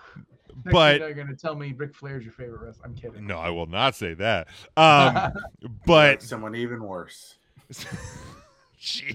Next 0.66 0.74
but- 0.74 0.94
you 0.96 1.00
know, 1.00 1.06
you're 1.08 1.16
gonna 1.16 1.36
tell 1.36 1.56
me 1.56 1.74
Ric 1.74 1.94
Flair's 1.96 2.24
your 2.24 2.34
favorite 2.34 2.62
wrestler. 2.62 2.86
I'm 2.86 2.96
kidding. 2.96 3.26
no, 3.28 3.38
I 3.38 3.50
will 3.50 3.66
not 3.68 3.96
say 3.96 4.14
that. 4.16 4.48
Um, 4.78 5.14
Like 5.16 5.34
but 5.86 6.22
someone 6.24 6.56
even 6.56 6.84
worse. 6.84 7.36
is 7.70 7.86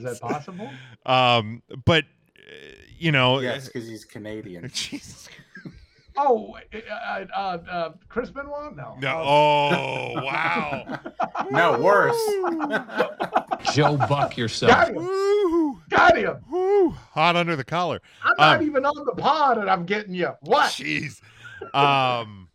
that 0.03 0.20
possible? 0.20 0.70
Um, 1.07 1.62
but 1.85 2.05
uh, 2.38 2.53
you 2.99 3.12
know, 3.12 3.40
Yes, 3.40 3.66
because 3.66 3.88
he's 3.88 4.05
Canadian. 4.05 4.68
Jesus. 4.73 5.29
Oh, 6.16 6.57
uh, 6.72 7.24
uh, 7.35 7.38
uh, 7.68 7.90
Chris 8.09 8.31
Benoit? 8.31 8.77
No. 8.77 8.96
No. 9.00 9.09
Uh, 9.18 9.24
Oh 9.24 10.12
wow. 10.24 11.00
no, 11.50 11.81
worse. 11.81 12.16
Joe 13.74 13.96
Buck 13.96 14.37
yourself. 14.37 14.70
got 14.70 14.88
him. 14.90 14.94
Woo, 14.96 15.81
Got 15.90 16.16
him. 16.16 16.37
woo, 16.50 16.90
hot 16.90 17.35
under 17.37 17.57
the 17.57 17.64
collar. 17.64 18.00
I'm 18.22 18.35
not 18.38 18.57
Um, 18.61 18.66
even 18.66 18.85
on 18.85 19.05
the 19.05 19.12
pod, 19.20 19.59
and 19.59 19.68
I'm 19.70 19.85
getting 19.87 20.14
you. 20.14 20.31
What? 20.42 20.70
Jeez. 20.70 21.20
Um, 21.74 22.48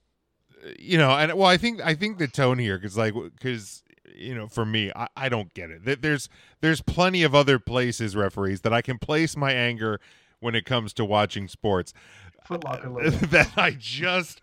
you 0.77 0.97
know, 0.97 1.11
and 1.11 1.33
well, 1.33 1.47
I 1.47 1.57
think 1.57 1.81
I 1.81 1.95
think 1.95 2.17
the 2.17 2.27
tone 2.27 2.59
here, 2.59 2.77
because 2.77 2.97
like, 2.97 3.13
because 3.37 3.83
you 4.15 4.35
know, 4.35 4.47
for 4.47 4.65
me, 4.65 4.91
I, 4.95 5.07
I 5.15 5.29
don't 5.29 5.53
get 5.53 5.69
it. 5.71 5.83
There- 5.85 5.95
There's 5.95 6.29
there's 6.61 6.81
plenty 6.81 7.23
of 7.23 7.33
other 7.35 7.59
places, 7.59 8.15
referees, 8.15 8.61
that 8.61 8.73
I 8.73 8.81
can 8.81 8.97
place 8.99 9.35
my 9.35 9.51
anger 9.51 9.99
when 10.41 10.55
it 10.55 10.65
comes 10.65 10.93
to 10.93 11.05
watching 11.05 11.47
sports. 11.47 11.93
Foot 12.49 12.63
Locker 12.65 12.89
logo. 12.91 13.09
that 13.09 13.51
I 13.57 13.71
just 13.71 14.41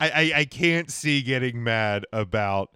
I, 0.00 0.10
I 0.10 0.32
I 0.40 0.44
can't 0.44 0.90
see 0.90 1.22
getting 1.22 1.62
mad 1.62 2.04
about. 2.12 2.70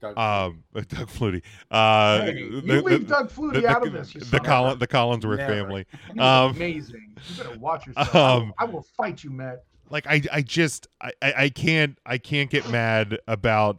Doug, 0.00 0.18
Um, 0.18 0.64
Doug 0.74 1.08
Flutie. 1.08 1.42
Uh, 1.70 2.20
Hey, 2.22 2.32
the- 2.34 2.38
you 2.40 2.60
the- 2.60 2.82
leave 2.82 3.06
Doug 3.08 3.30
Flutie 3.30 3.62
the, 3.62 3.68
out 3.68 3.80
the, 3.80 3.86
of 3.88 3.92
this. 3.94 4.14
You 4.14 4.20
the, 4.20 4.26
son 4.26 4.40
of 4.40 4.46
Collin, 4.46 4.78
the 4.78 4.86
Collinsworth 4.86 5.38
Never. 5.38 5.54
family. 5.54 5.86
Um, 6.18 6.50
amazing. 6.54 7.14
You 7.30 7.42
better 7.44 7.58
watch 7.58 7.86
yourself. 7.86 8.14
I, 8.14 8.18
will, 8.34 8.42
um, 8.42 8.54
I 8.58 8.64
will 8.66 8.82
fight 8.82 9.24
you, 9.24 9.30
Matt. 9.30 9.64
like 9.88 10.06
I 10.06 10.20
I 10.32 10.42
just 10.42 10.86
I, 11.00 11.12
I 11.22 11.32
I 11.44 11.48
can't 11.48 11.98
I 12.04 12.18
can't 12.18 12.50
get 12.50 12.68
mad 12.68 13.18
about 13.26 13.78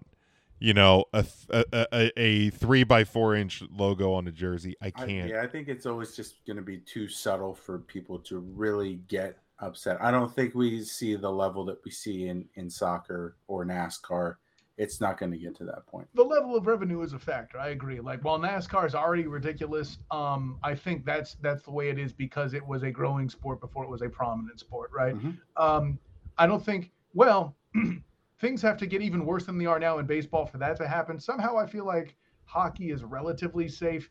you 0.60 0.73
know 0.73 1.06
a 1.13 1.23
a, 1.52 1.65
a, 1.93 2.12
a 2.19 2.50
three 2.50 2.84
by 2.84 3.04
four 3.04 3.36
inch 3.36 3.62
logo 3.71 4.13
on 4.13 4.28
a 4.28 4.32
jersey. 4.32 4.76
I 4.82 4.88
I, 4.88 4.89
can't. 4.91 5.30
yeah, 5.30 5.43
I 5.43 5.47
think 5.47 5.67
it's 5.67 5.86
always 5.86 6.15
just 6.15 6.43
going 6.47 6.58
to 6.58 6.63
be 6.63 6.80
too 6.80 7.08
subtle 7.08 7.54
for 7.54 7.78
people 7.78 8.17
to 8.21 8.39
really 8.39 8.95
get 9.08 9.38
upset. 9.60 9.98
I 10.02 10.12
don't 10.12 10.34
think 10.34 10.56
we 10.56 10.84
see 10.84 11.15
the 11.15 11.32
level 11.32 11.65
that 11.65 11.78
we 11.84 11.91
see 11.91 12.28
in 12.28 12.46
in 12.56 12.70
soccer 12.70 13.38
or 13.48 13.65
NASCAR. 13.65 14.36
It's 14.78 15.02
not 15.02 15.17
going 15.20 15.32
to 15.32 15.39
get 15.39 15.56
to 15.56 15.63
that 15.65 15.88
point. 15.88 16.08
The 16.13 16.24
level 16.24 16.56
of 16.56 16.67
revenue 16.67 17.02
is 17.02 17.13
a 17.13 17.20
factor. 17.20 17.58
I 17.58 17.70
agree. 17.70 18.00
Like 18.00 18.24
while 18.24 18.38
NASCAR 18.38 18.86
is 18.86 18.93
already 18.93 19.26
ridiculous, 19.26 19.98
um, 20.12 20.60
I 20.63 20.76
think 20.76 21.04
that's 21.04 21.36
that's 21.41 21.63
the 21.63 21.72
way 21.72 21.89
it 21.89 21.98
is 21.98 22.13
because 22.13 22.54
it 22.54 22.65
was 22.65 22.84
a 22.84 22.91
growing 22.91 23.30
sport 23.30 23.60
before 23.60 23.84
it 23.84 23.89
was 23.89 24.04
a 24.04 24.10
prominent 24.10 24.60
sport, 24.60 24.91
right? 24.93 25.15
Mhm. 25.15 25.38
Um, 25.58 26.00
I 26.38 26.46
don't 26.46 26.63
think. 26.63 26.91
Well, 27.13 27.56
things 28.39 28.62
have 28.62 28.78
to 28.78 28.86
get 28.86 29.02
even 29.02 29.26
worse 29.26 29.46
than 29.46 29.58
they 29.58 29.65
are 29.65 29.80
now 29.80 29.98
in 29.98 30.06
baseball 30.06 30.46
for 30.46 30.60
that 30.60 30.78
to 30.78 30.88
happen. 30.88 31.20
Somehow, 31.20 31.58
I 31.58 31.65
feel 31.65 31.86
like 31.86 32.15
hockey 32.46 32.91
is 32.91 33.04
relatively 33.04 33.67
safe 33.67 34.10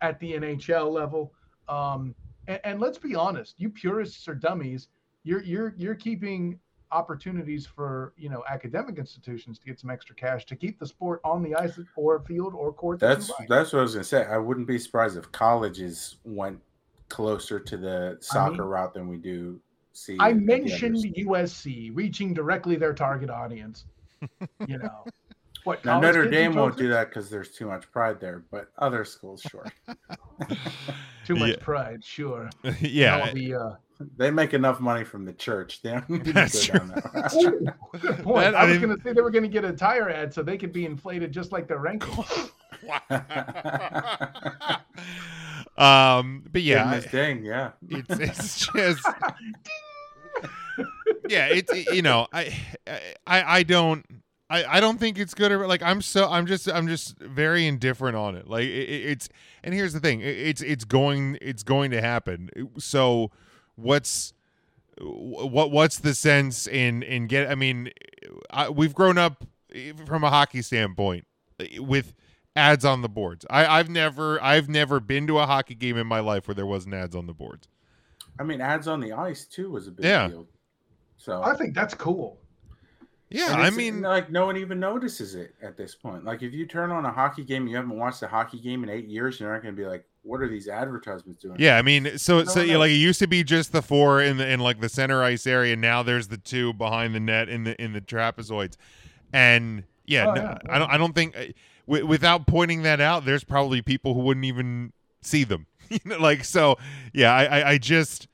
at 0.00 0.20
the 0.20 0.34
NHL 0.34 0.92
level. 0.92 1.32
Um, 1.68 2.14
and, 2.48 2.60
and 2.64 2.80
let's 2.80 2.98
be 2.98 3.14
honest, 3.14 3.54
you 3.58 3.70
purists 3.70 4.28
are 4.28 4.34
dummies. 4.34 4.88
You're 5.24 5.42
you're 5.42 5.74
you're 5.76 5.94
keeping 5.94 6.58
opportunities 6.92 7.66
for 7.66 8.12
you 8.16 8.28
know 8.28 8.44
academic 8.48 8.98
institutions 8.98 9.58
to 9.58 9.66
get 9.66 9.80
some 9.80 9.90
extra 9.90 10.14
cash 10.14 10.46
to 10.46 10.56
keep 10.56 10.78
the 10.78 10.86
sport 10.86 11.20
on 11.24 11.42
the 11.42 11.54
ice 11.54 11.78
or 11.96 12.20
field 12.20 12.54
or 12.54 12.72
court. 12.72 13.00
That's 13.00 13.30
that's 13.48 13.72
what 13.72 13.80
I 13.80 13.82
was 13.82 13.94
to 13.94 14.04
say. 14.04 14.24
I 14.24 14.38
wouldn't 14.38 14.66
be 14.66 14.78
surprised 14.78 15.16
if 15.16 15.30
colleges 15.32 16.16
went 16.24 16.60
closer 17.08 17.58
to 17.60 17.76
the 17.76 18.18
soccer 18.20 18.62
mean- 18.62 18.62
route 18.62 18.94
than 18.94 19.08
we 19.08 19.16
do 19.16 19.60
see. 19.92 20.16
I 20.20 20.32
mentioned. 20.32 20.96
USC 20.96 21.90
reaching 21.94 22.34
directly 22.34 22.76
their 22.76 22.94
target 22.94 23.30
audience. 23.30 23.84
You 24.66 24.78
know 24.78 25.04
what? 25.66 25.84
Now 25.84 26.00
Notre 26.00 26.22
kids 26.22 26.32
Dame 26.32 26.54
won't 26.54 26.72
talk 26.74 26.78
do 26.78 26.88
that 26.90 27.08
because 27.08 27.28
there's 27.28 27.50
too 27.50 27.66
much 27.66 27.90
pride 27.90 28.20
there, 28.20 28.44
but 28.50 28.70
other 28.78 29.04
schools, 29.04 29.42
sure. 29.50 29.66
Too 31.26 31.34
much 31.34 31.50
Yeah. 31.50 31.56
pride, 31.60 32.04
sure. 32.04 32.48
yeah, 32.80 33.20
All 33.26 33.32
the, 33.34 33.54
uh, 33.54 33.70
They 34.16 34.30
make 34.30 34.54
enough 34.54 34.78
money 34.78 35.02
from 35.02 35.24
the 35.24 35.32
church. 35.32 35.82
They 35.82 35.90
don't 35.90 36.08
need 36.08 36.24
to 36.26 36.32
That's 36.32 36.68
go 36.68 36.78
down 36.78 36.88
that. 36.90 37.34
Ooh, 37.94 37.98
good 37.98 38.22
point. 38.22 38.44
That- 38.44 38.54
I, 38.54 38.62
I 38.62 38.64
was 38.66 38.78
going 38.78 38.96
to 38.96 39.02
say 39.02 39.12
they 39.12 39.20
were 39.22 39.32
going 39.32 39.42
to 39.42 39.48
get 39.48 39.64
a 39.64 39.72
tire 39.72 40.08
ad 40.08 40.32
so 40.32 40.44
they 40.44 40.56
could 40.56 40.72
be 40.72 40.86
inflated 40.86 41.32
just 41.32 41.50
like 41.50 41.66
their 41.66 41.80
rankings. 41.80 42.50
um, 45.76 46.44
but 46.52 46.62
yeah, 46.62 46.90
yeah, 46.92 46.96
I- 46.96 47.00
dang, 47.10 47.44
yeah. 47.44 47.70
it's 47.88 48.20
it's 48.20 48.66
just 48.72 49.06
yeah 51.28 51.46
it's 51.46 51.74
you 51.92 52.02
know 52.02 52.26
I, 52.32 52.56
I 53.26 53.58
i 53.58 53.62
don't 53.64 54.04
I, 54.48 54.64
I 54.76 54.80
don't 54.80 54.98
think 54.98 55.18
it's 55.18 55.34
good 55.34 55.50
or 55.52 55.66
like 55.66 55.82
i'm 55.82 56.00
so 56.00 56.28
i'm 56.30 56.46
just 56.46 56.68
i'm 56.70 56.86
just 56.86 57.18
very 57.18 57.66
indifferent 57.66 58.16
on 58.16 58.36
it 58.36 58.46
like 58.48 58.64
it, 58.64 58.88
it- 58.88 59.10
it's 59.10 59.28
and 59.64 59.74
here's 59.74 59.92
the 59.92 60.00
thing 60.00 60.20
it- 60.20 60.26
it's 60.38 60.62
it's 60.62 60.84
going 60.84 61.36
it's 61.40 61.62
going 61.62 61.90
to 61.90 62.00
happen 62.00 62.50
so 62.78 63.30
what's 63.74 64.32
what 65.00 65.70
what's 65.70 65.98
the 65.98 66.14
sense 66.14 66.66
in 66.66 67.02
in 67.02 67.26
get 67.26 67.50
i 67.50 67.54
mean 67.54 67.90
I, 68.50 68.68
we've 68.70 68.94
grown 68.94 69.18
up 69.18 69.44
eh, 69.74 69.92
from 70.06 70.24
a 70.24 70.30
hockey 70.30 70.62
standpoint 70.62 71.26
eh, 71.60 71.78
with 71.78 72.14
ads 72.54 72.84
on 72.84 73.02
the 73.02 73.08
boards 73.08 73.44
i 73.50 73.66
i've 73.66 73.90
never 73.90 74.42
i've 74.42 74.68
never 74.68 75.00
been 75.00 75.26
to 75.26 75.38
a 75.38 75.46
hockey 75.46 75.74
game 75.74 75.96
in 75.98 76.06
my 76.06 76.20
life 76.20 76.48
where 76.48 76.54
there 76.54 76.64
wasn't 76.66 76.94
ads 76.94 77.14
on 77.14 77.26
the 77.26 77.34
boards 77.34 77.68
I 78.38 78.42
mean, 78.42 78.60
ads 78.60 78.86
on 78.86 79.00
the 79.00 79.14
ice 79.14 79.46
too 79.46 79.70
was 79.70 79.86
a 79.86 79.90
big 79.90 80.04
Yeah. 80.04 80.28
deal. 80.28 80.46
So 81.16 81.42
I 81.42 81.54
think 81.56 81.74
that's 81.74 81.94
cool. 81.94 82.38
Yeah 83.30 83.54
i 83.56 83.70
mean 83.70 84.02
like 84.02 84.30
no 84.30 84.46
one 84.46 84.56
even 84.56 84.78
notices 84.78 85.34
it 85.34 85.54
at 85.62 85.76
this 85.76 85.94
point. 85.94 86.24
Like 86.24 86.42
if 86.42 86.52
you 86.52 86.66
turn 86.66 86.90
on 86.90 87.04
a 87.04 87.12
hockey 87.12 87.44
game, 87.44 87.66
you 87.66 87.76
haven't 87.76 87.96
watched 87.96 88.22
a 88.22 88.28
hockey 88.28 88.60
game 88.60 88.84
in 88.84 88.90
eight 88.90 89.06
years, 89.06 89.40
you're 89.40 89.52
not 89.52 89.62
going 89.62 89.74
to 89.74 89.80
be 89.80 89.86
like, 89.86 90.04
"What 90.22 90.40
are 90.40 90.48
these 90.48 90.68
advertisements 90.68 91.42
doing?" 91.42 91.56
Yeah, 91.58 91.76
I 91.76 91.82
mean, 91.82 92.18
so 92.18 92.38
No 92.38 92.44
so 92.44 92.60
yeah, 92.60 92.76
like 92.76 92.90
it 92.90 92.94
used 92.94 93.18
to 93.18 93.26
be 93.26 93.42
just 93.42 93.72
the 93.72 93.82
four 93.82 94.22
in 94.22 94.36
the 94.36 94.48
in 94.48 94.60
like 94.60 94.80
the 94.80 94.88
center 94.88 95.22
ice 95.22 95.46
area. 95.46 95.74
Now 95.76 96.02
there's 96.02 96.28
the 96.28 96.38
two 96.38 96.72
behind 96.72 97.14
the 97.14 97.20
net 97.20 97.48
in 97.48 97.64
the 97.64 97.80
in 97.82 97.92
the 97.92 98.00
trapezoids, 98.00 98.76
and 99.32 99.84
yeah, 100.06 100.26
Oh, 100.26 100.34
no, 100.34 100.42
yeah, 100.42 100.58
I 100.68 100.78
don't 100.78 100.90
I 100.90 100.96
don't 100.96 101.14
think 101.14 101.36
uh, 101.36 101.44
wi- 101.86 102.06
without 102.06 102.46
pointing 102.46 102.82
that 102.82 103.00
out, 103.00 103.24
there's 103.24 103.44
probably 103.44 103.82
people 103.82 104.14
who 104.14 104.20
wouldn't 104.20 104.46
even 104.46 104.92
see 105.20 105.44
them. 105.44 105.66
you 105.88 105.98
know, 106.04 106.18
like 106.18 106.44
so, 106.44 106.78
yeah, 107.12 107.34
I, 107.34 107.44
I 107.44 107.70
I 107.70 107.78
just 107.78 108.28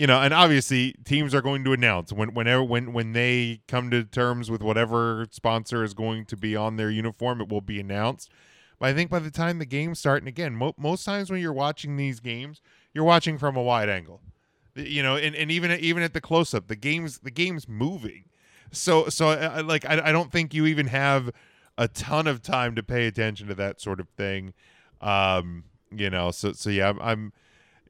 you 0.00 0.06
know, 0.06 0.18
and 0.22 0.32
obviously 0.32 0.94
teams 1.04 1.34
are 1.34 1.42
going 1.42 1.62
to 1.62 1.74
announce 1.74 2.10
when 2.10 2.32
whenever 2.32 2.64
when 2.64 2.94
when 2.94 3.12
they 3.12 3.60
come 3.68 3.90
to 3.90 4.02
terms 4.02 4.50
with 4.50 4.62
whatever 4.62 5.26
sponsor 5.30 5.84
is 5.84 5.92
going 5.92 6.24
to 6.24 6.38
be 6.38 6.56
on 6.56 6.76
their 6.76 6.88
uniform, 6.90 7.42
it 7.42 7.50
will 7.50 7.60
be 7.60 7.78
announced. 7.78 8.30
But 8.78 8.88
I 8.88 8.94
think 8.94 9.10
by 9.10 9.18
the 9.18 9.30
time 9.30 9.58
the 9.58 9.66
game's 9.66 9.98
starting 9.98 10.26
again, 10.26 10.54
mo- 10.56 10.72
most 10.78 11.04
times 11.04 11.30
when 11.30 11.42
you're 11.42 11.52
watching 11.52 11.98
these 11.98 12.18
games, 12.18 12.62
you're 12.94 13.04
watching 13.04 13.36
from 13.36 13.56
a 13.58 13.62
wide 13.62 13.90
angle. 13.90 14.22
You 14.74 15.02
know, 15.02 15.16
and, 15.16 15.36
and 15.36 15.50
even 15.50 15.70
even 15.72 16.02
at 16.02 16.14
the 16.14 16.20
close 16.22 16.54
up, 16.54 16.68
the 16.68 16.76
game's 16.76 17.18
the 17.18 17.30
game's 17.30 17.68
moving. 17.68 18.24
So 18.72 19.10
so 19.10 19.28
I, 19.28 19.34
I- 19.34 19.60
like 19.60 19.84
I, 19.84 20.00
I 20.06 20.12
don't 20.12 20.32
think 20.32 20.54
you 20.54 20.64
even 20.64 20.86
have 20.86 21.30
a 21.76 21.88
ton 21.88 22.26
of 22.26 22.40
time 22.40 22.74
to 22.74 22.82
pay 22.82 23.06
attention 23.06 23.48
to 23.48 23.54
that 23.56 23.82
sort 23.82 24.00
of 24.00 24.08
thing. 24.16 24.54
Um, 25.02 25.64
you 25.94 26.08
know, 26.08 26.30
so 26.30 26.52
so 26.52 26.70
yeah, 26.70 26.88
I'm, 26.88 27.00
I'm 27.02 27.32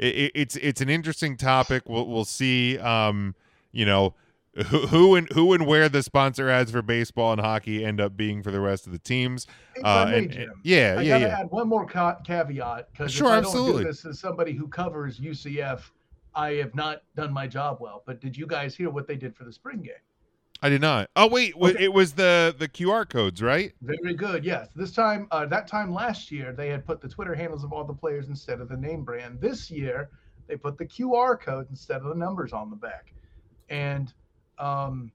it, 0.00 0.32
it's 0.34 0.56
it's 0.56 0.80
an 0.80 0.88
interesting 0.88 1.36
topic. 1.36 1.88
We'll 1.88 2.06
we'll 2.06 2.24
see. 2.24 2.78
Um, 2.78 3.34
you 3.72 3.84
know, 3.86 4.14
who, 4.54 4.86
who 4.86 5.14
and 5.14 5.30
who 5.32 5.52
and 5.52 5.66
where 5.66 5.88
the 5.88 6.02
sponsor 6.02 6.48
ads 6.48 6.70
for 6.70 6.82
baseball 6.82 7.32
and 7.32 7.40
hockey 7.40 7.84
end 7.84 8.00
up 8.00 8.16
being 8.16 8.42
for 8.42 8.50
the 8.50 8.60
rest 8.60 8.86
of 8.86 8.92
the 8.92 8.98
teams. 8.98 9.46
Uh, 9.84 10.06
may, 10.06 10.18
and, 10.18 10.50
yeah, 10.64 10.96
I 10.98 11.02
yeah, 11.02 11.18
gotta 11.18 11.26
yeah. 11.26 11.40
add 11.40 11.50
one 11.50 11.68
more 11.68 11.86
ca- 11.86 12.16
caveat 12.24 12.88
because 12.92 13.12
Sure, 13.12 13.28
if 13.28 13.32
I 13.32 13.38
absolutely. 13.38 13.72
don't 13.72 13.82
do 13.82 13.88
this 13.88 14.04
as 14.06 14.18
somebody 14.18 14.52
who 14.52 14.66
covers 14.66 15.20
UCF, 15.20 15.82
I 16.34 16.54
have 16.54 16.74
not 16.74 17.02
done 17.14 17.32
my 17.32 17.46
job 17.46 17.78
well. 17.80 18.02
But 18.06 18.20
did 18.20 18.36
you 18.36 18.46
guys 18.46 18.74
hear 18.74 18.90
what 18.90 19.06
they 19.06 19.16
did 19.16 19.36
for 19.36 19.44
the 19.44 19.52
spring 19.52 19.82
game? 19.82 19.94
I 20.62 20.68
did 20.68 20.80
not. 20.80 21.08
Oh 21.16 21.26
wait, 21.26 21.54
Okay. 21.56 21.84
it 21.84 21.92
was 21.92 22.12
the 22.12 22.54
the 22.58 22.68
QR 22.68 23.08
codes, 23.08 23.40
right? 23.42 23.72
Very 23.80 24.14
good. 24.14 24.44
Yes. 24.44 24.68
This 24.76 24.92
time, 24.92 25.26
uh, 25.30 25.46
that 25.46 25.66
time 25.66 25.92
last 25.92 26.30
year, 26.30 26.52
they 26.52 26.68
had 26.68 26.84
put 26.84 27.00
the 27.00 27.08
Twitter 27.08 27.34
handles 27.34 27.64
of 27.64 27.72
all 27.72 27.84
the 27.84 27.94
players 27.94 28.28
instead 28.28 28.60
of 28.60 28.68
the 28.68 28.76
name 28.76 29.02
brand. 29.02 29.40
This 29.40 29.70
year, 29.70 30.10
they 30.48 30.56
put 30.56 30.76
the 30.76 30.84
QR 30.86 31.40
code 31.40 31.66
instead 31.70 31.98
of 32.02 32.08
the 32.08 32.14
numbers 32.14 32.52
on 32.52 32.68
the 32.68 32.76
back. 32.76 33.14
And 33.70 34.12
um, 34.58 35.12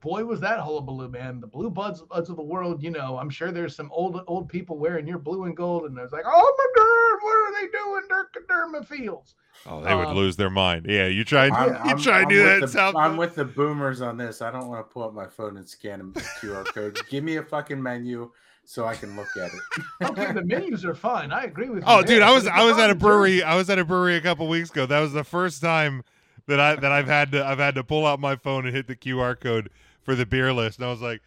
boy, 0.00 0.24
was 0.24 0.40
that 0.40 0.60
hullabaloo, 0.60 1.08
man. 1.08 1.40
The 1.40 1.46
blue 1.46 1.68
buds, 1.68 2.00
buds 2.02 2.30
of 2.30 2.36
the 2.36 2.42
world, 2.42 2.82
you 2.82 2.90
know, 2.90 3.18
I'm 3.18 3.28
sure 3.28 3.52
there's 3.52 3.76
some 3.76 3.90
old 3.92 4.22
old 4.26 4.48
people 4.48 4.78
wearing 4.78 5.06
your 5.06 5.18
blue 5.18 5.44
and 5.44 5.56
gold, 5.56 5.84
and 5.84 5.96
there's 5.96 6.12
like, 6.12 6.24
oh 6.26 6.54
my 6.58 6.68
God, 6.82 7.24
what 7.24 7.45
are 7.56 7.66
they 7.66 7.70
doing? 7.72 8.02
Derma 8.48 8.86
Fields. 8.86 9.34
Oh, 9.66 9.80
they 9.82 9.94
would 9.94 10.08
Um, 10.08 10.16
lose 10.16 10.36
their 10.36 10.50
mind. 10.50 10.86
Yeah, 10.88 11.06
you 11.06 11.24
try 11.24 11.46
I'm, 11.48 11.68
you 11.72 11.78
I'm- 11.90 11.98
try 11.98 12.22
to 12.24 12.28
do 12.28 12.42
that 12.44 12.60
the, 12.60 12.68
South. 12.68 12.94
I'm 12.96 13.16
with 13.16 13.34
the 13.34 13.44
boomers 13.44 14.00
on 14.00 14.16
this. 14.16 14.42
I 14.42 14.50
don't 14.50 14.68
want 14.68 14.86
to 14.86 14.92
pull 14.92 15.02
up 15.02 15.14
my 15.14 15.26
phone 15.26 15.56
and 15.56 15.68
scan 15.68 16.00
a 16.00 16.04
QR 16.40 16.64
code. 16.66 16.98
Give 17.08 17.24
me 17.24 17.36
a 17.36 17.42
fucking 17.42 17.82
menu 17.82 18.30
so 18.64 18.84
I 18.84 18.94
can 18.94 19.16
look 19.16 19.28
at 19.36 19.50
it. 19.52 19.84
Okay, 20.10 20.32
the 20.32 20.42
menus 20.44 20.84
are 20.84 20.94
fine. 20.94 21.32
I 21.32 21.44
agree 21.44 21.68
with 21.68 21.78
you. 21.78 21.84
Oh, 21.88 21.98
there, 22.02 22.16
dude, 22.16 22.22
I 22.22 22.32
was 22.32 22.46
I 22.46 22.64
was 22.64 22.78
at 22.78 22.90
a 22.90 22.94
brewery. 22.94 23.42
I 23.42 23.56
was 23.56 23.70
at 23.70 23.78
a 23.78 23.84
brewery 23.84 24.16
a 24.16 24.20
couple 24.20 24.46
weeks 24.48 24.70
ago. 24.70 24.86
That 24.86 25.00
was 25.00 25.12
the 25.12 25.24
first 25.24 25.60
time 25.62 26.04
that 26.46 26.60
I 26.60 26.76
that 26.76 26.92
I've 26.92 27.06
had 27.08 27.32
to 27.32 27.44
I've 27.44 27.58
had 27.58 27.74
to 27.76 27.84
pull 27.84 28.06
out 28.06 28.20
my 28.20 28.36
phone 28.36 28.66
and 28.66 28.74
hit 28.76 28.86
the 28.86 28.96
QR 28.96 29.38
code 29.40 29.70
for 30.02 30.14
the 30.14 30.26
beer 30.26 30.52
list. 30.52 30.78
And 30.78 30.86
I 30.86 30.90
was 30.90 31.00
like, 31.00 31.22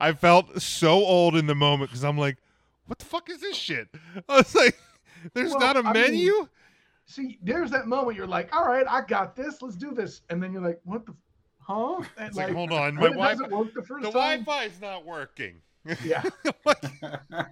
I 0.00 0.12
felt 0.12 0.62
so 0.62 0.92
old 0.92 1.36
in 1.36 1.46
the 1.46 1.54
moment 1.54 1.90
because 1.90 2.04
I'm 2.04 2.16
like, 2.18 2.38
what 2.86 2.98
the 2.98 3.04
fuck 3.04 3.28
is 3.28 3.40
this 3.40 3.56
shit? 3.56 3.88
I 4.28 4.36
was 4.36 4.54
like, 4.54 4.78
there's 5.34 5.50
Well, 5.50 5.60
not 5.60 5.76
a 5.76 5.80
I 5.80 5.92
mean, 5.92 6.02
menu. 6.02 6.48
see, 7.06 7.38
there's 7.42 7.70
that 7.70 7.86
moment 7.86 8.16
you're 8.16 8.26
like, 8.26 8.54
all 8.54 8.66
right, 8.66 8.86
I 8.88 9.02
got 9.02 9.36
this. 9.36 9.62
Let's 9.62 9.76
do 9.76 9.92
this. 9.92 10.22
And 10.30 10.42
then 10.42 10.52
you're 10.52 10.62
like, 10.62 10.80
what 10.84 11.06
the, 11.06 11.14
huh? 11.60 11.96
And 12.18 12.28
It's 12.28 12.36
like, 12.36 12.52
hold 12.52 12.72
on, 12.72 12.94
my 12.94 13.08
Wi 13.08 13.34
the 13.34 13.44
the 13.44 14.10
time. 14.10 14.44
Wi-Fi's 14.44 14.80
not 14.80 15.04
working. 15.04 15.56
Yeah, 16.04 16.22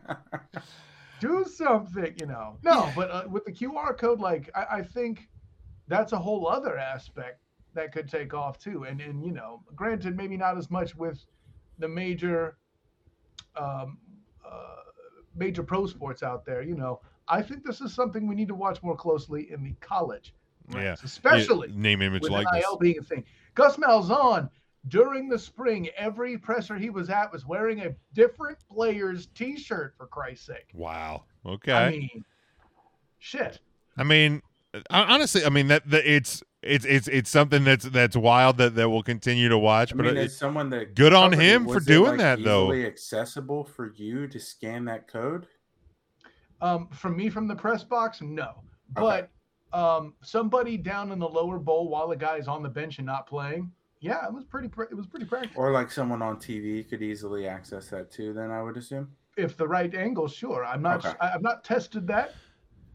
do 1.20 1.44
something, 1.44 2.14
you 2.20 2.26
know. 2.26 2.56
No, 2.62 2.90
but 2.94 3.10
uh, 3.10 3.24
with 3.28 3.44
the 3.44 3.52
QR 3.52 3.96
code, 3.96 4.20
like 4.20 4.50
I, 4.54 4.78
I 4.78 4.82
think 4.82 5.28
that's 5.88 6.12
a 6.12 6.18
whole 6.18 6.46
other 6.46 6.78
aspect 6.78 7.40
that 7.74 7.92
could 7.92 8.08
take 8.08 8.34
off 8.34 8.58
too. 8.58 8.84
And 8.84 9.00
and 9.00 9.24
you 9.24 9.32
know, 9.32 9.62
granted, 9.74 10.16
maybe 10.16 10.36
not 10.36 10.56
as 10.56 10.70
much 10.70 10.94
with 10.94 11.24
the 11.78 11.88
major, 11.88 12.56
um, 13.56 13.98
uh, 14.48 14.76
major 15.34 15.62
pro 15.62 15.86
sports 15.86 16.22
out 16.22 16.44
there. 16.44 16.62
You 16.62 16.76
know, 16.76 17.00
I 17.30 17.40
think 17.42 17.64
this 17.64 17.80
is 17.80 17.94
something 17.94 18.26
we 18.26 18.34
need 18.34 18.48
to 18.48 18.54
watch 18.54 18.82
more 18.82 18.96
closely 18.96 19.50
in 19.52 19.62
the 19.62 19.74
college, 19.80 20.34
Yeah. 20.74 20.96
especially 21.02 21.68
Yeah, 21.68 21.74
name, 21.76 22.02
image, 22.02 22.22
with 22.22 22.32
likeness. 22.32 22.64
NIL 22.64 22.76
being 22.76 22.98
a 22.98 23.02
thing. 23.02 23.24
Gus 23.54 23.76
Malzahn, 23.76 24.50
during 24.88 25.28
the 25.28 25.38
spring, 25.38 25.88
every 25.96 26.36
presser 26.36 26.76
he 26.76 26.90
was 26.90 27.08
at 27.10 27.32
was 27.32 27.46
wearing 27.46 27.80
a 27.82 27.94
different 28.14 28.58
player's 28.68 29.26
T-shirt. 29.26 29.94
For 29.96 30.06
Christ's 30.06 30.46
sake, 30.46 30.68
Wow. 30.74 31.24
Okay. 31.46 31.72
I 31.72 31.90
mean, 31.90 32.24
shit. 33.18 33.60
I 33.96 34.02
mean, 34.04 34.42
honestly, 34.90 35.44
I 35.44 35.50
mean 35.50 35.68
that, 35.68 35.88
that 35.90 36.10
it's 36.10 36.42
it's 36.62 36.84
it's 36.84 37.08
it's 37.08 37.30
something 37.30 37.64
that's 37.64 37.84
that's 37.86 38.16
wild 38.16 38.58
that 38.58 38.74
that 38.74 38.88
we'll 38.88 39.02
continue 39.02 39.48
to 39.48 39.58
watch. 39.58 39.92
I 39.92 39.96
but 39.96 40.06
mean, 40.06 40.16
it, 40.16 40.30
someone 40.32 40.70
that 40.70 40.94
good 40.94 41.12
on 41.12 41.32
him 41.32 41.66
for 41.66 41.80
doing 41.80 42.12
like, 42.12 42.18
that, 42.18 42.42
though. 42.44 42.64
Easily 42.72 42.86
accessible 42.86 43.64
for 43.64 43.92
you 43.96 44.26
to 44.28 44.38
scan 44.38 44.84
that 44.86 45.08
code. 45.08 45.46
Um, 46.62 46.88
from 46.88 47.16
me 47.16 47.30
from 47.30 47.46
the 47.48 47.56
press 47.56 47.82
box, 47.84 48.20
no. 48.20 48.62
Okay. 48.98 49.26
But 49.72 49.78
um, 49.78 50.14
somebody 50.22 50.76
down 50.76 51.12
in 51.12 51.18
the 51.18 51.28
lower 51.28 51.58
bowl 51.58 51.88
while 51.88 52.08
the 52.08 52.16
guy's 52.16 52.48
on 52.48 52.62
the 52.62 52.68
bench 52.68 52.98
and 52.98 53.06
not 53.06 53.26
playing, 53.26 53.70
yeah, 54.00 54.26
it 54.26 54.32
was 54.32 54.44
pretty. 54.44 54.68
Pr- 54.68 54.84
it 54.84 54.96
was 54.96 55.06
pretty 55.06 55.26
practical. 55.26 55.62
Or 55.62 55.72
like 55.72 55.90
someone 55.90 56.22
on 56.22 56.36
TV 56.36 56.88
could 56.88 57.02
easily 57.02 57.46
access 57.46 57.88
that 57.90 58.10
too. 58.10 58.32
Then 58.32 58.50
I 58.50 58.62
would 58.62 58.76
assume. 58.76 59.10
If 59.36 59.56
the 59.56 59.68
right 59.68 59.94
angle, 59.94 60.26
sure. 60.26 60.64
I'm 60.64 60.82
not. 60.82 61.04
Okay. 61.04 61.16
I, 61.20 61.34
I've 61.34 61.42
not 61.42 61.64
tested 61.64 62.06
that. 62.08 62.34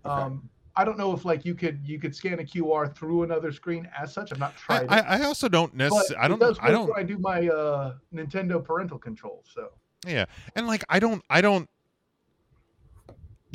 Okay. 0.05 0.13
Um, 0.13 0.49
I 0.78 0.84
don't 0.84 0.97
know 0.97 1.13
if 1.13 1.24
like 1.24 1.45
you 1.45 1.55
could 1.55 1.82
you 1.86 1.99
could 1.99 2.16
scan 2.16 2.39
a 2.39 2.43
QR 2.43 2.93
through 2.93 3.24
another 3.24 3.51
screen 3.51 3.88
as 3.97 4.13
such. 4.13 4.32
I've 4.32 4.39
not 4.39 4.53
I, 4.53 4.59
tried 4.59 4.84
it. 4.84 4.91
I 4.91 4.99
I 4.99 5.24
also 5.24 5.47
don't 5.47 5.72
But 5.72 5.78
necessarily. 5.78 6.24
I 6.24 6.28
don't. 6.28 6.39
does 6.39 6.59
I 6.59 6.66
work 6.66 6.72
don't. 6.72 6.97
I 6.97 7.03
do 7.03 7.18
my 7.18 7.47
uh, 7.47 7.93
Nintendo 8.13 8.63
parental 8.63 8.97
control. 8.97 9.43
So 9.47 9.70
Yeah, 10.05 10.26
and 10.55 10.68
like 10.68 10.84
I 10.89 10.99
don't. 10.99 11.24
I 11.30 11.41
don't. 11.41 11.70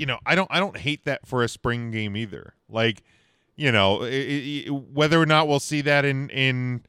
You 0.01 0.07
know, 0.07 0.19
I 0.25 0.35
don't. 0.35 0.49
I 0.51 0.59
don't 0.61 0.79
hate 0.79 1.05
that 1.05 1.27
for 1.27 1.43
a 1.45 1.49
spring 1.49 1.91
game 1.91 2.17
either. 2.17 2.55
Like, 2.71 3.03
you 3.55 3.71
know, 3.71 4.03
i 4.03 4.07
i 4.07 4.65
i- 4.67 4.71
whether 4.71 5.21
or 5.21 5.27
not 5.27 5.47
we'll 5.47 5.61
see 5.61 5.83
that 5.83 6.07
in 6.07 6.31
in 6.31 6.83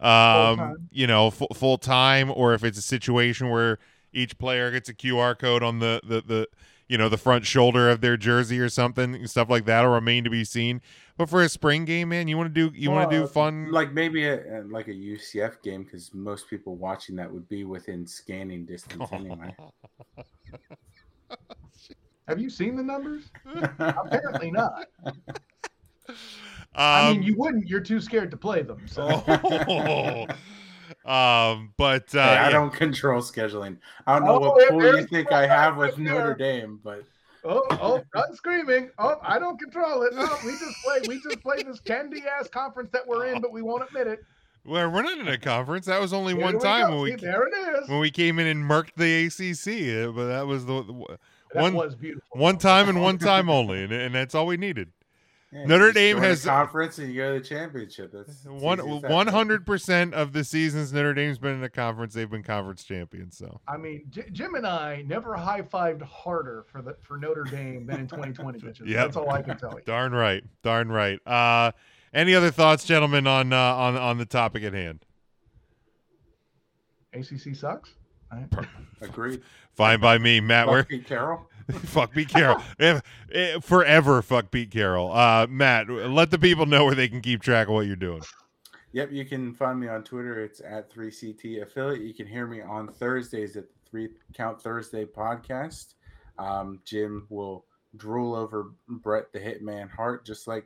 um 0.00 0.88
you 0.92 1.06
know 1.06 1.30
full, 1.30 1.48
full 1.54 1.78
time 1.78 2.30
or 2.30 2.52
if 2.52 2.62
it's 2.62 2.78
a 2.78 2.82
situation 2.82 3.48
where 3.48 3.78
each 4.12 4.36
player 4.38 4.70
gets 4.70 4.88
a 4.90 4.94
QR 4.94 5.36
code 5.36 5.62
on 5.62 5.78
the 5.78 6.00
the 6.04 6.20
the 6.20 6.48
you 6.88 6.98
know 6.98 7.08
the 7.08 7.16
front 7.16 7.46
shoulder 7.46 7.88
of 7.90 8.00
their 8.02 8.16
jersey 8.18 8.60
or 8.60 8.68
something 8.68 9.26
stuff 9.26 9.48
like 9.48 9.64
that 9.64 9.82
will 9.82 9.92
remain 9.94 10.22
to 10.24 10.30
be 10.30 10.44
seen. 10.44 10.80
But 11.16 11.28
for 11.28 11.42
a 11.42 11.48
spring 11.48 11.84
game, 11.86 12.10
man, 12.10 12.28
you 12.28 12.36
want 12.36 12.54
to 12.54 12.70
do 12.70 12.78
you 12.78 12.90
want 12.90 13.10
to 13.10 13.16
do 13.20 13.26
fun 13.26 13.72
Like 13.72 13.92
maybe 13.94 14.26
a- 14.28 14.62
like 14.68 14.88
a 14.88 14.92
UCF 14.94 15.62
game 15.62 15.84
because 15.84 16.12
most 16.12 16.48
people 16.50 16.76
watching 16.76 17.16
that 17.16 17.32
would 17.32 17.48
be 17.48 17.64
within 17.64 18.06
scanning 18.06 18.66
distance 18.66 19.08
anyway. 19.10 19.56
have 22.28 22.38
you 22.40 22.48
seen 22.50 22.76
the 22.76 22.82
numbers? 22.82 23.24
Apparently 23.78 24.50
not. 24.52 24.86
I 26.74 27.10
mean, 27.10 27.16
Um, 27.18 27.22
you 27.22 27.34
wouldn't. 27.36 27.66
You're 27.66 27.80
too 27.80 28.00
scared 28.00 28.30
to 28.30 28.36
play 28.36 28.62
them. 28.62 28.86
So. 28.86 29.08
oh. 29.26 30.26
um, 31.10 31.72
but 31.76 32.14
uh, 32.14 32.22
Hey, 32.22 32.36
I 32.36 32.44
yeah. 32.46 32.50
don't 32.50 32.72
control 32.72 33.20
scheduling. 33.20 33.78
I 34.06 34.18
don't 34.18 34.28
know 34.28 34.36
Oh, 34.36 34.40
what 34.52 34.68
pool 34.70 34.96
you 34.96 35.06
think 35.06 35.32
I 35.32 35.46
have 35.46 35.76
with 35.76 35.96
there. 35.96 36.04
Notre 36.04 36.34
Dame, 36.34 36.80
but 36.84 37.02
Oh, 37.44 37.62
oh, 37.70 38.02
not 38.14 38.34
screaming. 38.34 38.90
Oh, 38.98 39.16
I 39.22 39.38
don't 39.38 39.58
control 39.58 40.02
it. 40.02 40.12
No, 40.14 40.22
we 40.44 40.52
just 40.52 40.76
play. 40.84 40.98
We 41.06 41.20
just 41.22 41.40
play 41.40 41.62
this 41.62 41.80
candy 41.80 42.22
ass 42.26 42.48
conference 42.48 42.90
that 42.92 43.06
we're 43.06 43.26
in, 43.26 43.40
but 43.40 43.52
we 43.52 43.62
won't 43.62 43.84
admit 43.84 44.06
it. 44.08 44.20
Well, 44.64 44.90
we're 44.90 45.02
not 45.02 45.18
in 45.18 45.28
a 45.28 45.38
conference. 45.38 45.86
That 45.86 46.00
was 46.00 46.12
only 46.12 46.34
Here 46.34 46.42
one 46.42 46.58
time 46.58 46.88
go. 46.88 46.94
when 46.96 47.00
we 47.02 47.10
See, 47.12 47.16
there 47.24 47.46
it 47.46 47.54
is. 47.82 47.88
when 47.88 48.00
we 48.00 48.10
came 48.10 48.38
in 48.40 48.46
and 48.48 48.68
murked 48.68 48.90
the 48.96 49.26
ACC. 49.26 50.08
uh, 50.08 50.12
But 50.12 50.26
that 50.26 50.46
was 50.46 50.66
the, 50.66 50.82
the 50.82 51.18
that 51.54 51.62
one 51.62 51.74
was 51.74 51.94
beautiful. 51.94 52.38
one 52.38 52.58
time 52.58 52.88
and 52.88 53.00
one 53.00 53.18
time 53.32 53.48
only, 53.50 53.82
and, 53.84 53.92
and 53.92 54.14
that's 54.14 54.34
all 54.34 54.46
we 54.46 54.56
needed. 54.56 54.90
yeah, 55.52 55.64
Notre 55.64 55.92
Dame 55.92 56.16
join 56.16 56.24
a 56.24 56.28
has- 56.28 56.44
conference 56.44 56.98
and 56.98 57.08
you 57.12 57.16
go 57.22 57.34
to 57.34 57.40
the 57.40 57.46
championship. 57.46 58.12
That's 58.12 58.44
One 58.44 58.80
easy 58.80 58.90
as 58.96 59.02
that. 59.02 59.10
one 59.10 59.26
hundred 59.28 59.64
percent 59.64 60.12
of 60.14 60.32
the 60.32 60.44
seasons 60.44 60.92
Notre 60.92 61.14
Dame's 61.14 61.38
been 61.38 61.54
in 61.54 61.64
a 61.64 61.68
conference, 61.70 62.12
they've 62.14 62.30
been 62.30 62.42
conference 62.42 62.84
champions. 62.84 63.38
So 63.38 63.60
I 63.66 63.76
mean, 63.78 64.02
J- 64.10 64.28
Jim 64.32 64.54
and 64.56 64.66
I 64.66 65.02
never 65.06 65.34
high 65.36 65.62
fived 65.62 66.02
harder 66.02 66.64
for 66.70 66.82
the 66.82 66.96
for 67.02 67.16
Notre 67.16 67.44
Dame 67.44 67.86
than 67.86 68.00
in 68.00 68.06
2020 68.08 68.58
bitches. 68.60 68.80
Yep. 68.86 68.88
That's 68.96 69.16
all 69.16 69.30
I 69.30 69.40
can 69.42 69.56
tell 69.56 69.72
you. 69.74 69.80
darn 69.86 70.12
right, 70.12 70.44
darn 70.62 70.90
right. 70.92 71.18
Uh, 71.26 71.72
any 72.12 72.34
other 72.34 72.50
thoughts, 72.50 72.84
gentlemen, 72.84 73.26
on 73.26 73.52
uh, 73.52 73.56
on 73.56 73.96
on 73.96 74.18
the 74.18 74.26
topic 74.26 74.62
at 74.64 74.74
hand? 74.74 75.04
ACC 77.14 77.54
sucks. 77.56 77.90
Right? 78.30 78.66
Agreed. 79.00 79.40
Fine 79.78 80.00
by 80.00 80.18
me, 80.18 80.40
Matt. 80.40 80.64
Fuck 80.64 80.72
Where 80.72 80.82
Pete 80.82 81.06
Carroll. 81.06 81.48
fuck 81.72 82.12
Pete 82.12 82.28
Carroll. 82.28 82.60
If, 82.80 83.00
eh, 83.30 83.60
forever, 83.60 84.20
fuck 84.22 84.50
Pete 84.50 84.72
Carroll. 84.72 85.12
Uh, 85.12 85.46
Matt, 85.48 85.88
let 85.88 86.32
the 86.32 86.38
people 86.38 86.66
know 86.66 86.84
where 86.84 86.96
they 86.96 87.06
can 87.06 87.20
keep 87.20 87.42
track 87.42 87.68
of 87.68 87.74
what 87.74 87.86
you're 87.86 87.94
doing. 87.94 88.22
Yep, 88.90 89.12
you 89.12 89.24
can 89.24 89.54
find 89.54 89.78
me 89.78 89.86
on 89.86 90.02
Twitter. 90.02 90.42
It's 90.42 90.60
at 90.60 90.90
3CT 90.92 91.62
Affiliate. 91.62 92.02
You 92.02 92.12
can 92.12 92.26
hear 92.26 92.48
me 92.48 92.60
on 92.60 92.88
Thursdays 92.88 93.56
at 93.56 93.68
the 93.68 93.74
Three 93.88 94.08
Count 94.34 94.60
Thursday 94.60 95.04
podcast. 95.04 95.94
Um, 96.40 96.80
Jim 96.84 97.28
will 97.28 97.64
drool 97.96 98.34
over 98.34 98.72
Bret 98.88 99.32
the 99.32 99.38
Hitman 99.38 99.88
Hart, 99.88 100.26
just 100.26 100.48
like 100.48 100.64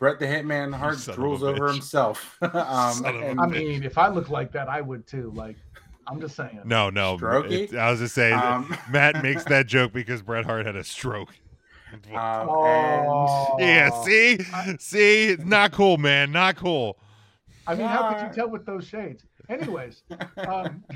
Bret 0.00 0.18
the 0.18 0.26
Hitman 0.26 0.74
Hart 0.76 0.98
son 0.98 1.14
of 1.14 1.20
a 1.20 1.22
drools 1.22 1.42
over 1.42 1.68
bitch. 1.68 1.74
himself. 1.74 2.36
um, 2.42 2.94
Son 2.94 3.14
of 3.14 3.22
a 3.22 3.26
and, 3.26 3.40
I 3.40 3.46
mean, 3.46 3.84
if 3.84 3.96
I 3.96 4.08
look 4.08 4.28
like 4.28 4.50
that, 4.50 4.68
I 4.68 4.80
would 4.80 5.06
too. 5.06 5.30
Like, 5.36 5.56
I'm 6.06 6.20
just 6.20 6.34
saying. 6.36 6.60
No, 6.64 6.90
no. 6.90 7.16
Strokey? 7.18 7.72
it- 7.72 7.74
I 7.76 7.90
was 7.90 8.00
just 8.00 8.14
saying, 8.14 8.34
um, 8.34 8.76
Matt 8.90 9.22
makes 9.22 9.44
that 9.44 9.66
joke 9.68 9.92
because 9.92 10.22
Bret 10.22 10.44
Hart 10.44 10.66
had 10.66 10.76
a 10.76 10.84
stroke. 10.84 11.34
um, 11.92 12.00
and 12.12 12.48
Oh. 12.48 13.56
yeah, 13.58 13.90
see, 14.02 14.38
I- 14.52 14.76
see, 14.78 15.36
not 15.44 15.72
cool, 15.72 15.98
man, 15.98 16.32
not 16.32 16.56
cool. 16.56 16.98
I 17.66 17.74
mean, 17.74 17.86
how 17.86 18.12
could 18.12 18.26
you 18.26 18.32
tell 18.34 18.48
with 18.48 18.64
those 18.66 18.86
shades? 18.86 19.24
Anyways, 19.48 20.02
um, 20.36 20.84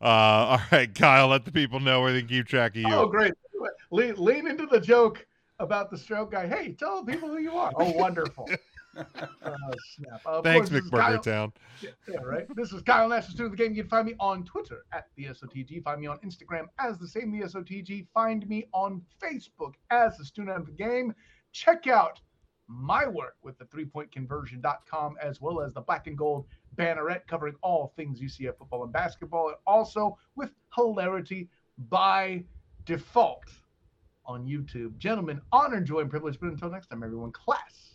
Uh, 0.00 0.04
all 0.04 0.60
right, 0.70 0.94
Kyle, 0.94 1.26
let 1.26 1.44
the 1.44 1.50
people 1.50 1.80
know 1.80 2.00
where 2.00 2.12
they 2.12 2.20
can 2.20 2.28
keep 2.28 2.46
track 2.46 2.70
of 2.76 2.82
you. 2.82 2.86
oh 2.94 3.06
great, 3.06 3.34
lean, 3.90 4.14
lean 4.16 4.46
into 4.46 4.64
the 4.66 4.78
joke 4.78 5.26
about 5.58 5.90
the 5.90 5.98
stroke 5.98 6.30
guy. 6.30 6.46
Hey, 6.46 6.72
tell 6.72 7.02
the 7.02 7.12
people 7.12 7.28
who 7.28 7.38
you 7.38 7.50
are. 7.56 7.72
Oh, 7.74 7.90
wonderful. 7.90 8.48
Uh, 8.98 9.54
snap. 9.94 10.20
Uh, 10.26 10.42
Thanks, 10.42 10.68
course, 10.68 10.82
McBurger 10.82 11.22
Town. 11.22 11.52
Yeah, 11.80 11.90
yeah, 12.08 12.18
right. 12.18 12.46
This 12.54 12.72
is 12.72 12.82
Kyle 12.82 13.08
Nash, 13.08 13.26
the 13.26 13.32
student 13.32 13.52
of 13.52 13.58
the 13.58 13.64
game. 13.64 13.74
You 13.74 13.82
can 13.82 13.90
find 13.90 14.06
me 14.06 14.14
on 14.20 14.44
Twitter 14.44 14.84
at 14.92 15.06
the 15.16 15.26
SOTG. 15.26 15.82
Find 15.82 16.00
me 16.00 16.06
on 16.06 16.18
Instagram 16.18 16.66
as 16.78 16.98
the 16.98 17.06
same 17.08 17.30
the 17.30 17.46
SOTG. 17.46 18.06
Find 18.12 18.48
me 18.48 18.66
on 18.72 19.02
Facebook 19.22 19.74
as 19.90 20.16
the 20.18 20.24
student 20.24 20.56
of 20.56 20.66
the 20.66 20.72
game. 20.72 21.14
Check 21.52 21.86
out 21.86 22.20
my 22.68 23.06
work 23.06 23.36
with 23.42 23.58
the 23.58 23.64
three 23.66 23.86
point 23.86 24.12
conversion.com 24.12 25.16
as 25.22 25.40
well 25.40 25.60
as 25.60 25.72
the 25.72 25.80
black 25.80 26.06
and 26.06 26.18
gold 26.18 26.46
banneret 26.76 27.26
covering 27.26 27.54
all 27.62 27.92
things 27.96 28.20
UCF 28.20 28.58
football 28.58 28.84
and 28.84 28.92
basketball, 28.92 29.48
and 29.48 29.56
also 29.66 30.18
with 30.36 30.50
hilarity 30.74 31.48
by 31.88 32.44
default 32.84 33.44
on 34.26 34.46
YouTube. 34.46 34.96
Gentlemen, 34.98 35.40
honor, 35.52 35.80
joy, 35.80 36.00
and 36.00 36.10
privilege. 36.10 36.38
But 36.38 36.50
until 36.50 36.70
next 36.70 36.88
time, 36.88 37.02
everyone, 37.02 37.32
class. 37.32 37.87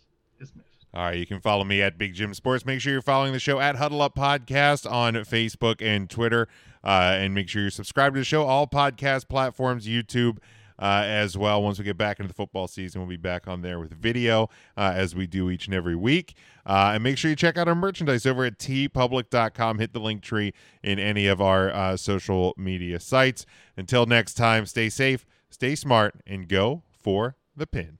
All 0.94 1.02
right, 1.02 1.18
you 1.18 1.26
can 1.26 1.40
follow 1.40 1.64
me 1.64 1.82
at 1.82 1.98
Big 1.98 2.14
Jim 2.14 2.32
Sports. 2.34 2.64
Make 2.64 2.80
sure 2.80 2.92
you're 2.92 3.02
following 3.02 3.32
the 3.32 3.40
show 3.40 3.58
at 3.58 3.74
Huddle 3.76 4.00
Up 4.00 4.14
Podcast 4.14 4.88
on 4.90 5.14
Facebook 5.14 5.82
and 5.82 6.08
Twitter, 6.08 6.46
uh, 6.84 7.16
and 7.18 7.34
make 7.34 7.48
sure 7.48 7.62
you're 7.62 7.70
subscribed 7.72 8.14
to 8.14 8.20
the 8.20 8.24
show 8.24 8.44
all 8.44 8.66
podcast 8.68 9.28
platforms, 9.28 9.86
YouTube. 9.88 10.38
Uh, 10.76 11.02
as 11.06 11.38
well, 11.38 11.62
once 11.62 11.78
we 11.78 11.84
get 11.84 11.96
back 11.96 12.18
into 12.18 12.26
the 12.26 12.34
football 12.34 12.66
season, 12.66 13.00
we'll 13.00 13.08
be 13.08 13.16
back 13.16 13.46
on 13.46 13.62
there 13.62 13.78
with 13.78 13.92
video 13.92 14.48
uh, 14.76 14.92
as 14.92 15.14
we 15.14 15.24
do 15.24 15.48
each 15.48 15.66
and 15.66 15.74
every 15.74 15.94
week. 15.94 16.34
Uh, 16.66 16.90
and 16.94 17.02
make 17.04 17.16
sure 17.16 17.30
you 17.30 17.36
check 17.36 17.56
out 17.56 17.68
our 17.68 17.76
merchandise 17.76 18.26
over 18.26 18.44
at 18.44 18.58
teepublic.com. 18.58 19.78
Hit 19.78 19.92
the 19.92 20.00
link 20.00 20.20
tree 20.22 20.52
in 20.82 20.98
any 20.98 21.28
of 21.28 21.40
our 21.40 21.70
uh, 21.72 21.96
social 21.96 22.54
media 22.56 22.98
sites. 22.98 23.46
Until 23.76 24.04
next 24.06 24.34
time, 24.34 24.66
stay 24.66 24.88
safe, 24.88 25.24
stay 25.48 25.76
smart, 25.76 26.16
and 26.26 26.48
go 26.48 26.82
for 27.00 27.36
the 27.56 27.68
pin. 27.68 27.98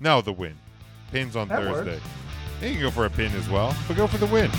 No, 0.00 0.20
the 0.20 0.32
win. 0.32 0.58
Pins 1.12 1.36
on 1.36 1.46
That 1.46 1.62
Thursday. 1.62 1.92
works. 1.94 2.27
You 2.60 2.72
can 2.72 2.80
go 2.80 2.90
for 2.90 3.06
a 3.06 3.10
pin 3.10 3.32
as 3.34 3.48
well, 3.48 3.74
but 3.86 3.96
go 3.96 4.06
for 4.08 4.18
the 4.18 4.26
win. 4.26 4.50